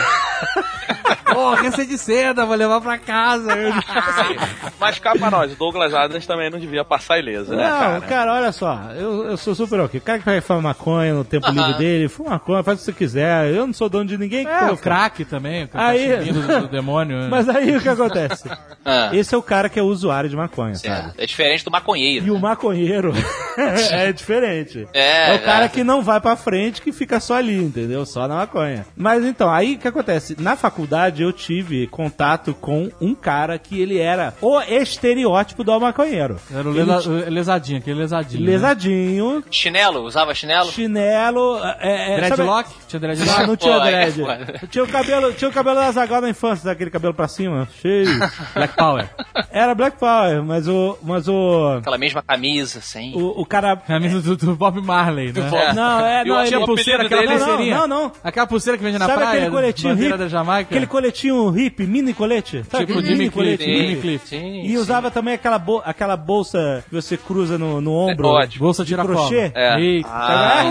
[1.39, 3.51] Porra, esse é de seda, vou levar pra casa.
[4.79, 8.01] Mas cá pra nós, o Douglas Adams também não devia passar ileso, né, Não, cara?
[8.03, 9.99] cara, olha só, eu, eu sou super ok.
[9.99, 12.85] O cara que vai fumar maconha no tempo livre dele, fuma maconha, faz o que
[12.87, 13.53] você quiser.
[13.53, 14.47] Eu não sou dono de ninguém.
[14.47, 17.19] É, o crack também, o Aí- cachimbinho do, do demônio.
[17.21, 17.29] né?
[17.31, 18.49] Mas aí o que acontece?
[18.91, 21.13] Ah, Esse é o cara que é usuário de maconha, sabe?
[21.19, 22.25] é, diferente do maconheiro.
[22.27, 23.13] E o maconheiro
[23.91, 24.89] é diferente.
[24.95, 25.69] É, É o cara é.
[25.69, 28.07] que não vai pra frente, que fica só ali, entendeu?
[28.07, 28.87] Só na maconha.
[28.97, 30.37] Mas então, aí o que acontece?
[30.41, 36.37] Na faculdade, eu tive contato com um cara que ele era o estereótipo do maconheiro.
[36.53, 38.45] Era o lesa- lesadinho, aquele lesadinho.
[38.45, 38.51] né?
[38.53, 40.01] Lesadinho, Chinelo?
[40.03, 40.71] Usava chinelo?
[40.71, 41.59] chinelo.
[41.81, 42.71] É, é, sabe- Dreadlock?
[42.89, 43.39] Tinha dreadlock?
[43.41, 44.21] Não, não tinha Pô, é dread.
[44.21, 44.61] foda.
[44.71, 48.09] tinha o cabelo, tinha o cabelo da Zagal na infância, daquele cabelo pra cima, cheio.
[48.55, 49.09] Black Power.
[49.51, 50.99] Era Black Power, mas o.
[51.03, 51.77] Mas o.
[51.79, 53.13] Aquela mesma camisa, assim.
[53.15, 53.77] O, o cara.
[53.77, 55.49] Camisa do, do Bob Marley, né?
[55.53, 55.73] É.
[55.73, 57.75] Não, é, Eu não, Tinha pulseira, aquela dele- pulseirinha.
[57.77, 58.13] Não, não, não.
[58.25, 60.25] Aquela pulseira que vende na Sabe praia, aquele coletinho bandeira hippie?
[60.25, 60.71] da Jamaica?
[60.71, 62.63] Aquele coletinho hippie, mini colete?
[62.71, 64.01] Sabe Tipo Jimmy mini Cliff, colete Jimmy hippie?
[64.01, 64.29] Cliff.
[64.29, 64.77] Sim, E sim.
[64.77, 68.29] usava também aquela, bo- aquela bolsa que você cruza no, no ombro.
[68.29, 68.65] Ótimo.
[68.65, 69.17] Bolsa de tiracola.
[69.17, 69.53] crochê.
[69.55, 69.81] É.
[69.81, 70.09] Eita.
[70.13, 70.65] Ah,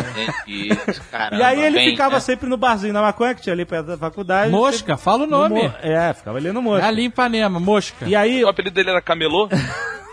[0.45, 0.75] entendi.
[1.11, 2.19] Caramba, E aí ele bem, ficava né?
[2.19, 4.51] sempre no barzinho da maconha, que tinha ali perto da faculdade.
[4.51, 5.63] Mosca, fala o No nome.
[5.63, 6.87] mo- É, ficava ali no É mosca.
[6.87, 8.07] ali em Ipanema, mosca.
[8.07, 9.49] E aí, O apelido dele era Camelô?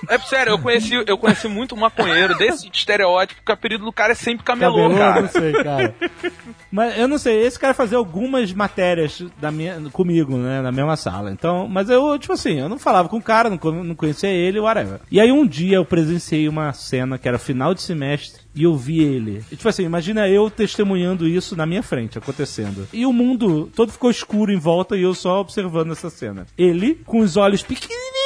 [0.06, 4.12] É sério, eu conheci, eu conheci muito maconheiro desse estereótipo, que o apelido do cara
[4.12, 5.20] é sempre Camelô, Cabelô, cara.
[5.22, 5.94] não sei, cara.
[6.70, 10.96] Mas eu não sei, esse cara fazia algumas matérias da minha, comigo, né, na mesma
[10.96, 11.30] sala.
[11.32, 14.28] Então, mas eu, tipo assim, eu não falava com o cara, não, con- não conhecia
[14.30, 15.00] ele, whatever.
[15.10, 18.76] E aí um dia eu presenciei uma cena que era final de semestre e eu
[18.76, 19.42] vi ele.
[19.50, 22.86] E, tipo assim, imagina eu testemunhando isso na minha frente, acontecendo.
[22.92, 26.46] E o mundo todo ficou escuro em volta e eu só observando essa cena.
[26.56, 28.23] Ele, com os olhos pequenininhos,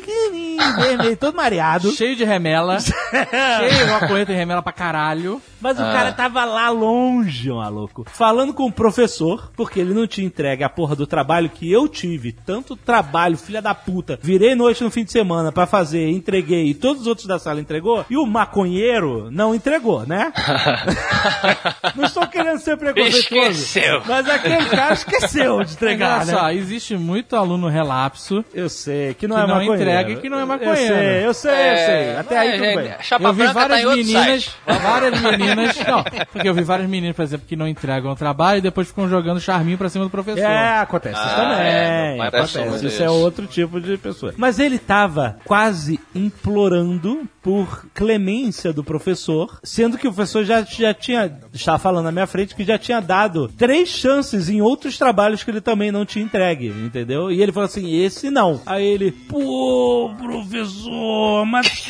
[0.00, 1.90] vermelho, todo mareado.
[1.96, 2.78] Cheio de remela.
[2.80, 5.40] cheio de maconha, tem remela pra caralho.
[5.60, 8.04] Mas o cara tava lá longe, maluco.
[8.10, 11.86] Falando com o professor, porque ele não tinha entregue a porra do trabalho que eu
[11.86, 12.32] tive.
[12.32, 14.18] Tanto trabalho, filha da puta.
[14.20, 17.60] Virei noite no fim de semana pra fazer, entreguei, e todos os outros da sala
[17.60, 18.04] entregou.
[18.10, 20.32] E o maconheiro não entregou, né?
[21.94, 23.50] não estou querendo ser preconceituoso.
[23.50, 24.02] Esqueceu.
[24.06, 26.56] Mas aquele cara esqueceu de entregar, Olha só, né?
[26.56, 28.44] existe muito aluno relapso.
[28.52, 29.81] Eu sei, que não Que é não maconheiro.
[29.82, 30.94] Entrega e que não é maconheiro.
[30.94, 32.16] Eu sei, eu sei, eu sei.
[32.16, 32.94] Até aí tudo bem.
[33.00, 37.16] Chapa eu vi tá várias outro meninas, várias meninas, não, porque eu vi várias meninas,
[37.16, 40.10] por exemplo, que não entregam o trabalho e depois ficam jogando charminho pra cima do
[40.10, 40.40] professor.
[40.44, 41.66] É, acontece isso Ah, também.
[41.66, 42.86] é, acontece.
[42.86, 44.32] Isso é outro tipo de pessoa.
[44.36, 50.94] Mas ele tava quase implorando por clemência do professor, sendo que o professor já, já
[50.94, 55.42] tinha, estava falando na minha frente, que já tinha dado três chances em outros trabalhos
[55.42, 57.30] que ele também não tinha entregue, entendeu?
[57.30, 58.60] E ele falou assim, esse não.
[58.64, 61.86] Aí ele, pô, professor, mas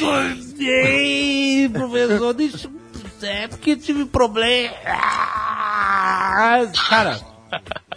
[0.59, 2.71] ei, professor, deixa...
[3.23, 4.75] É porque tive problema.
[4.85, 7.21] Ah, Cara,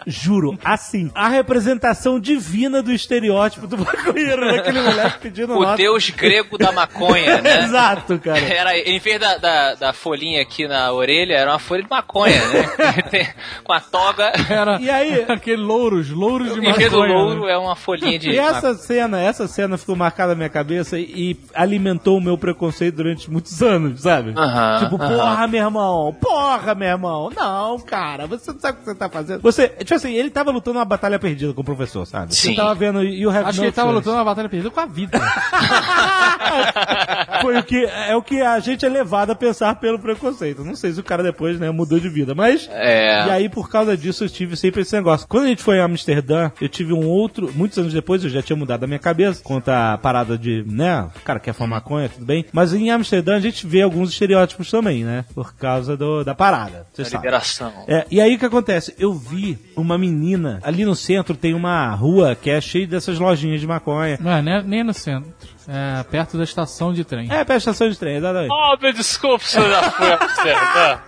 [0.08, 5.78] Juro, assim, a representação divina do estereótipo do maconheiro, naquele moleque pedindo O nota.
[5.78, 7.64] deus grego da maconha, né?
[7.66, 8.40] Exato, cara.
[8.40, 12.40] Era, em vez da, da, da folhinha aqui na orelha, era uma folha de maconha,
[12.50, 13.34] né?
[13.64, 14.32] Com a toga.
[14.50, 17.14] Era E aí- aquele louros, louros de Em vez do maconha.
[17.18, 17.52] louro, né?
[17.54, 21.04] é uma folhinha de E essa cena, essa cena ficou marcada na minha cabeça e,
[21.32, 24.34] e alimentou o meu preconceito durante muitos anos, sabe?
[24.38, 25.18] Aham, tipo, aham.
[25.18, 27.32] porra, meu irmão, porra, meu irmão.
[27.36, 29.42] Não, cara, você não sabe o que você tá fazendo.
[29.42, 32.36] Você, tipo assim, ele tava lutando uma batalha perdida com o professor, sabe?
[32.36, 32.50] Sim.
[32.50, 34.00] Você tava vendo You Have Acho que ele tava Choice.
[34.00, 35.20] lutando uma batalha perdida com a vida.
[37.42, 40.64] Foi o que, é o que a gente é levado a pensar pelo preconceito.
[40.64, 42.70] Não sei se o cara depois, né, mudou de vida, mas...
[42.72, 43.28] É.
[43.28, 45.28] E aí, por causa disso, eu tive sempre esse negócio.
[45.28, 47.52] Quando a gente foi a Amsterdã, eu tive um outro...
[47.54, 51.08] Muitos anos depois, eu já tinha mudado a minha cabeça quanto à parada de, né,
[51.16, 52.46] o cara quer fumar maconha, tudo bem.
[52.52, 55.26] Mas em Amsterdã, a gente vê alguns estereótipos também, né?
[55.34, 56.88] Por causa do, da parada.
[56.98, 57.72] Da liberação.
[57.88, 58.96] É, e aí o que acontece?
[58.98, 63.62] Eu vi uma menina, ali no centro tem uma rua que é cheia dessas lojinhas
[63.62, 64.18] de maconha.
[64.20, 65.55] Não é nem- nem no centro.
[65.68, 67.26] É perto da estação de trem.
[67.26, 68.52] É, perto da estação de trem, exatamente.
[68.52, 71.00] Oh, me desculpe se eu já fui Amsterdã.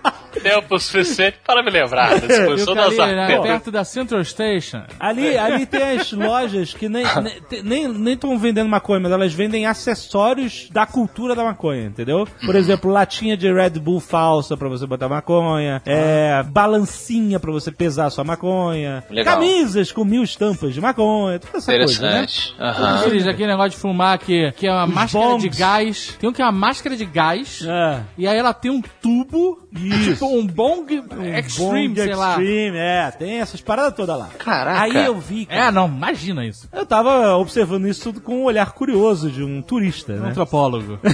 [0.42, 4.82] Tempo suficiente para me lembrar da discussão das né, perto da Central Station.
[5.00, 7.02] Ali, ali tem as lojas que nem
[7.50, 12.26] nem- nem nem estão vendendo maconha, mas elas vendem acessórios da cultura da maconha, entendeu?
[12.44, 17.72] Por exemplo, latinha de Red Bull falsa pra você botar maconha, é, balancinha pra você
[17.72, 19.34] pesar a sua maconha, Legal.
[19.34, 22.26] camisas com mil estampas de maconha, toda essa coisa, né?
[22.58, 25.42] Aqueles, aquele negócio de fumar que, que é uma Os máscara bombs.
[25.42, 26.16] de gás.
[26.18, 27.62] Tem um que é uma máscara de gás.
[27.66, 28.00] É.
[28.16, 30.12] E aí ela tem um tubo, Isso.
[30.12, 31.02] tipo um bong
[31.36, 32.30] extreme, Bong sei lá.
[32.30, 34.28] Extreme, é, tem essas paradas todas lá.
[34.38, 34.80] Caraca.
[34.82, 36.68] Aí eu vi, cara, É, não, imagina isso.
[36.72, 40.28] eu tava observando isso tudo com um olhar curioso de um turista, Um né?
[40.30, 40.98] antropólogo.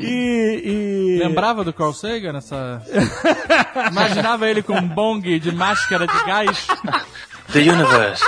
[0.00, 1.18] e, e...
[1.22, 2.82] Lembrava do Carl Sagan nessa.
[3.90, 6.66] Imaginava ele com um bong de máscara de gás.
[7.52, 8.24] The Universe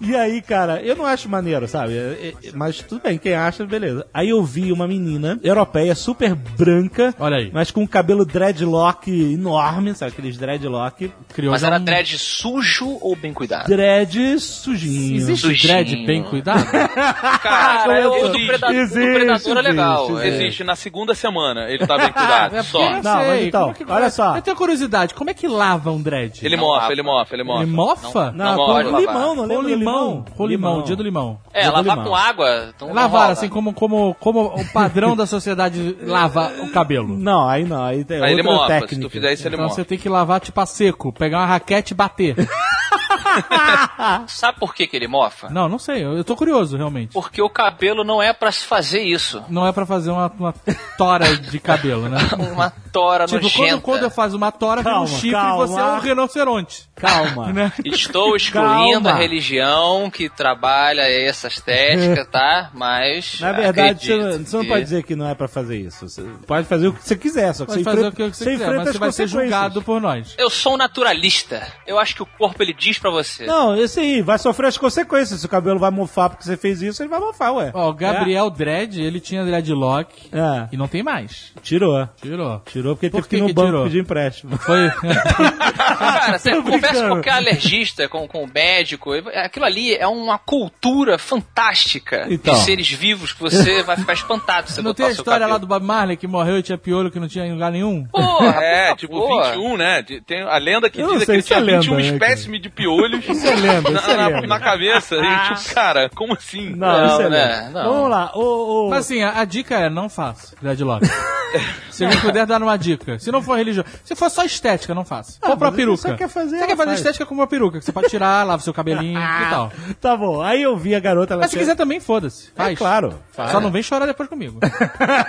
[0.00, 1.94] E aí, cara, eu não acho maneiro, sabe?
[1.96, 4.06] É, é, Mas tudo bem, quem acha, beleza.
[4.14, 7.50] Aí eu vi uma menina europeia, super branca, Olha aí.
[7.52, 10.12] mas com um cabelo dreadlock enorme, sabe?
[10.12, 11.12] Aqueles dreadlock.
[11.34, 13.66] Criou Mas era um- dread sujo ou bem cuidado?
[13.66, 15.16] Dread sujinho.
[15.16, 15.72] Existe Sujinho.
[15.74, 16.64] dread bem cuidado?
[17.42, 20.04] Cara, o do existe, predador, do existe, predador é legal.
[20.10, 20.28] existe, é.
[20.28, 22.78] Existe na segunda semana, ele tá bem cuidado, É só.
[23.02, 24.36] Não, mas então, é que- olha só.
[24.36, 26.44] Eu tenho curiosidade, como é que lava um dread?
[26.44, 27.62] Ele Não mofa, ele mofa, ele mofa.
[27.62, 28.32] Ele mofa?
[28.32, 29.00] Não, Não lavar.
[29.00, 30.24] limão, não Com lembra do limão.
[30.36, 31.38] Com limão, dia do limão.
[31.52, 32.10] É, Dia lavar limão.
[32.10, 32.68] com água.
[32.74, 37.16] Então não Lavar, assim, como, como, como o padrão da sociedade lava o cabelo.
[37.18, 38.94] Não, aí não, aí tem Aí ele outra técnica.
[38.94, 41.46] se tu fizer isso, ele Então você tem que lavar tipo a seco, pegar uma
[41.46, 42.36] raquete e bater.
[44.26, 45.48] Sabe por que, que ele mofa?
[45.50, 47.12] não, não sei, eu, eu tô curioso, realmente.
[47.12, 49.42] Porque o cabelo não é pra se fazer isso.
[49.48, 50.54] Não é pra fazer uma, uma
[50.96, 52.18] tora de cabelo, né?
[52.52, 55.64] Uma tora tipo, quando, quando eu faço uma tora, vira um Calma, chifre calma.
[55.64, 56.88] e você é um rinoceronte.
[56.96, 57.48] Calma.
[57.58, 57.72] Né?
[57.84, 59.10] Estou excluindo Calma.
[59.10, 62.70] a religião que trabalha essa estética, tá?
[62.74, 63.38] Mas.
[63.40, 66.08] Na verdade, você, não- você não que- pode dizer que não é pra fazer isso.
[66.08, 68.36] Você pode fazer o que você quiser, só que Pode você fazer enfrenta, o que
[68.36, 70.34] você você quiser, mas as você vai ser julgado por nós.
[70.38, 71.66] Eu sou um naturalista.
[71.86, 73.44] Eu acho que o corpo ele diz pra você.
[73.46, 75.40] Não, esse aí, vai sofrer as consequências.
[75.40, 77.70] Se o cabelo vai mofar porque você fez isso, ele vai mofar, ué.
[77.74, 81.52] Ó, o Gabriel Dredd, ele tinha dreadlock É, e não tem mais.
[81.62, 82.08] tirou.
[82.20, 82.62] Tirou.
[82.66, 83.84] Tirou porque Por teve que ir que no que banco tirou?
[83.84, 84.56] pedir empréstimo.
[84.58, 84.90] Foi.
[85.98, 91.18] Cara, você conversa com qualquer alergista, com, com o médico, aquilo ali é uma cultura
[91.18, 92.54] fantástica Então.
[92.54, 95.46] de seres vivos que você vai ficar espantado se você não botar tem a história
[95.46, 98.04] lá do Bob Marley que morreu e tinha piolho que não tinha em lugar nenhum?
[98.06, 99.44] Porra, É, tipo favor.
[99.52, 100.02] 21, né?
[100.26, 102.67] Tem a lenda que Eu diz que ele é tinha lenda, 21 né, espécimes de
[102.70, 104.46] piolhos Isso é lenda, na, isso é na- lenda.
[104.46, 105.16] na cabeça.
[105.16, 106.70] E, tipo, cara, como assim?
[106.70, 107.70] Não, Não, isso é né?
[107.72, 107.84] Não.
[107.92, 108.90] Vamos lá, ô, ô.
[108.90, 111.06] Mas assim, a, a dica é, não faça dreadlock.
[111.90, 113.18] Se alguém puder dar uma dica.
[113.18, 113.88] Se não for religioso.
[114.04, 115.38] Se for só estética, não faça.
[115.42, 115.96] Ah, Compra uma mas peruca.
[116.02, 116.98] você quer fazer, Você quer fazer faz.
[117.00, 119.72] estética com uma peruca, que você pode tirar, lava seu cabelinho e tal.
[120.00, 121.36] Tá bom, aí eu vi a garota...
[121.38, 122.50] Mas se quiser também, foda-se.
[122.54, 122.78] É Faz.
[122.78, 123.18] claro.
[123.50, 124.60] Só não vem chorar depois comigo.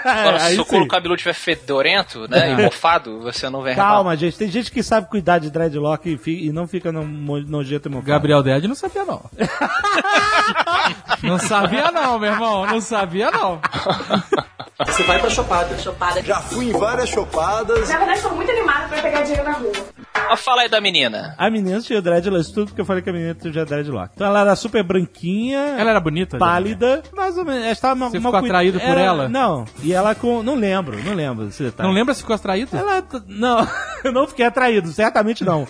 [0.03, 4.38] Agora, se o couro cabeludo estiver fedorento, né, e mofado, você não vem Calma, gente.
[4.38, 7.03] Tem gente que sabe cuidar de dreadlock e, fi- e não fica no,
[7.38, 8.07] nojento e mofado.
[8.07, 9.22] Gabriel Dredd não sabia, não.
[11.23, 12.65] não sabia, não, meu irmão.
[12.65, 13.60] Não sabia, não.
[14.85, 15.77] Você vai pra chopada.
[16.23, 17.89] Já fui em várias chopadas.
[17.89, 19.72] Na verdade, tô muito animada pra pegar dinheiro na rua.
[20.30, 21.34] Mas fala aí da menina.
[21.38, 24.11] A menina tinha dreadlock, isso tudo porque eu falei que a menina tinha dreadlock.
[24.15, 26.38] Então ela era super branquinha, Ela era bonita?
[26.38, 27.64] pálida, mais ou menos.
[27.64, 29.30] Ela estava Você ficou cuid- atraído por Era- ela?
[29.30, 29.65] Não.
[29.81, 30.41] E ela com.
[30.43, 31.88] Não lembro, não lembro desse detalhe.
[31.88, 32.76] Não lembra se ficou atraído?
[32.76, 33.03] Ela.
[33.27, 33.68] Não,
[34.03, 35.68] eu não fiquei atraído, certamente não.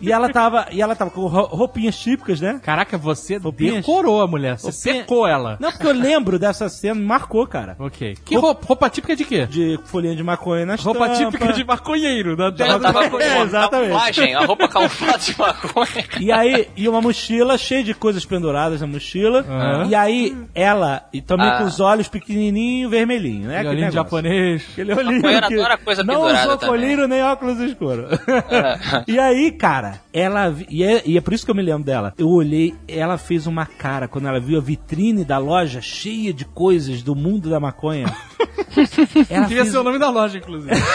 [0.00, 0.66] E ela tava.
[0.70, 2.60] E ela tava com ro- roupinhas típicas, né?
[2.62, 3.76] Caraca, você Roupinhas?
[3.76, 4.58] decorou a mulher.
[4.58, 5.56] Você Roupinha- secou ela.
[5.60, 7.76] Não, porque eu lembro dessa cena, me marcou, cara.
[7.78, 8.16] Ok.
[8.24, 9.46] Que roupa, roupa típica de quê?
[9.46, 12.36] De folhinha de maconha na Roupa típica de maconheiro.
[12.36, 14.34] Da, da- Ela tava com É, exatamente.
[14.34, 16.04] a roupa camuflada de maconha.
[16.20, 19.44] E aí, e uma mochila cheia de coisas penduradas na mochila.
[19.48, 19.86] Aham.
[19.88, 21.58] E aí, ela, e também Ah.
[21.58, 23.56] com os olhos pequenininho vermelhinho, né?
[23.58, 24.66] Aquele olhinho japonês.
[24.72, 28.06] Aquele olhinho que adora coisa não usou colírio nem óculos escuros.
[29.06, 29.75] e aí, cara,
[30.12, 30.48] ela...
[30.50, 32.12] vi- E é, e é por isso que eu me lembro dela.
[32.18, 36.44] Eu olhei, ela fez uma cara quando ela viu a vitrine da loja cheia de
[36.44, 38.06] coisas do mundo da maconha.
[39.30, 40.72] ela Devia fez, ser o nome da loja, inclusive.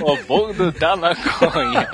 [0.00, 1.88] O mundo da maconha.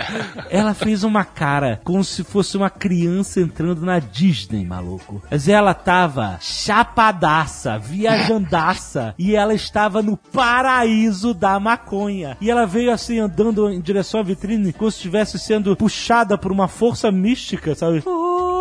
[0.51, 5.23] ela fez uma cara como se fosse uma criança entrando na Disney, maluco.
[5.31, 12.36] Mas ela tava chapadaça, viajandaça, e ela estava no paraíso da maconha.
[12.40, 16.53] E ela veio assim andando em direção à vitrine como se estivesse sendo puxada por
[16.53, 18.03] uma força mística, sabe?
[18.07, 18.54] Oh!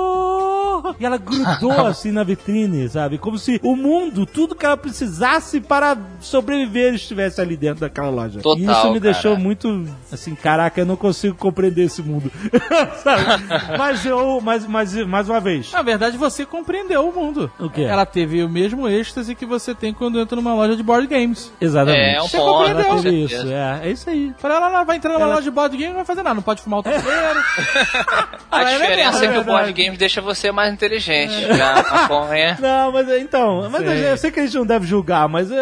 [0.99, 3.18] E ela grudou assim na vitrine, sabe?
[3.18, 8.39] Como se o mundo, tudo que ela precisasse para sobreviver estivesse ali dentro daquela loja.
[8.41, 9.14] Total, e isso me cara.
[9.14, 12.31] deixou muito assim, caraca, eu não consigo compreender esse mundo.
[13.03, 13.23] Sabe?
[13.77, 15.72] Mas eu, mas, mas, mais uma vez.
[15.72, 17.51] Na verdade, você compreendeu o mundo.
[17.60, 17.81] O quê?
[17.84, 21.51] Ela teve o mesmo êxtase que você tem quando entra numa loja de board games.
[21.60, 22.15] Exatamente.
[22.15, 23.26] É, um Você ponto, compreendeu.
[23.26, 24.34] isso, é, é isso aí.
[24.41, 26.23] Para ela, ela vai entrar numa Ela- loja de board game e não vai fazer
[26.23, 26.35] nada.
[26.35, 27.39] Não pode fumar o tabuleiro.
[28.51, 31.33] A é diferença verdade, é que é o board games deixa você mais inteligente.
[31.55, 32.57] Já a maconha.
[32.61, 33.89] Não, mas é, então, mas Sei.
[33.89, 35.55] eu, eu sei que a gente não deve julgar, mas é,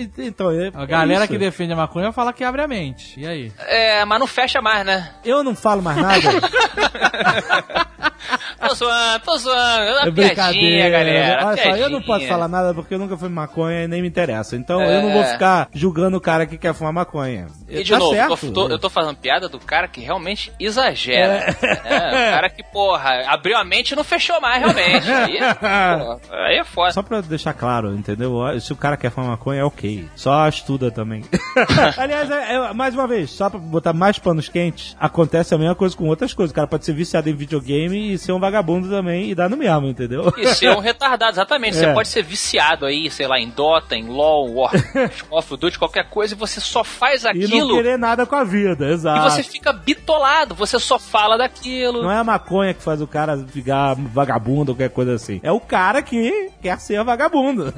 [0.00, 1.40] é- então, é, A galera é que isso.
[1.40, 3.18] defende a maconha fala que abre a mente.
[3.18, 3.52] E aí?
[3.66, 5.10] É, mas não fecha mais, né?
[5.24, 6.18] Eu não falo mais nada.
[8.68, 9.58] Tô zoando, tô zoando.
[9.58, 10.90] É uma É piadinha, brincadeira.
[10.90, 11.46] galera.
[11.46, 12.02] Olha só, eu não piadinha.
[12.06, 14.56] posso falar nada porque eu nunca fui maconha e nem me interessa.
[14.56, 14.96] Então É.
[14.98, 17.46] eu não vou ficar julgando o cara que quer fumar maconha.
[17.68, 18.52] E de Tá novo, certo.
[18.52, 21.54] tô- eu tô fazendo piada do cara que realmente exagera.
[21.84, 25.10] É, o cara que, porra, abriu a mente e não fechou mais, realmente.
[25.10, 25.38] Aí,
[25.98, 26.92] pô, aí é foda.
[26.92, 28.38] Só pra deixar claro, entendeu?
[28.60, 30.08] Se o cara quer fumar maconha, é ok.
[30.16, 31.24] Só estuda também.
[31.96, 35.74] Aliás, é- é- mais uma vez, só pra botar mais panos quentes, acontece a mesma
[35.74, 36.50] coisa com outras coisas.
[36.52, 39.56] O cara pode ser viciado em videogame e ser um vagabundo também e dar no
[39.56, 40.32] mesmo, entendeu?
[40.36, 41.76] E ser um retardado, exatamente.
[41.76, 41.92] Você É.
[41.94, 44.68] pode ser viciado aí, sei lá, em Dota, em LoL,
[45.28, 48.36] Call of Duty, qualquer coisa, e você só faz E não aquilo querer nada com
[48.36, 49.30] a vida, e exato.
[49.30, 52.02] você fica bitolado, você só fala daquilo.
[52.02, 55.40] Não é a maconha que faz o cara ficar vagabundo ou qualquer coisa assim.
[55.42, 57.72] É o cara que quer ser vagabundo.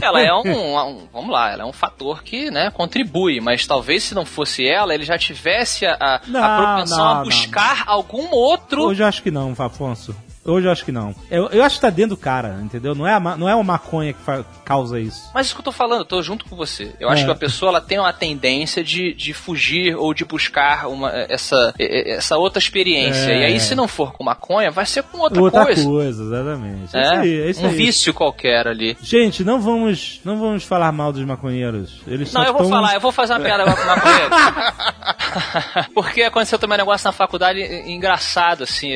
[0.00, 0.42] Ela é um,
[0.88, 4.66] um- vamos lá, ela é um fator que, né, contribui, mas talvez se não fosse
[4.66, 8.82] ela, ele já tivesse a, a- Não, a propensão não, a não, buscar algum outro.
[8.84, 10.14] Hoje eu acho que não, Afonso.
[10.44, 11.14] Hoje eu acho que não.
[11.30, 12.94] Eu, eu acho que tá dentro do cara, entendeu?
[12.94, 14.20] Não é, a, não é uma maconha que
[14.64, 15.30] causa isso.
[15.34, 16.94] Mas isso que eu tô falando, eu tô junto com você.
[17.00, 17.24] Eu acho É.
[17.24, 21.72] que a pessoa ela tem uma tendência de, de fugir ou de buscar uma, essa,
[21.78, 23.30] essa outra experiência.
[23.32, 23.40] É.
[23.40, 25.82] E aí, se não for com maconha, vai ser com outra, Outra coisa.
[25.84, 26.94] coisa, exatamente.
[26.94, 27.76] É, É, isso aí, é um aí.
[27.76, 28.96] vício qualquer ali.
[29.02, 32.02] Gente, não vamos, não vamos falar mal dos maconheiros.
[32.06, 34.30] Eles Não, eu vou tão- falar, eu vou fazer uma piada agora com maconheiro.
[35.94, 37.60] Porque aconteceu também um negócio na faculdade
[37.90, 38.92] engraçado, assim.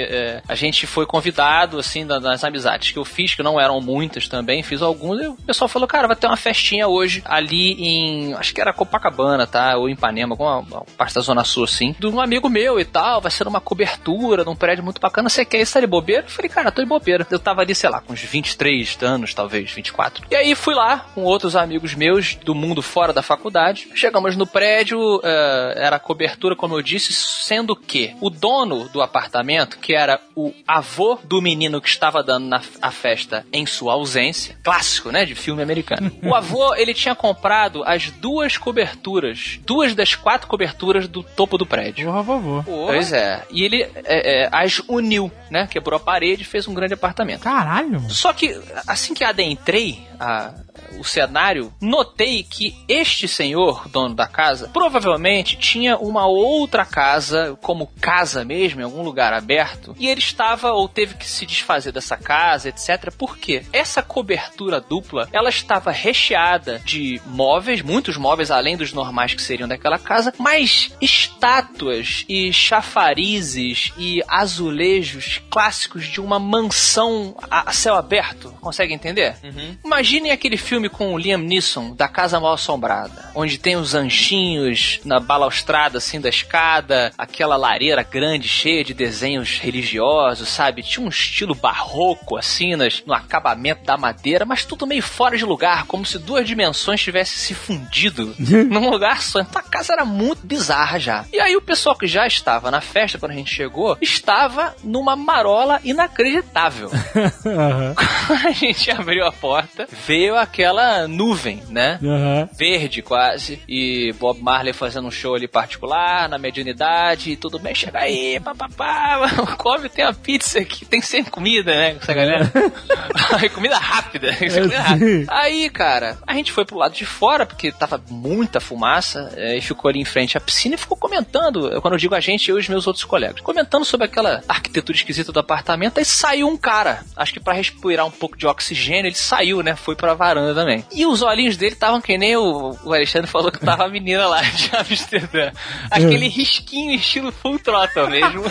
[0.47, 4.27] a gente foi convidado, assim, da- das amizades que eu fiz, que não eram muitas
[4.29, 8.35] também, fiz alguns, e o pessoal falou, cara, vai ter uma festinha hoje ali em.
[8.35, 9.77] Acho que era Copacabana, tá?
[9.77, 12.85] Ou em Ipanema, alguma uma parte da Zona Sul, assim, de um amigo meu e
[12.85, 15.29] tal, vai ser uma cobertura num prédio muito bacana.
[15.29, 16.25] Você quer estar de bobeira?
[16.25, 17.27] Eu falei, cara, tô de bobeira.
[17.31, 20.25] Eu tava ali, sei lá, com uns 23 anos, talvez, 24.
[20.31, 23.89] E aí fui lá com outros amigos meus do mundo fora da faculdade.
[23.95, 29.79] Chegamos no prédio, eh, era cobertura, como eu disse, sendo que o dono do apartamento,
[29.79, 34.57] que era o avô do menino que estava dando na, a festa em sua ausência,
[34.63, 36.11] clássico, né, de filme americano.
[36.23, 41.67] O avô, ele tinha comprado as duas coberturas, duas das quatro coberturas do topo do
[41.67, 42.07] prédio.
[42.07, 42.63] Porra, vovô.
[42.65, 43.45] Pois é.
[43.51, 45.67] E ele é, é, as uniu, né?
[45.67, 47.41] Quebrou a parede e fez um grande apartamento.
[47.43, 48.01] Caralho.
[48.09, 50.55] Só que assim que adentrei a-
[50.99, 57.87] o cenário, notei que este senhor, dono da casa, provavelmente tinha uma outra casa, como
[58.01, 62.17] casa mesmo, em algum lugar aberto, e ele estava ou teve que se desfazer dessa
[62.17, 63.13] casa, etc.
[63.17, 63.63] Por quê?
[63.73, 69.69] Essa cobertura dupla, ela estava recheada de móveis, muitos móveis além dos normais que seriam
[69.69, 77.97] daquela casa, mas estátuas e chafarizes e azulejos clássicos de uma mansão a a céu
[77.97, 78.51] aberto.
[78.61, 79.37] Consegue entender?
[79.85, 85.01] Imaginem aquele filme com o Liam Neeson, da Casa Mal Assombrada, onde tem os anjinhos
[85.03, 90.83] na balaustrada assim da escada, aquela lareira grande cheia de desenhos religiosos, sabe?
[90.83, 95.45] Tinha um estilo barroco assim nas, no acabamento da madeira, mas tudo meio fora de
[95.45, 98.35] lugar, como se duas dimensões tivessem se fundido
[98.69, 99.41] num lugar só.
[99.41, 101.25] Então casa era muito bizarra já.
[101.33, 105.15] E aí o pessoal que já estava na festa quando a gente chegou, estava numa
[105.15, 106.91] marola inacreditável.
[107.47, 107.95] Aham,
[108.27, 111.99] Quando a gente abriu a porta, veio aquela nuvem, né?
[112.03, 112.49] aham.
[112.57, 113.63] Verde quase.
[113.69, 118.41] E Bob Marley fazendo um show ali particular, na mediunidade, e tudo bem, chega aí,
[118.41, 119.21] papapá.
[119.59, 121.95] Come, tem a pizza aqui, tem sempre comida, né?
[121.95, 122.53] com Essa galera.
[123.55, 124.31] Comida rápida.
[124.31, 125.33] é comida rápida.
[125.33, 129.89] Aí, cara, a gente foi pro lado de fora, porque tava muita fumaça, é, ficou
[129.89, 131.81] ali em frente à piscina e ficou comentando.
[131.81, 134.97] Quando eu digo a gente, eu e os meus outros colegas, comentando sobre aquela arquitetura
[134.97, 135.99] esquisita do apartamento.
[135.99, 139.77] Aí saiu um cara, acho que pra respirar um pouco de oxigênio, ele saiu, né?
[139.77, 140.85] Foi pra varanda também.
[140.93, 144.27] E os olhinhos dele estavam que nem o, o Alexandre falou que tava a menina
[144.27, 145.53] lá de Amsterdã.
[145.91, 148.43] Aquele risquinho estilo full throttle mesmo.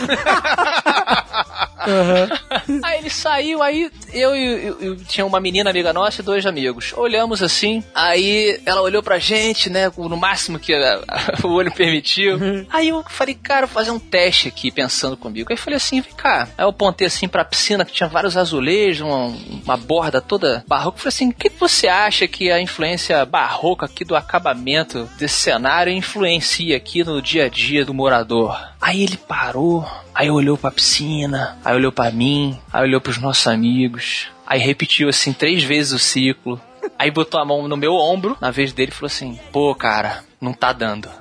[2.83, 6.93] Aí ele saiu, aí eu e tinha uma menina amiga nossa e dois amigos.
[6.95, 10.73] Olhamos assim, aí ela olhou pra gente, né, no máximo que
[11.43, 12.37] o olho permitiu.
[12.69, 15.47] Aí eu falei, cara, vou fazer um teste aqui, pensando comigo.
[15.49, 16.47] Aí falei assim, vem cá.
[16.57, 19.33] Aí eu apontei assim pra piscina que tinha vários azulejos, uma,
[19.65, 20.97] uma borda toda barroca.
[20.97, 25.09] Eu falei assim, o que que você acha que a influência barroca aqui do acabamento
[25.17, 28.57] desse cenário influencia aqui no dia a dia do morador?
[28.81, 33.47] Aí ele parou, aí olhou pra piscina, aí olhou pra mim, aí olhou pros nossos
[33.47, 36.61] amigos, aí repetiu assim três vezes o ciclo.
[36.99, 40.23] Aí botou a mão no meu ombro, na vez dele, e falou assim: Pô, cara,
[40.41, 41.09] não tá dando.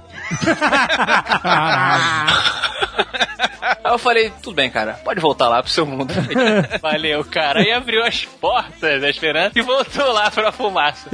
[3.85, 6.13] Aí eu falei, tudo bem, cara, pode voltar lá pro seu mundo.
[6.81, 7.61] Valeu, cara.
[7.61, 11.09] Aí abriu as portas da esperança e voltou lá pra fumaça.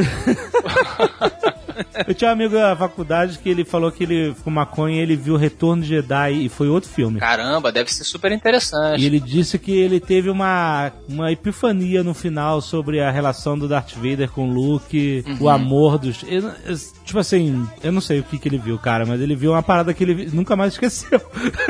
[2.07, 5.37] Eu tinha um amigo da faculdade que ele falou que ele, com maconha, ele viu
[5.37, 7.19] Retorno de Jedi e foi outro filme.
[7.19, 9.03] Caramba, deve ser super interessante.
[9.03, 13.67] E ele disse que ele teve uma, uma epifania no final sobre a relação do
[13.67, 15.37] Darth Vader com o Luke, Uhum.
[15.41, 16.23] o amor dos.
[16.29, 19.35] eu- eu- tipo assim, eu não sei o que, que ele viu, cara, mas ele
[19.35, 21.21] viu uma parada que ele nunca mais esqueceu.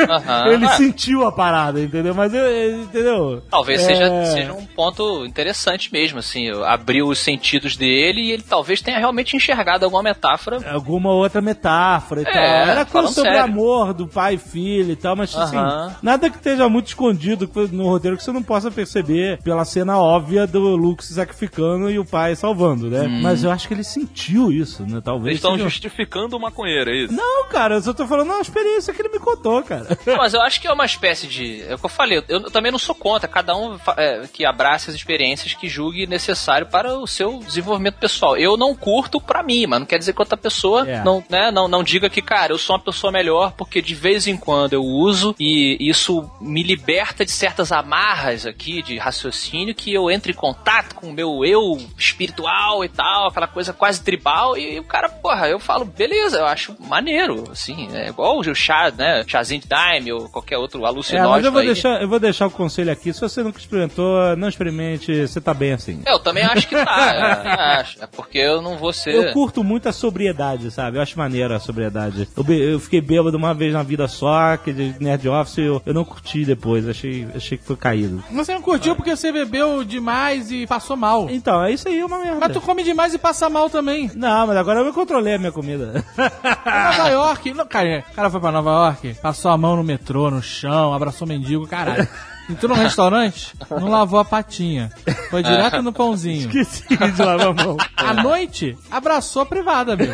[0.08, 0.48] Aham.
[0.48, 0.66] ele.
[0.76, 2.14] Sentiu a parada, entendeu?
[2.14, 3.42] Mas eu, eu- entendeu?
[3.50, 8.42] Talvez É, seja, seja um ponto interessante mesmo, assim, abriu os sentidos dele e ele
[8.42, 10.58] talvez tenha realmente enxergado alguma metáfora.
[10.72, 12.42] Alguma outra metáfora e É, tal.
[12.42, 13.44] Era coisa sobre sério.
[13.44, 15.96] amor do pai e filho e tal, mas assim, Aham.
[16.02, 20.46] nada que esteja muito escondido no roteiro que você não possa perceber pela cena óbvia
[20.46, 23.02] do Luke se sacrificando e o pai salvando, né?
[23.02, 23.20] Hum.
[23.22, 25.00] Mas eu acho que ele sentiu isso, né?
[25.04, 25.26] Talvez.
[25.28, 27.12] Eles estão seja- justificando o maconheiro, é isso?
[27.12, 29.86] Não, cara, eu só tô falando uma experiência que ele me contou, cara.
[30.06, 31.60] Não, mas eu acho que é uma espécie de.
[31.68, 33.26] É o que eu falei, eu também não sou contra.
[33.28, 38.36] Cada um é, que abrace as experiências que julgue necessário para o seu desenvolvimento pessoal.
[38.36, 41.02] Eu não curto pra mim, mas não quer dizer que outra pessoa É.
[41.02, 44.28] não, né, não, não diga que, cara, eu sou uma pessoa melhor porque de vez
[44.28, 49.92] em quando eu uso e isso me liberta de certas amarras aqui de raciocínio que
[49.92, 54.56] eu entre em contato com o meu eu espiritual e tal, aquela coisa quase tribal.
[54.56, 58.92] E o cara, porra, eu falo, beleza, eu acho maneiro, assim, é igual o chá,
[58.96, 59.24] né?
[59.26, 61.30] Chazinho de Daime ou qualquer outro É, alucinógeno.
[61.30, 61.66] mas eu vou, aí.
[61.66, 63.12] deixar, eu vou deixar o conselho aqui.
[63.12, 66.02] Se você nunca experimentou, não experimente, você tá bem assim.
[66.06, 67.44] Eu também acho que tá.
[67.46, 67.50] eu
[67.80, 68.02] acho.
[68.02, 69.14] É porque eu não vou ser.
[69.14, 70.98] Eu curto muito a sobriedade, sabe?
[70.98, 72.28] Eu acho maneiro a sobriedade.
[72.36, 75.94] Eu, eu fiquei bêbado uma vez na vida só, que de Nerd Office eu, eu
[75.94, 76.88] não curti depois.
[76.88, 78.22] Achei, achei que foi caído.
[78.32, 81.28] Você não curtiu porque você bebeu demais e passou mal.
[81.30, 82.38] Então, é isso aí, é uma merda.
[82.40, 84.10] Mas tu come demais e passa mal também.
[84.14, 86.04] Não, mas agora eu controlei a minha comida.
[86.16, 90.30] Nova York, não, cara, o cara foi pra Nova York, passou a mão no metrô,
[90.32, 92.08] no chão, abraçou mendigo, caralho.
[92.50, 94.90] Entrou no restaurante, não lavou a patinha.
[95.30, 96.48] Foi direto no pãozinho.
[96.48, 97.76] Esqueci de lavar a mão.
[97.96, 100.12] À noite, abraçou a privada, amigo.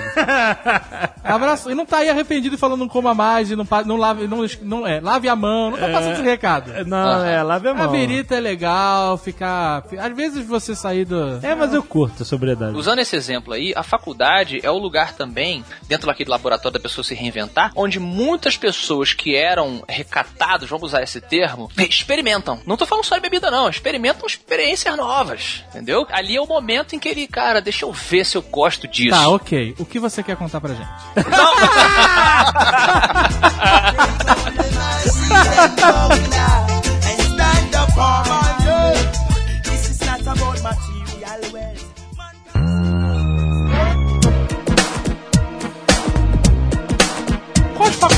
[1.25, 4.27] Abraçou, e não tá aí arrependido e falando não coma mais e não, não lave,
[4.29, 6.73] não, não, é, lave a mão, não tá passando esse recado.
[6.87, 7.91] Não, é, lave a A mão.
[7.91, 9.85] birita é legal, ficar.
[9.99, 11.39] Às vezes você sair do.
[11.43, 12.77] É, mas eu curto a sobriedade.
[12.77, 17.05] Usando esse exemplo aí, a faculdade é o lugar também, dentro daquele laboratório da pessoa
[17.05, 22.18] se reinventar, onde muitas pessoas que eram recatados, vamos usar esse termo, experimentam.
[22.67, 23.69] Não tô falando só de bebida, não.
[23.69, 26.07] Experimentam experiências novas, entendeu?
[26.11, 29.11] Ali é o momento em que ele, cara, deixa eu ver se eu gosto disso.
[29.11, 29.75] Tá, ok.
[29.79, 30.89] O que você quer contar pra gente?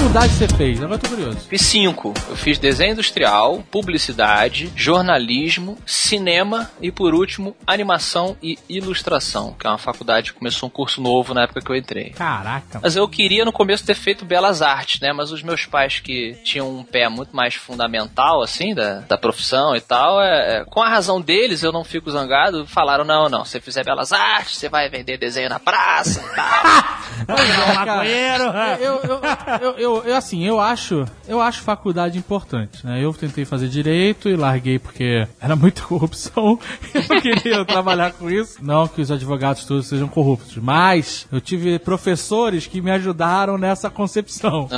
[0.00, 0.78] Quais faculdades você fez?
[0.78, 1.40] Agora eu tô curioso.
[1.40, 2.14] Fiz cinco.
[2.30, 9.70] Eu fiz desenho industrial, publicidade, jornalismo, cinema e, por último, animação e ilustração, que é
[9.70, 12.10] uma faculdade que começou um curso novo na época que eu entrei.
[12.10, 12.80] Caraca.
[12.82, 15.12] Mas eu queria no começo ter feito belas artes, né?
[15.12, 19.76] Mas os meus pais que tinham um pé muito mais fundamental, assim, da, da profissão
[19.76, 23.44] e tal, é, é, com a razão deles, eu não fico zangado, falaram, não, não,
[23.44, 26.90] se você fizer belas artes, você vai vender desenho na praça e tal.
[27.76, 28.44] Maconheiro!
[28.80, 29.20] Eu, eu,
[29.60, 33.02] eu, eu, eu, assim, eu acho, eu acho faculdade importante, né?
[33.02, 36.58] Eu tentei fazer direito e larguei porque era muita corrupção.
[36.94, 38.58] Eu não queria trabalhar com isso.
[38.62, 43.90] Não que os advogados todos sejam corruptos, mas eu tive professores que me ajudaram nessa
[43.90, 44.68] concepção.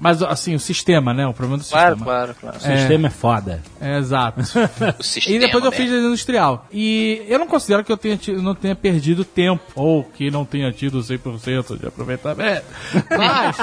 [0.00, 1.26] Mas, assim, o sistema, né?
[1.26, 2.04] O problema do Claro, sistema.
[2.04, 2.56] claro, claro.
[2.56, 3.62] O sistema é foda.
[3.80, 4.40] É, exato.
[4.98, 5.76] O sistema, E depois eu né?
[5.76, 6.66] fiz desenho industrial.
[6.72, 10.44] E eu não considero que eu tenha, ti- não tenha perdido tempo, ou que não
[10.44, 12.64] tenha tido 100% de aproveitamento.
[13.16, 13.56] Mas,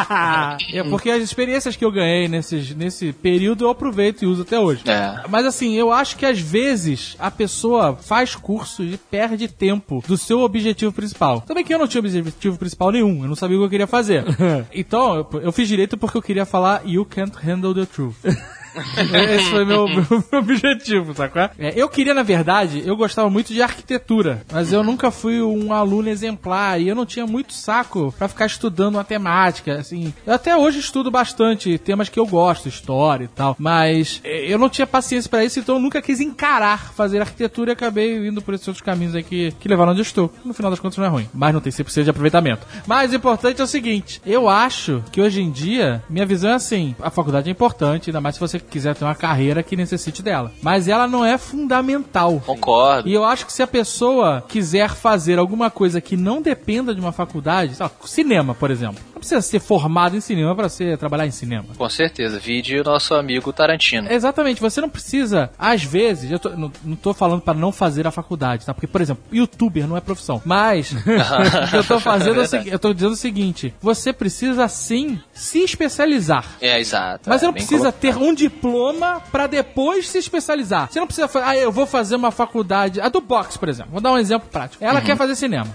[0.73, 4.59] é porque as experiências que eu ganhei nesses, nesse período eu aproveito e uso até
[4.59, 4.81] hoje.
[4.89, 5.21] É.
[5.29, 10.17] Mas assim, eu acho que às vezes a pessoa faz curso e perde tempo do
[10.17, 11.41] seu objetivo principal.
[11.41, 13.85] Também que eu não tinha objetivo principal nenhum, eu não sabia o que eu queria
[13.85, 14.25] fazer.
[14.73, 18.15] então, eu, eu fiz direito porque eu queria falar You can't handle the truth.
[18.97, 20.05] Esse foi meu, meu,
[20.39, 21.49] objetivo, sacou?
[21.57, 25.73] É, eu queria, na verdade, eu gostava muito de arquitetura, mas eu nunca fui um
[25.73, 30.13] aluno exemplar e eu não tinha muito saco pra ficar estudando matemática, assim.
[30.25, 34.57] Eu até hoje estudo bastante temas que eu gosto, história e tal, mas é, eu
[34.57, 38.41] não tinha paciência pra isso, então eu nunca quis encarar fazer arquitetura e acabei indo
[38.41, 40.31] por esses outros caminhos aí que, que levaram onde eu estou.
[40.43, 42.65] No final das contas não é ruim, mas não tem 100% de aproveitamento.
[42.85, 46.53] Mas o importante é o seguinte, eu acho que hoje em dia, minha visão é
[46.53, 50.21] assim, a faculdade é importante, ainda mais se você quiser ter uma carreira que necessite
[50.21, 50.51] dela.
[50.61, 52.41] Mas ela não é fundamental.
[52.45, 53.07] Concordo.
[53.07, 57.01] E eu acho que se a pessoa quiser fazer alguma coisa que não dependa de
[57.01, 59.01] uma faculdade, sei lá, cinema, por exemplo.
[59.17, 61.65] Não precisa ser formado em cinema para ser trabalhar em cinema.
[61.75, 62.37] Com certeza.
[62.39, 64.11] Vide o nosso amigo Tarantino.
[64.11, 68.05] Exatamente, você não precisa, às vezes, eu tô- não, não tô falando para não fazer
[68.05, 68.75] a faculdade, tá?
[68.75, 70.39] Porque, por exemplo, youtuber não é profissão.
[70.45, 70.91] Mas,
[71.65, 75.19] o que eu tô fazendo é seguinte, eu tô dizendo o seguinte, você precisa sim
[75.33, 76.45] se especializar.
[76.61, 77.27] É, exato.
[77.27, 77.99] Mas é, você não bem precisa colocado.
[78.01, 80.89] ter um diploma pra depois se especializar.
[80.91, 83.01] Você não precisa falar, ah, eu vou fazer uma faculdade.
[83.01, 83.91] A do box, por exemplo.
[83.93, 84.83] Vou dar um exemplo prático.
[84.83, 85.67] Ela quer fazer cinema.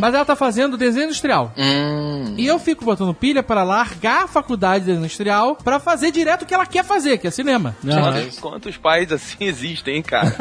[0.00, 1.52] Mas ela tá fazendo desenho industrial.
[1.56, 6.46] Hum, E eu fico botando pilha para largar a faculdade industrial para fazer direto o
[6.46, 7.76] que ela quer fazer, que é cinema.
[7.82, 10.34] Quantos, quantos pais assim existem, hein, cara?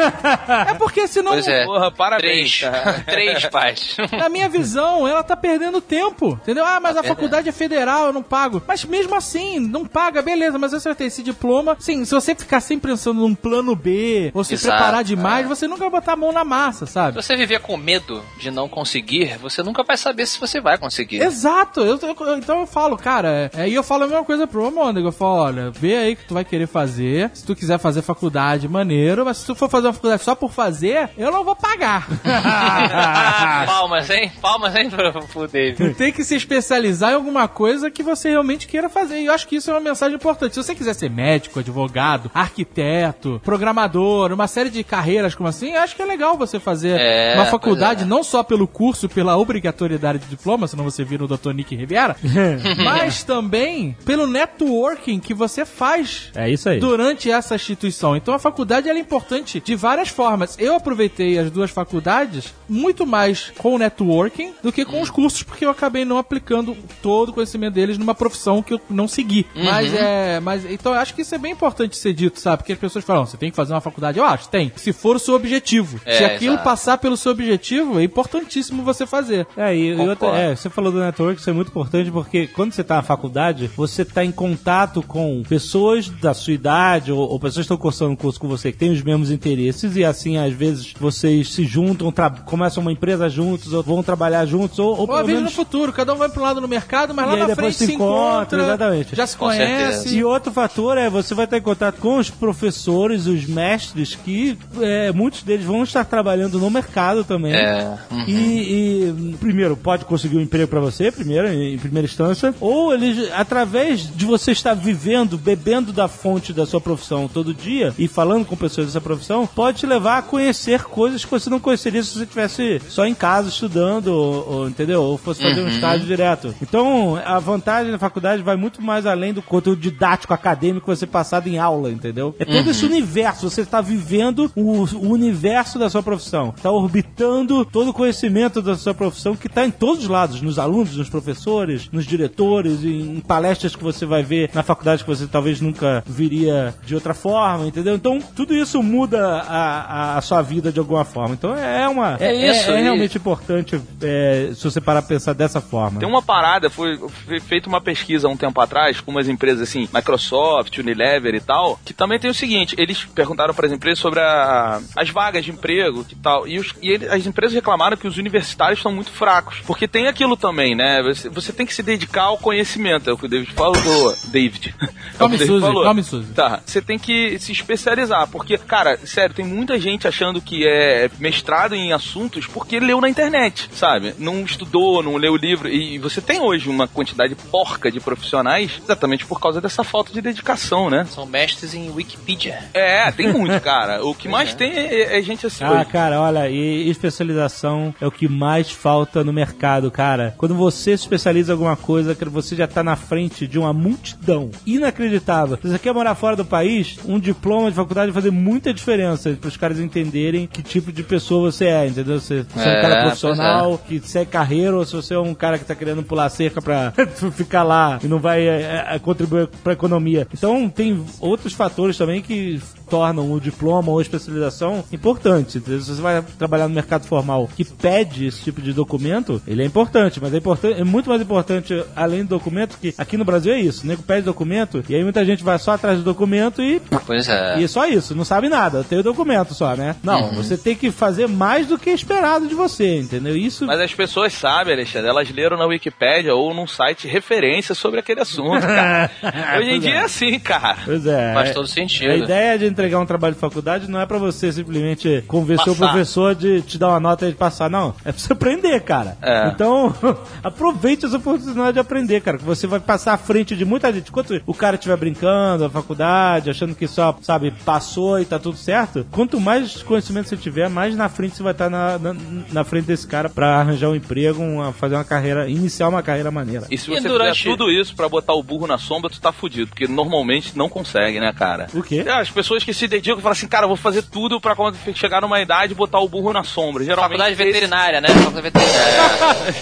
[0.70, 1.66] É porque senão, Pois é.
[1.66, 2.60] Porra, parabéns.
[2.60, 3.04] Três.
[3.06, 3.98] Três pais.
[4.18, 6.34] na minha visão, ela tá perdendo tempo.
[6.42, 6.66] Entendeu?
[6.66, 8.62] Ah, mas a faculdade é federal, eu não pago.
[8.68, 11.76] Mas mesmo assim, não paga, beleza, mas você vai ter esse diploma.
[11.80, 15.68] Sim, se você ficar sempre pensando num plano B, ou se Exato, preparar demais, você
[15.68, 17.22] nunca vai botar a mão na massa, sabe?
[17.22, 20.78] Se você viver com medo de não conseguir, você nunca vai saber se você vai
[20.78, 21.22] conseguir.
[21.22, 24.72] Exato, eu, eu- então eu falo, cara, é, e eu falo a mesma coisa pro
[24.72, 27.78] Mônica, eu falo, olha, vê aí o que tu vai querer fazer, se tu quiser
[27.78, 31.44] fazer faculdade, maneiro, mas se tu for fazer uma faculdade só por fazer, eu não
[31.44, 32.08] vou pagar.
[33.66, 34.32] Palmas, hein?
[34.42, 35.94] Palmas, hein, pro, pro David.
[35.96, 39.20] Tem que se especializar em alguma coisa que você realmente queira fazer.
[39.22, 40.54] E eu acho que isso é uma mensagem importante.
[40.56, 45.82] Se você quiser ser médico, advogado, arquiteto, programador, uma série de carreiras como assim, eu
[45.82, 48.06] acho que é legal você fazer É, uma faculdade, é.
[48.06, 51.52] não só pelo curso, pela obrigatoriedade de diploma, senão você vira o Dr.
[51.54, 52.16] Nick Riviera,
[52.84, 56.80] mas também pelo networking que você faz É isso aí.
[56.80, 58.16] durante essa instituição.
[58.16, 60.56] Então a faculdade ela é importante de várias formas.
[60.60, 65.44] Eu aproveitei as duas faculdades muito mais com o networking do que com os cursos,
[65.44, 69.46] porque eu acabei não aplicando todo o conhecimento deles numa profissão que eu não segui.
[69.56, 70.40] Mas é.
[70.40, 72.58] Mas, então eu acho que isso é bem importante ser dito, sabe?
[72.58, 74.18] Porque as pessoas falam, você tem que fazer uma faculdade.
[74.20, 74.72] Eu acho, tem.
[74.76, 76.00] Se for o seu objetivo.
[76.06, 76.64] É, Se aquilo exato.
[76.64, 79.48] passar pelo seu objetivo, é importantíssimo você fazer.
[79.58, 82.74] É, e, e outra, é, você falou do network, isso é muito importante porque quando
[82.74, 87.40] você tá na faculdade, você tá em contato com pessoas da sua idade ou, ou
[87.40, 90.38] pessoas que estão cursando um curso com você que têm os mesmos interesses e assim,
[90.38, 92.14] às vezes, vocês se juntam,
[92.46, 95.52] começam uma empresa juntos ou vão trabalhar juntos ou, ou Ou pelo às vezes no
[95.52, 97.86] futuro, cada um vai para um lado no mercado, mas E lá na frente se
[97.86, 99.16] se encontra, encontra, exatamente.
[99.16, 100.16] já se conhece.
[100.16, 104.58] E outro fator é você vai estar em contato com os professores, os mestres, que
[104.82, 107.54] é, muitos deles vão estar trabalhando no mercado também.
[107.54, 107.98] É.
[108.28, 112.94] E, e, primeiro, pode conseguir um emprego pra você, primeiro, em, em primeira instância, ou
[112.94, 118.08] eles, através de você estar vivendo, bebendo da fonte da sua profissão todo dia e
[118.08, 122.04] falando com pessoas dessa profissão, pode te levar a conhecer coisas que você não conheceria
[122.04, 125.02] se você estivesse só em casa estudando, ou, ou, entendeu?
[125.04, 126.54] Ou fosse fazer um estágio direto.
[126.62, 131.06] Então, a vantagem da faculdade vai muito mais além do conteúdo didático acadêmico que você
[131.06, 132.36] passado em aula, entendeu?
[132.40, 137.66] É todo esse universo, você está vivendo o, o universo da sua profissão, está orbitando
[137.66, 141.10] todo o conhecimento da sua profissão que está em todos os lados, nos alunos, nos
[141.10, 145.62] professores, nos diretores, em, em palestras que você vai ver na faculdade que você talvez
[145.62, 147.96] nunca viria de outra forma, entendeu?
[147.96, 151.34] Então, tudo isso muda a, a- a sua vida de alguma forma.
[151.36, 152.18] Então, é uma...
[152.20, 156.00] É, É isso, é- é realmente importante é, se você parar pra pensar dessa forma.
[156.00, 159.62] Tem uma parada, foi, foi feita uma pesquisa há um tempo atrás com umas empresas
[159.70, 164.00] assim, Microsoft, Unilever e tal, que também tem o seguinte, eles perguntaram para as empresas
[164.00, 167.98] sobre a- as vagas de emprego e tal, e, os- e ele- as empresas reclamaram
[167.98, 171.74] que os universitários estão muito fracos, porque tem aquilo também, né, você, você tem que
[171.74, 174.76] se dedicar ao conhecimento, é o que o David falou, David.
[175.20, 176.04] É o que o Come David Suzy, falou.
[176.04, 176.34] Suzy.
[176.34, 181.10] Tá, você tem que se especializar, porque, cara, sério, tem muita gente achando que é
[181.20, 184.14] mestrado em assuntos porque leu na internet, sabe?
[184.18, 185.68] Não estudou, não leu livro.
[185.68, 190.22] E você tem hoje uma quantidade porca de profissionais exatamente por causa dessa falta de
[190.22, 191.06] dedicação, né?
[191.10, 192.60] São mestres em Wikipedia.
[192.74, 194.06] É, tem muito, cara.
[194.06, 195.66] O que mais tem é, é gente assim.
[195.66, 195.86] Ah, hoje.
[195.86, 200.34] cara, olha, e especialização é o que mais falta no mercado, cara.
[200.38, 203.74] Quando você se especializa em alguma coisa, que você já tá na frente de uma
[203.74, 205.58] multidão inacreditável.
[205.62, 209.38] Se você quer morar fora do país, um diploma de faculdade vai fazer muita diferença
[209.40, 212.20] para os caras entenderem que tipo de pessoa você é, entendeu?
[212.20, 215.34] Se você é, um É, cara profissional, que segue carreira, ou se você é um
[215.34, 216.94] cara que tá querendo pular cerca pra
[217.34, 220.28] ficar lá e não vai é, é, contribuir pra economia.
[220.34, 225.60] Então, tem outros fatores também que tornam o diploma ou a especialização importante.
[225.60, 229.66] Se você vai trabalhar no mercado formal que pede esse tipo de documento, ele é
[229.66, 233.54] importante, mas é, importante, é muito mais importante, além do documento, que aqui no Brasil
[233.54, 236.62] é isso, o nego pede documento e aí muita gente vai só atrás do documento
[236.62, 237.60] e Pois é.
[237.60, 239.96] e só isso, não sabe nada, tem o documento só, né?
[240.04, 243.36] Não, você tem que fazer mais do que esperado de você, entendeu?
[243.36, 248.00] Isso Mas as pessoas sabem, Alexandre, elas leram na Wikipédia ou num site referência sobre
[248.00, 249.10] aquele assunto, cara.
[249.60, 250.78] Hoje em dia é assim, cara.
[250.86, 251.34] Pois é.
[251.34, 252.12] Faz é- todo sentido.
[252.12, 255.76] A ideia de entregar um trabalho de faculdade não é pra você simplesmente convencer o
[255.76, 255.92] Passar.
[255.92, 257.94] professor de te dar uma nota e de passar, não.
[258.06, 259.18] É pra você aprender, cara.
[259.22, 259.50] É.
[259.50, 259.94] Então,
[260.44, 262.38] aproveite essa oportunidade de aprender, cara.
[262.38, 264.10] Que você vai passar à frente de muita gente.
[264.10, 268.58] Enquanto o cara estiver brincando na faculdade, achando que só, sabe, passou e tá tudo
[268.58, 272.16] certo, quanto mais conhecimento você tiver, mais na frente você vai estar na, na,
[272.52, 276.32] na frente desse cara pra arranjar um emprego, uma- fazer uma carreira, iniciar uma carreira
[276.32, 276.66] maneira.
[276.72, 279.20] E se E você durante- fizer tudo isso pra botar o burro na sombra, tu
[279.20, 281.68] tá fudido, porque normalmente não consegue, né, cara?
[281.74, 282.04] O quê?
[282.06, 284.56] É, as pessoas que se dedicam e falam assim, cara, eu vou fazer tudo pra
[284.56, 286.84] quando chegar numa idade botar o burro na sombra.
[286.84, 288.08] Geralmente Faculdade esse- veterinária, né?
[288.10, 289.00] Faculdade veterinária.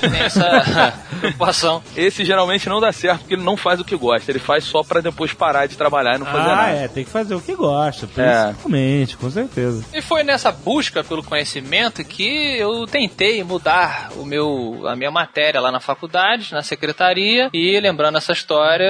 [0.11, 1.83] Tem essa preocupação.
[1.95, 4.31] Esse geralmente não dá certo porque ele não faz o que gosta.
[4.31, 6.71] Ele faz só pra depois parar de trabalhar e não fazer Ah, nada.
[6.71, 8.45] é, tem que fazer o que gosta, É.
[8.47, 9.85] principalmente, com certeza.
[9.93, 15.59] E foi nessa busca pelo conhecimento que eu tentei mudar o meu, a minha matéria
[15.61, 18.87] lá na faculdade, na secretaria, e lembrando essa história,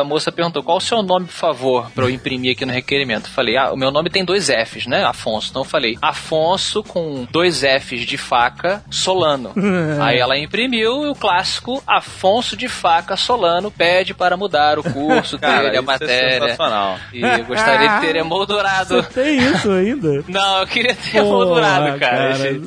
[0.00, 3.28] a moça perguntou qual o seu nome, por favor, pra eu imprimir aqui no requerimento.
[3.30, 5.04] Falei, ah, o meu nome tem dois Fs, né?
[5.04, 5.48] Afonso.
[5.50, 9.52] Então eu falei, Afonso com dois Fs de faca, Solano.
[10.00, 15.38] Aí ela imprimiu e o clássico Afonso de faca, Solano, pede para mudar o curso
[15.40, 16.40] Cara, dele, a isso é matéria.
[16.40, 16.98] sensacional.
[17.12, 19.02] e eu gostaria de ter emoldurado.
[19.02, 20.24] Você tem isso ainda?
[20.28, 21.98] Não, eu queria ter Porra, moldurado, cara.
[21.98, 22.58] cara,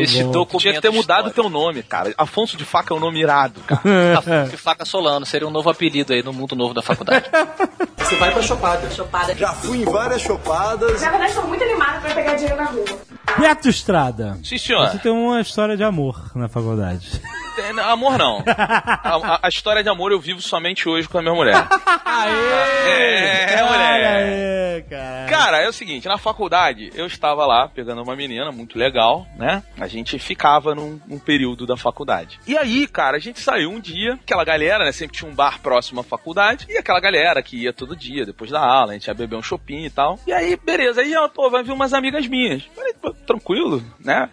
[0.00, 0.30] esse bom.
[0.30, 0.60] documento.
[0.62, 2.12] Tinha que ter mudado o teu nome, cara.
[2.18, 4.18] Afonso de Faca é um nome irado, cara.
[4.18, 7.24] Afonso de Faca Solano seria um novo apelido aí no mundo novo da faculdade.
[7.98, 8.90] Você vai pra chopada.
[8.90, 9.34] Chopada.
[9.36, 11.00] Já fui em várias chopadas.
[11.00, 12.84] Na verdade, tô muito animada pra pegar dinheiro na rua.
[13.38, 14.38] Beto Estrada.
[14.42, 14.88] Sim, senhor.
[14.88, 17.20] Você tem uma história de amor na faculdade.
[17.84, 18.42] Amor, não.
[18.46, 21.66] A, a- a história de amor eu vivo somente hoje com a minha mulher.
[22.86, 24.74] É, Olha mulher.
[24.76, 25.26] aí, cara.
[25.28, 29.62] Cara, é o seguinte, na faculdade eu estava lá pegando uma menina muito legal, né?
[29.78, 32.38] A gente ficava num, num período da faculdade.
[32.46, 34.92] E aí, cara, a gente saiu um dia, aquela galera, né?
[34.92, 38.50] Sempre tinha um bar próximo à faculdade, e aquela galera que ia todo dia, depois
[38.50, 40.18] da aula, a gente ia beber um shopping e tal.
[40.26, 42.62] E aí, beleza, aí, ó, pô, vai vir umas amigas minhas.
[42.74, 44.28] Falei, pô, tranquilo, né?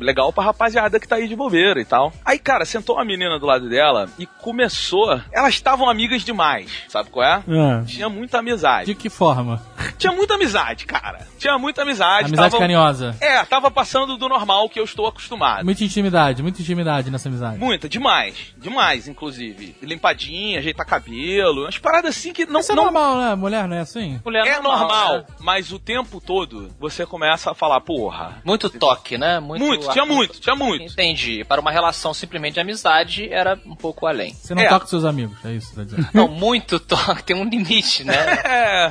[0.00, 2.12] Legal pra rapaziada que tá aí de bobeira e tal.
[2.24, 5.20] Aí, cara, sentou uma menina do lado dela e começou.
[5.32, 7.42] Elas estavam amigas demais, sabe qual é?
[7.48, 7.82] Ah.
[7.86, 8.86] Tinha muita amizade.
[8.86, 9.62] De que forma?
[9.98, 11.26] Tinha muita amizade, cara.
[11.38, 12.26] Tinha muita amizade.
[12.26, 13.16] Amizade tava- carinhosa.
[13.20, 15.64] É, tava passando do normal que eu estou acostumado.
[15.64, 17.58] Muita intimidade, muita intimidade nessa amizade.
[17.58, 18.54] Muita, demais.
[18.56, 19.76] Demais, inclusive.
[19.82, 21.62] Limpadinha, ajeitar cabelo.
[21.62, 22.60] Umas paradas assim que não.
[22.60, 23.34] Isso é não normal, né?
[23.34, 24.20] Mulher não é assim?
[24.24, 25.24] Mulher é normal, né?
[25.40, 28.40] mas o tempo todo você começa a falar, porra.
[28.44, 29.38] Muito toque, né?
[29.40, 30.92] Muito, tinha muito, tinha muito.
[30.92, 31.44] Entendi.
[31.44, 34.34] Para uma relação simplesmente de amizade, era um pouco além.
[34.34, 34.68] Você não É.
[34.68, 36.08] toca com seus amigos, é isso que tá dizendo.
[36.14, 38.14] Não, muito toque, tem um limite, né?
[38.44, 38.90] É.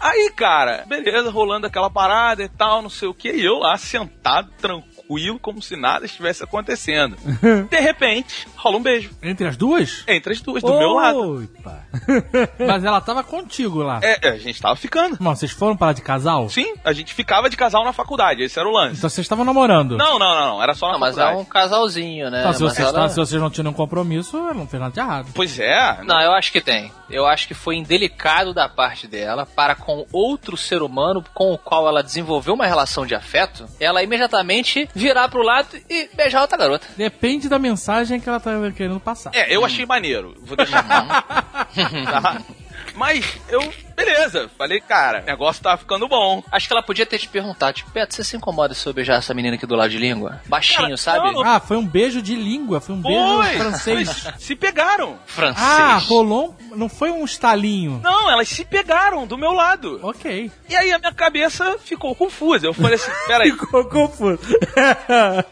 [0.00, 3.76] Aí, cara, beleza, rolando aquela parada e tal, não sei o que, e eu lá
[3.76, 4.95] sentado, tranquilo,
[5.40, 7.16] como se nada estivesse acontecendo.
[7.70, 9.10] De repente, rola um beijo.
[9.22, 10.04] Entre as duas?
[10.06, 11.48] Entre as duas, do meu lado.
[11.58, 11.80] Opa.
[12.66, 14.00] Mas ela tava contigo lá.
[14.02, 15.16] É, a gente tava ficando.
[15.20, 16.48] Mano, vocês foram parar de casal?
[16.48, 18.98] Sim, a gente ficava de casal na faculdade, esse era o lance.
[18.98, 19.96] Então vocês estavam namorando?
[19.96, 21.42] Não, não, não, não, era só na Não, mas é faculdade.
[21.42, 22.40] um casalzinho, né?
[22.40, 25.28] Então, se, Mas vocês, ela- se vocês não tinham compromisso, não fez nada de errado.
[25.34, 26.02] Pois é.
[26.04, 26.92] Não, eu acho que tem.
[27.08, 31.58] Eu acho que foi indelicado da parte dela para com outro ser humano com o
[31.58, 36.56] qual ela desenvolveu uma relação de afeto, ela imediatamente virar pro lado e beijar outra
[36.56, 36.86] garota.
[36.96, 39.30] Depende da mensagem que ela tá querendo passar.
[39.34, 40.34] É, eu achei maneiro.
[40.40, 42.42] Vou deixar tá?
[42.96, 43.60] Mas eu,
[43.94, 46.42] beleza, falei, cara, o negócio tá ficando bom.
[46.50, 49.18] Acho que ela podia ter te perguntado, tipo, Beto, você se incomoda se eu beijar
[49.18, 50.40] essa menina aqui do lado de língua?
[50.46, 51.32] Baixinho, Cara, sabe?
[51.32, 51.42] não.
[51.44, 54.24] Ah, foi um beijo de língua, foi um beijo Foi, francês.
[54.24, 55.18] mas se pegaram.
[55.26, 55.66] Francês.
[55.66, 58.00] Ah, rolou um, Não foi um estalinho.
[58.02, 60.00] Não, elas se pegaram do meu lado.
[60.02, 60.50] Ok.
[60.68, 62.66] E aí a minha cabeça ficou confusa.
[62.66, 63.50] Eu falei assim, peraí.
[63.56, 64.40] Ficou confuso.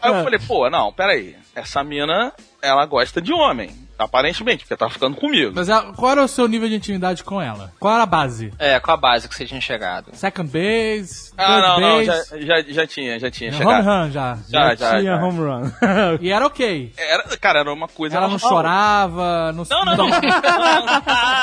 [0.01, 1.35] Aí eu falei, pô, não, peraí.
[1.55, 3.84] Essa mina, ela gosta de homem.
[3.97, 5.53] Aparentemente, porque tá ficando comigo.
[5.55, 7.71] Mas ah, qual era o seu nível de intimidade com ela?
[7.79, 8.51] Qual era a base?
[8.59, 10.07] É, com a base que você tinha chegado.
[10.13, 11.31] Second base?
[11.37, 12.45] Ah, third não, não, já, base?
[12.45, 13.85] já, já tinha, já tinha Home chegado.
[13.85, 14.37] run já.
[14.49, 15.23] Já, já, Tinha já.
[15.23, 15.71] home run.
[16.21, 16.93] E era ok.
[16.97, 18.49] Era, cara, era uma coisa Ela não normal.
[18.49, 20.07] chorava, não, Não, não, não.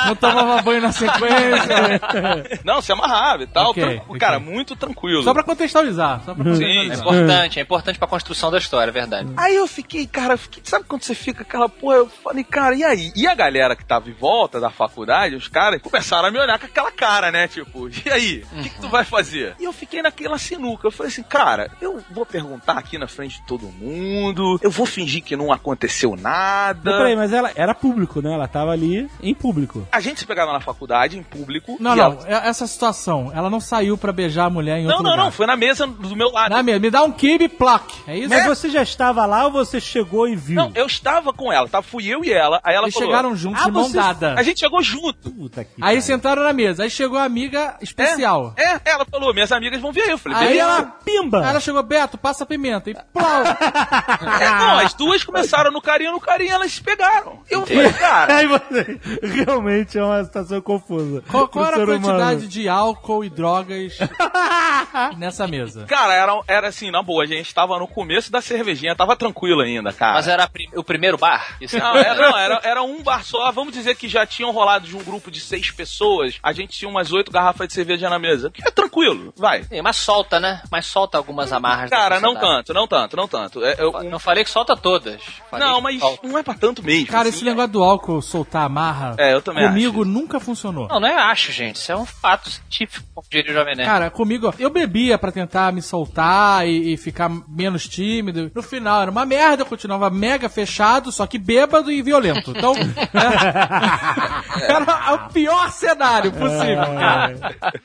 [0.07, 2.01] não tomava banho na sequência.
[2.65, 3.71] não, se amarrava e tal.
[3.71, 4.19] Ok, tranqu- ok.
[4.21, 5.23] Cara, muito tranquilo.
[5.23, 6.23] Só pra contextualizar.
[6.25, 6.99] Só pra Sim, É contextualizar.
[6.99, 9.29] importante, é importante pra construção da história, é verdade.
[9.37, 11.97] Aí eu fiquei, cara, eu fiquei, sabe quando você fica aquela porra?
[11.97, 13.13] Eu falei, cara, e aí?
[13.17, 16.59] E a galera que tava em volta da faculdade, os caras, começaram a me olhar
[16.59, 17.49] com aquela cara, né?
[17.49, 18.45] Tipo, e aí?
[18.53, 19.55] O que, que tu vai fazer?
[19.61, 20.87] E eu fiquei naquela sinuca.
[20.87, 24.87] Eu falei assim, cara, eu vou perguntar aqui na frente de todo mundo, eu vou
[24.87, 26.81] fingir que não aconteceu nada.
[26.91, 28.33] Mas peraí, mas ela era público, né?
[28.33, 29.87] Ela tava ali em público.
[29.93, 31.77] A gente se pegava na faculdade, em público.
[31.81, 34.91] Não, não, ela- é- essa situação, ela não saiu pra beijar a mulher em Não,
[34.91, 35.25] outro não, lugar.
[35.25, 36.51] não, foi na mesa do meu lado.
[36.51, 38.29] Na minha, me dá um kibe plaque, é isso?
[38.29, 40.57] Mas você já estava lá ou você chegou e viu?
[40.57, 41.83] Não, eu estava com ela, tá?
[41.83, 42.61] Fui eu e ela.
[42.65, 43.09] Aí ela Eles falou.
[43.09, 44.35] chegaram juntos Ah, de mão vocês- dada.
[44.39, 45.31] A gente chegou junto.
[45.31, 46.03] Puta que Aí pariu.
[46.03, 48.55] sentaram na mesa, aí chegou a amiga especial.
[48.57, 50.11] É, ela falou, minhas amigas vão vir aí.
[50.11, 50.63] Eu falei, Aí beleza.
[50.63, 51.41] ela, Pimba!
[51.43, 52.91] aí ela chegou, Beto, passa pimenta.
[52.91, 53.43] E plau!
[54.43, 57.41] É, não, as duas começaram no carinho, no carinho, elas se pegaram.
[57.51, 61.23] Eu falei, cara, Aí você realmente é uma situação confusa.
[61.31, 62.03] Qual, qual era a ser humano.
[62.05, 63.99] quantidade de álcool e drogas
[65.17, 65.85] nessa mesa?
[65.87, 69.61] cara, era, era assim, na boa, a gente tava no começo da cervejinha, tava tranquilo
[69.61, 70.15] ainda, cara.
[70.15, 71.57] Mas era a o primeiro bar?
[71.61, 73.51] Isso Não, era, Não, era, era um bar só.
[73.53, 76.39] Vamos dizer que já tinham rolado de um grupo de seis pessoas.
[76.43, 78.51] A gente tinha umas oito garrafas de cerveja na mesa.
[78.51, 79.65] Que é tranquilo, vai.
[79.65, 80.63] Sim, mas solta, né?
[80.71, 81.91] Mas solta algumas amarras.
[81.91, 83.65] Cara, não tanto, não tanto, não tanto.
[83.65, 85.21] É, eu- Não falei que solta todas.
[85.51, 86.27] Falei não, mas solta.
[86.27, 87.07] não é pra tanto mesmo.
[87.07, 87.37] Cara, assim.
[87.39, 89.15] esse negócio do álcool soltar amarra.
[89.19, 90.89] É, eu também Comigo nunca funcionou.
[90.89, 91.77] Não, não é acho, gente.
[91.77, 93.89] Isso é um fato científico, como diria o Jovem Nerd.
[93.89, 98.51] Cara, comigo, eu bebia pra tentar me soltar e, e ficar menos tímido.
[98.55, 102.51] No final era uma merda, eu continuava mega fechado, só que bêbado e violento.
[102.51, 107.35] Então, é- era o pior cenário possível, cara.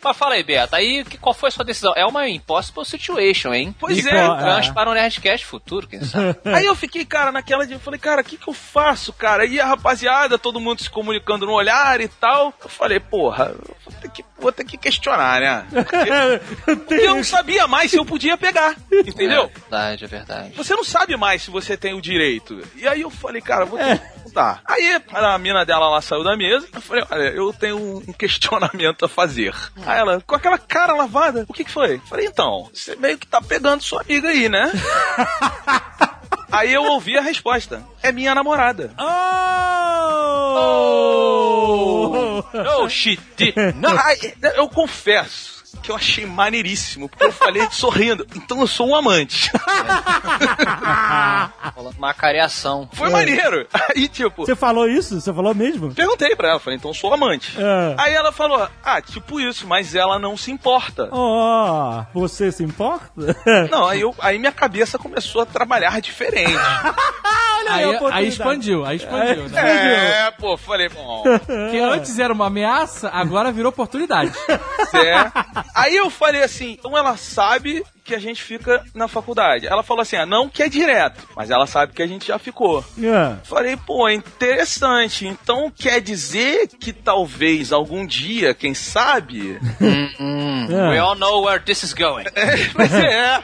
[0.04, 1.94] Mas fala aí, Beata, aí qual foi a sua decisão?
[1.96, 3.76] É uma impossible situation, hein?
[3.80, 4.36] Pois E é, cara.
[4.56, 6.38] Gancho para o Nerdcast futuro, quem sabe?
[6.46, 7.74] Aí eu fiquei, cara, naquela de.
[7.74, 9.46] Eu falei, cara, o que que eu faço, cara?
[9.46, 12.54] E a rapaziada, todo mundo se comunicando no olhar e tal.
[12.64, 13.54] Eu falei, porra,
[13.86, 15.66] vou ter que, vou ter que questionar, né?
[15.72, 19.44] Porque, porque eu não sabia mais se eu podia pegar, entendeu?
[19.56, 20.54] É verdade, é verdade.
[20.56, 22.62] Você não sabe mais se você tem o direito.
[22.76, 24.06] E aí eu falei, cara, vou ter que
[24.38, 24.62] perguntar.
[24.66, 26.68] Aí a mina dela lá saiu da mesa.
[26.74, 29.54] Eu falei, olha, eu tenho um questionamento a fazer.
[29.86, 31.96] Aí ela, com aquela cara lavada, o que que foi?
[31.96, 34.72] Eu falei, então, você meio que tá pegando sua amiga aí, né?
[36.50, 37.84] Aí eu ouvi a resposta.
[38.02, 38.94] É minha namorada.
[38.98, 39.04] Oh!
[42.44, 42.88] Oh!
[43.76, 48.26] Não, aí, eu confesso que eu achei maneiríssimo, porque eu falei sorrindo.
[48.36, 49.52] Então eu sou um amante.
[51.76, 52.88] Rolando Uma careação.
[52.94, 53.68] Foi maneiro.
[53.74, 55.20] Aí, tipo, Você falou isso?
[55.20, 55.94] Você falou mesmo?
[55.94, 57.56] perguntei pra ela, falei, então eu sou amante.
[57.60, 57.96] É.
[57.98, 61.10] Aí ela falou, ah, tipo isso, mas ela não se importa.
[61.12, 63.08] Oh, você se importa?
[63.72, 66.54] Não, aí, eu, aí minha cabeça começou a trabalhar diferente.
[67.60, 68.28] Olha Aí, a aí oportunidade.
[68.28, 70.28] expandiu, aí expandiu, né?
[70.28, 74.32] é, pô, falei, bom, Porque antes era uma ameaça, agora virou oportunidade.
[74.48, 75.32] é.
[75.76, 79.68] Aí eu falei assim, então ela sabe que a gente fica na faculdade.
[79.68, 82.40] Ela falou assim, ah, não que é direto, mas ela sabe que a gente já
[82.40, 82.84] ficou.
[83.02, 83.36] É.
[83.44, 85.28] Falei, pô, interessante.
[85.28, 89.60] Então quer dizer que talvez algum dia, quem sabe,
[90.20, 90.90] Hum, É.
[90.90, 92.26] We all know where this is going.
[92.76, 93.42] Mas é,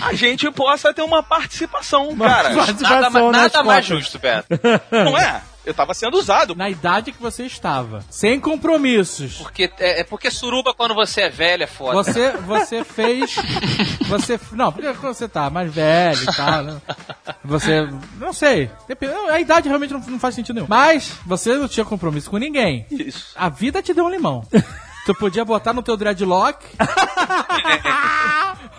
[0.00, 2.54] a gente possa ter uma participação, cara.
[2.54, 4.46] participação Nada, nada mais justo, Beto.
[4.90, 5.42] Não é?
[5.64, 6.54] Eu tava sendo usado.
[6.54, 8.04] Na idade que você estava.
[8.10, 9.36] Sem compromissos.
[9.36, 11.94] Porque, é, é porque suruba quando você é velho é foda.
[11.94, 13.36] Você, você fez.
[14.08, 14.38] Você.
[14.52, 16.82] Não, porque quando você tá mais velho e tal, né?
[17.44, 17.88] Você.
[18.18, 18.70] Não sei.
[19.30, 20.66] A idade realmente não, não faz sentido nenhum.
[20.68, 22.86] Mas você não tinha compromisso com ninguém.
[22.90, 23.32] Isso.
[23.36, 24.46] A vida te deu um limão.
[25.04, 26.64] Tu podia botar no teu dreadlock.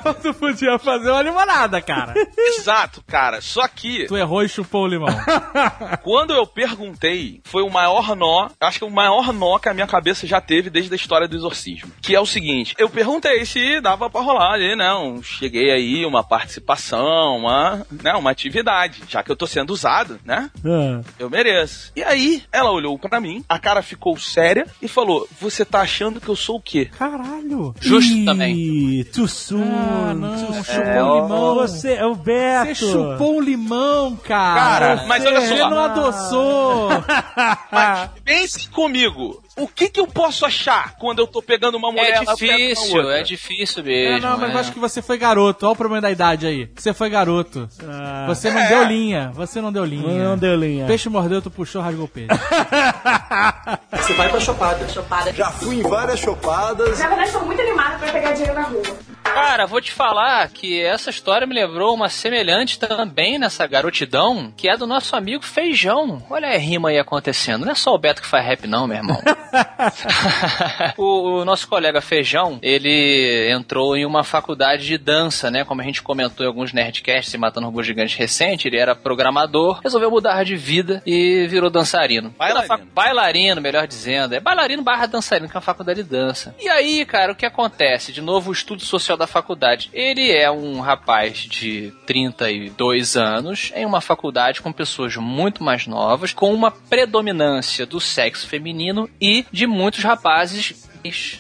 [0.06, 2.14] Ou tu podia fazer uma limonada, cara.
[2.38, 3.42] Exato, cara.
[3.42, 5.10] Só que Tu errou e chupou o limão.
[6.02, 9.74] quando eu perguntei, foi o maior nó, acho que é o maior nó que a
[9.74, 11.92] minha cabeça já teve desde a história do exorcismo.
[12.02, 14.94] Que é o seguinte: eu perguntei se dava pra rolar ali, né?
[14.94, 19.04] Um, cheguei aí, uma participação, uma, né, uma atividade.
[19.10, 20.50] Já que eu tô sendo usado, né?
[20.64, 21.02] É.
[21.20, 21.92] Eu mereço.
[21.98, 26.13] E aí, ela olhou pra mim, a cara ficou séria e falou: Você tá achando
[26.22, 26.86] que eu sou o quê?
[26.98, 27.74] Caralho.
[27.80, 29.04] Justo Ih, também.
[29.14, 29.64] Too soon.
[29.64, 30.84] Ah, não, too chupou.
[30.84, 31.56] É, limão.
[31.56, 32.76] Você é o Beto.
[32.76, 34.60] Você chupou um limão, cara.
[34.96, 35.70] Cara, mas olha Você só.
[35.70, 36.90] não adoçou.
[37.72, 39.42] Mas pense comigo.
[39.56, 43.22] O que que eu posso achar quando eu tô pegando uma mulher É difícil, é
[43.22, 44.28] difícil É, mesmo.
[44.28, 44.54] não, mas é.
[44.56, 45.66] eu acho que você foi garoto.
[45.68, 46.68] Olha o problema da idade aí.
[46.76, 47.70] Você foi garoto.
[47.88, 49.32] Ah, Você não deu linha.
[49.36, 50.24] Você não deu linha.
[50.24, 50.88] não deu linha.
[50.88, 52.30] Peixe mordeu, tu puxou, rasgou o peixe.
[53.94, 55.34] Você vai pra chopada.
[55.34, 57.00] Já fui em várias chopadas.
[57.00, 58.82] Na verdade, estou muito animada pra pegar dinheiro na rua.
[59.24, 64.68] Cara, vou te falar que essa história me lembrou uma semelhante também nessa garotidão, que
[64.70, 66.22] é do nosso amigo Feijão.
[66.30, 67.66] Olha a rima aí acontecendo.
[67.66, 69.20] Não é só o Beto que faz rap, não, meu irmão.
[70.98, 75.64] o, o nosso colega Feijão, ele entrou em uma faculdade de dança, né?
[75.64, 79.80] Como a gente comentou em alguns Nerdcasts e Matando Robôs Gigantes recente, ele era programador,
[79.84, 82.34] resolveu mudar de vida e virou dançarino.
[82.38, 82.88] Bailarino.
[82.94, 84.34] Bailarino, melhor dizendo.
[84.36, 86.56] É bailarino barra dançarino, que é uma faculdade de dança.
[86.60, 88.12] E aí, cara, o que acontece?
[88.12, 89.90] De novo, o estudo social da faculdade.
[89.94, 96.34] Ele é um rapaz de 32 anos em uma faculdade com pessoas muito mais novas,
[96.34, 100.84] com uma predominância do sexo feminino e de muitos rapazes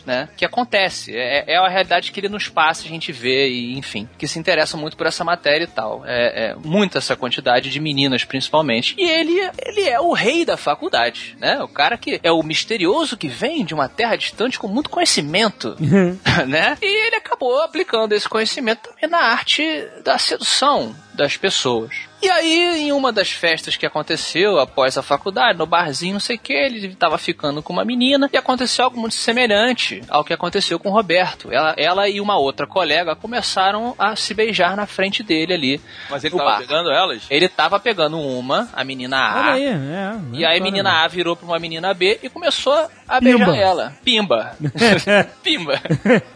[0.05, 0.27] né?
[0.35, 1.15] Que acontece.
[1.15, 4.39] É, é a realidade que ele nos passa, a gente vê, e enfim, que se
[4.39, 6.03] interessam muito por essa matéria e tal.
[6.05, 8.95] É, é muita essa quantidade de meninas, principalmente.
[8.97, 11.61] E ele, ele é o rei da faculdade, né?
[11.63, 15.75] O cara que é o misterioso que vem de uma terra distante com muito conhecimento,
[16.47, 16.77] né?
[16.81, 19.63] E ele acabou aplicando esse conhecimento também na arte
[20.03, 22.13] da sedução das pessoas.
[22.23, 26.37] E aí, em uma das festas que aconteceu após a faculdade, no barzinho, não sei
[26.37, 30.31] o que, ele estava ficando com uma menina e aconteceu algo muito semelhante ao que
[30.31, 31.51] aconteceu com o Roberto.
[31.51, 35.81] Ela, ela e uma outra colega começaram a se beijar na frente dele ali.
[36.09, 36.59] Mas ele no tava bar.
[36.59, 37.23] pegando elas?
[37.29, 39.39] Ele tava pegando uma, a menina A.
[39.41, 40.13] Olha aí, é.
[40.31, 43.57] E aí a menina A virou pra uma menina B e começou a beijar Pimba.
[43.57, 43.93] ela.
[44.01, 44.57] Pimba.
[45.43, 45.81] Pimba.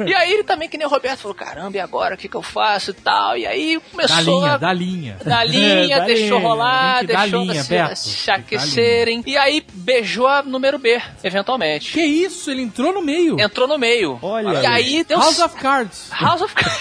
[0.06, 2.16] E aí ele também, que nem o Roberto, falou, caramba, e agora?
[2.16, 3.38] O que que eu faço e tal?
[3.38, 4.58] E aí começou linha, a...
[4.68, 5.18] da linha.
[5.26, 9.24] Na linha, Da deixou linha, rolar, tem que dar deixou linha, se, aquecerem.
[9.26, 11.92] E aí beijou a número B, eventualmente.
[11.92, 12.52] Que isso?
[12.52, 13.40] Ele entrou no meio.
[13.40, 14.20] Entrou no meio.
[14.22, 16.10] Olha E aí deu House of Cards.
[16.12, 16.78] House of Cards.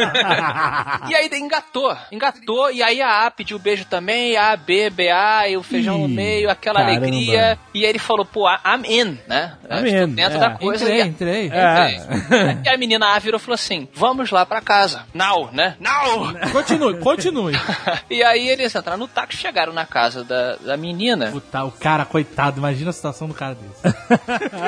[1.10, 5.56] e aí engatou, engatou, e aí a A pediu beijo também, A, B, BA, e
[5.56, 6.98] o feijão no Ih, meio, aquela caramba.
[6.98, 7.58] alegria.
[7.72, 9.54] E aí ele falou, pô, I'm in, né?
[9.70, 10.40] I'm Estou in, dentro é.
[10.40, 10.84] da coisa.
[10.84, 11.46] Entrei, e a- entrei.
[11.46, 12.58] Entrei.
[12.64, 15.04] E a menina A virou e falou assim: vamos lá pra casa.
[15.14, 15.76] Now, né?
[15.80, 16.32] Now!
[16.52, 17.29] Continue, continue.
[18.10, 21.30] E aí eles entraram no táxi, chegaram na casa da, da menina.
[21.30, 23.96] Puta, o cara, coitado, imagina a situação do cara desse.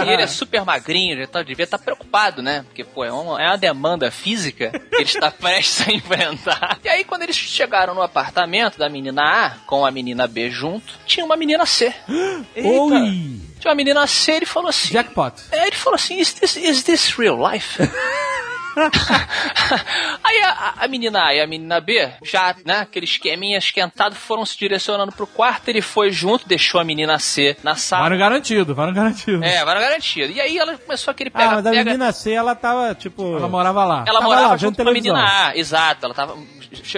[0.07, 2.63] E ele é super magrinho, ele tá, devia estar preocupado, né?
[2.63, 6.79] Porque, pô, é uma, é uma demanda física que ele está prestes a enfrentar.
[6.85, 10.95] E aí, quando eles chegaram no apartamento da menina A com a menina B junto,
[11.05, 11.93] tinha uma menina C.
[12.57, 13.41] Oi!
[13.59, 14.93] Tinha uma menina C, ele falou assim.
[14.93, 15.35] Jackpot.
[15.53, 17.79] É, ele falou assim: Is this, is this real life?
[20.25, 24.45] Aí a, a menina A e a menina B, já, né, aquele esqueminha esquentado, foram
[24.47, 25.69] se direcionando pro quarto.
[25.69, 28.09] Ele foi junto, deixou a menina C na sala.
[28.11, 29.43] no garantido, vai no garantido.
[29.45, 30.27] É, vai na garantia.
[30.27, 31.85] E aí ela começou aquele Ah, mas a pega-pega.
[31.85, 33.37] menina C, ela tava, tipo...
[33.37, 34.05] Ela morava lá.
[34.07, 36.05] ela tava morava lá, junto com a menina A, exato.
[36.07, 36.37] Ela tava.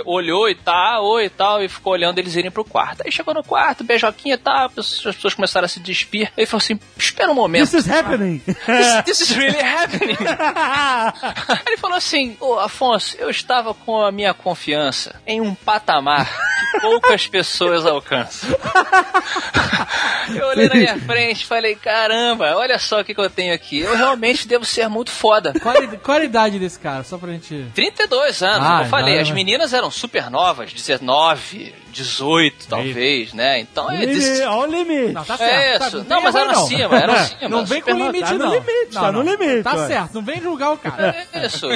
[0.04, 3.02] Olhou e tal, oi e tal, e ficou olhando eles irem pro quarto.
[3.04, 6.30] Aí chegou no quarto, beijoquinha e tal, as pessoas começaram a se despir.
[6.36, 7.68] Ele falou assim: espera um momento.
[7.72, 8.38] This is happening!
[8.38, 10.16] This, this is really happening.
[11.66, 16.26] Ele falou assim: Ô Afonso, eu estava com a minha confiança em um patamar
[16.72, 18.50] que poucas pessoas alcançam.
[20.34, 23.54] Eu olhei na minha frente e falei: caramba, olha só o que, que eu tenho
[23.54, 23.80] aqui.
[23.80, 25.52] Eu realmente devo ser muito foda.
[25.60, 27.04] Qual, a- qual a idade desse cara?
[27.04, 27.66] Só pra gente.
[27.74, 33.32] 32 anos, Ah, como eu falei, já- as meninas eram super novas, 19, 18 talvez,
[33.32, 33.58] né?
[33.60, 34.04] Então é.
[34.04, 35.12] Limite, des- Olha o limite!
[35.12, 35.78] Não, tá É certo.
[35.80, 35.98] Tá, isso.
[36.00, 36.62] tem Não, mas eram não.
[36.64, 37.48] acima, eram acima.
[37.48, 38.52] Não vem com limite, tá no não.
[38.52, 39.86] limite, Não, tá no limite, Tá ué.
[39.86, 41.14] certo, não vem julgar o cara.
[41.32, 41.66] É Isso.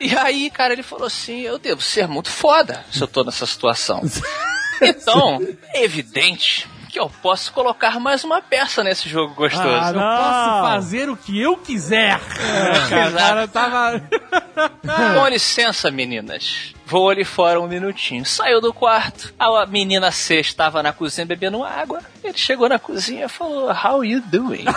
[0.00, 3.44] E aí, cara, ele falou assim: eu devo ser muito foda se eu tô nessa
[3.46, 4.02] situação.
[4.78, 5.38] Então,
[5.72, 9.66] é evidente que eu posso colocar mais uma peça nesse jogo gostoso.
[9.66, 10.16] Ah, Eu não.
[10.16, 12.20] posso fazer o que eu quiser.
[12.20, 14.02] É, cara, o cara tava.
[15.14, 16.72] Com licença, meninas.
[16.86, 18.24] Vou ali fora um minutinho.
[18.24, 19.34] Saiu do quarto.
[19.38, 22.00] A menina C estava na cozinha bebendo água.
[22.22, 24.64] Ele chegou na cozinha e falou: How you doing?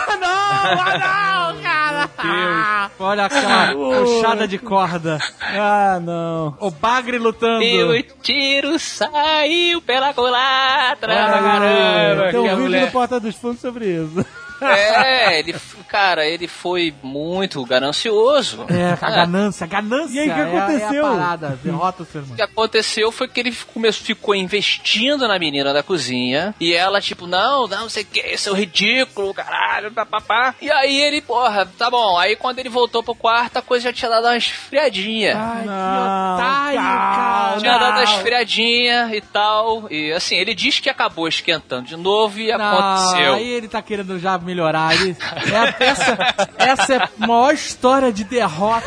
[2.20, 2.90] Deus.
[2.98, 5.18] Olha aquela puxada de corda.
[5.40, 6.56] Ah, não.
[6.60, 7.62] O bagre lutando.
[7.62, 11.12] E o tiro saiu pela culatra.
[11.12, 12.30] Olha, caramba.
[12.30, 14.24] Tem um a vídeo mulher- no Porta dos Fundos sobre isso.
[14.60, 15.54] É, ele,
[15.88, 18.64] cara, ele foi muito ganancioso.
[18.68, 20.14] É, a Ah, ganância, a ganância.
[20.16, 21.06] E aí, o que é a- É aconteceu?
[21.06, 25.38] a parada, derrota o ser O que aconteceu foi que ele começou, ficou investindo na
[25.38, 26.54] menina da cozinha.
[26.60, 30.54] E ela, tipo, não, não sei o que, isso é ridículo, caralho, papapá.
[30.60, 32.18] E aí ele, porra, tá bom.
[32.18, 35.36] Aí quando ele voltou pro quarto, a coisa já tinha dado uma esfriadinha.
[35.36, 37.56] Ai, Não, que otário, cara.
[37.60, 39.90] tinha dado uma esfriadinha e tal.
[39.90, 43.34] E assim, ele diz que acabou esquentando de novo e Não, aconteceu.
[43.34, 44.94] aí ele tá querendo já melhorar.
[44.94, 46.18] Ele, é, essa,
[46.58, 48.82] essa é a maior história de derrota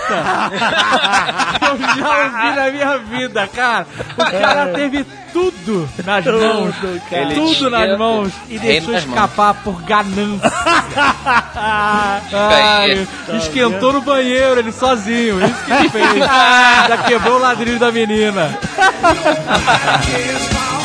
[1.59, 3.87] que eu já ouvi na minha vida, cara.
[4.13, 6.75] O cara teve tudo nas mãos,
[7.11, 10.51] Ele tudo nas mãos e deixou escapar por ganância.
[12.33, 13.07] Ai,
[13.37, 16.19] esquentou no banheiro ele sozinho, isso que ele fez.
[16.19, 18.59] Já quebrou o ladrilho da menina.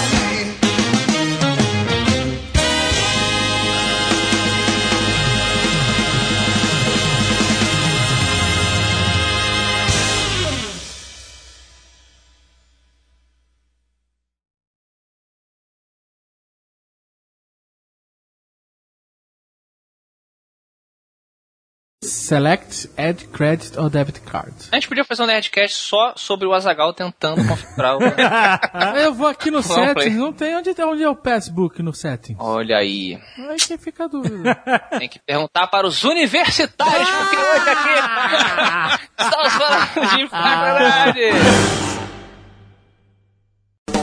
[22.28, 24.52] Select, add credit or debit card.
[24.70, 28.00] A gente podia fazer um Nerdcast só sobre o Azagal tentando configurar o.
[29.00, 32.38] Eu vou aqui no Vamos settings, não tem onde, onde é o passbook no settings.
[32.38, 33.18] Olha aí.
[33.38, 34.54] Aí que fica a dúvida.
[34.98, 41.20] Tem que perguntar para os universitários, porque hoje aqui estamos falando de faculdade.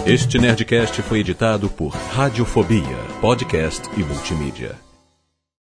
[0.07, 4.84] Este Nerdcast foi editado por Radiofobia, podcast e multimídia.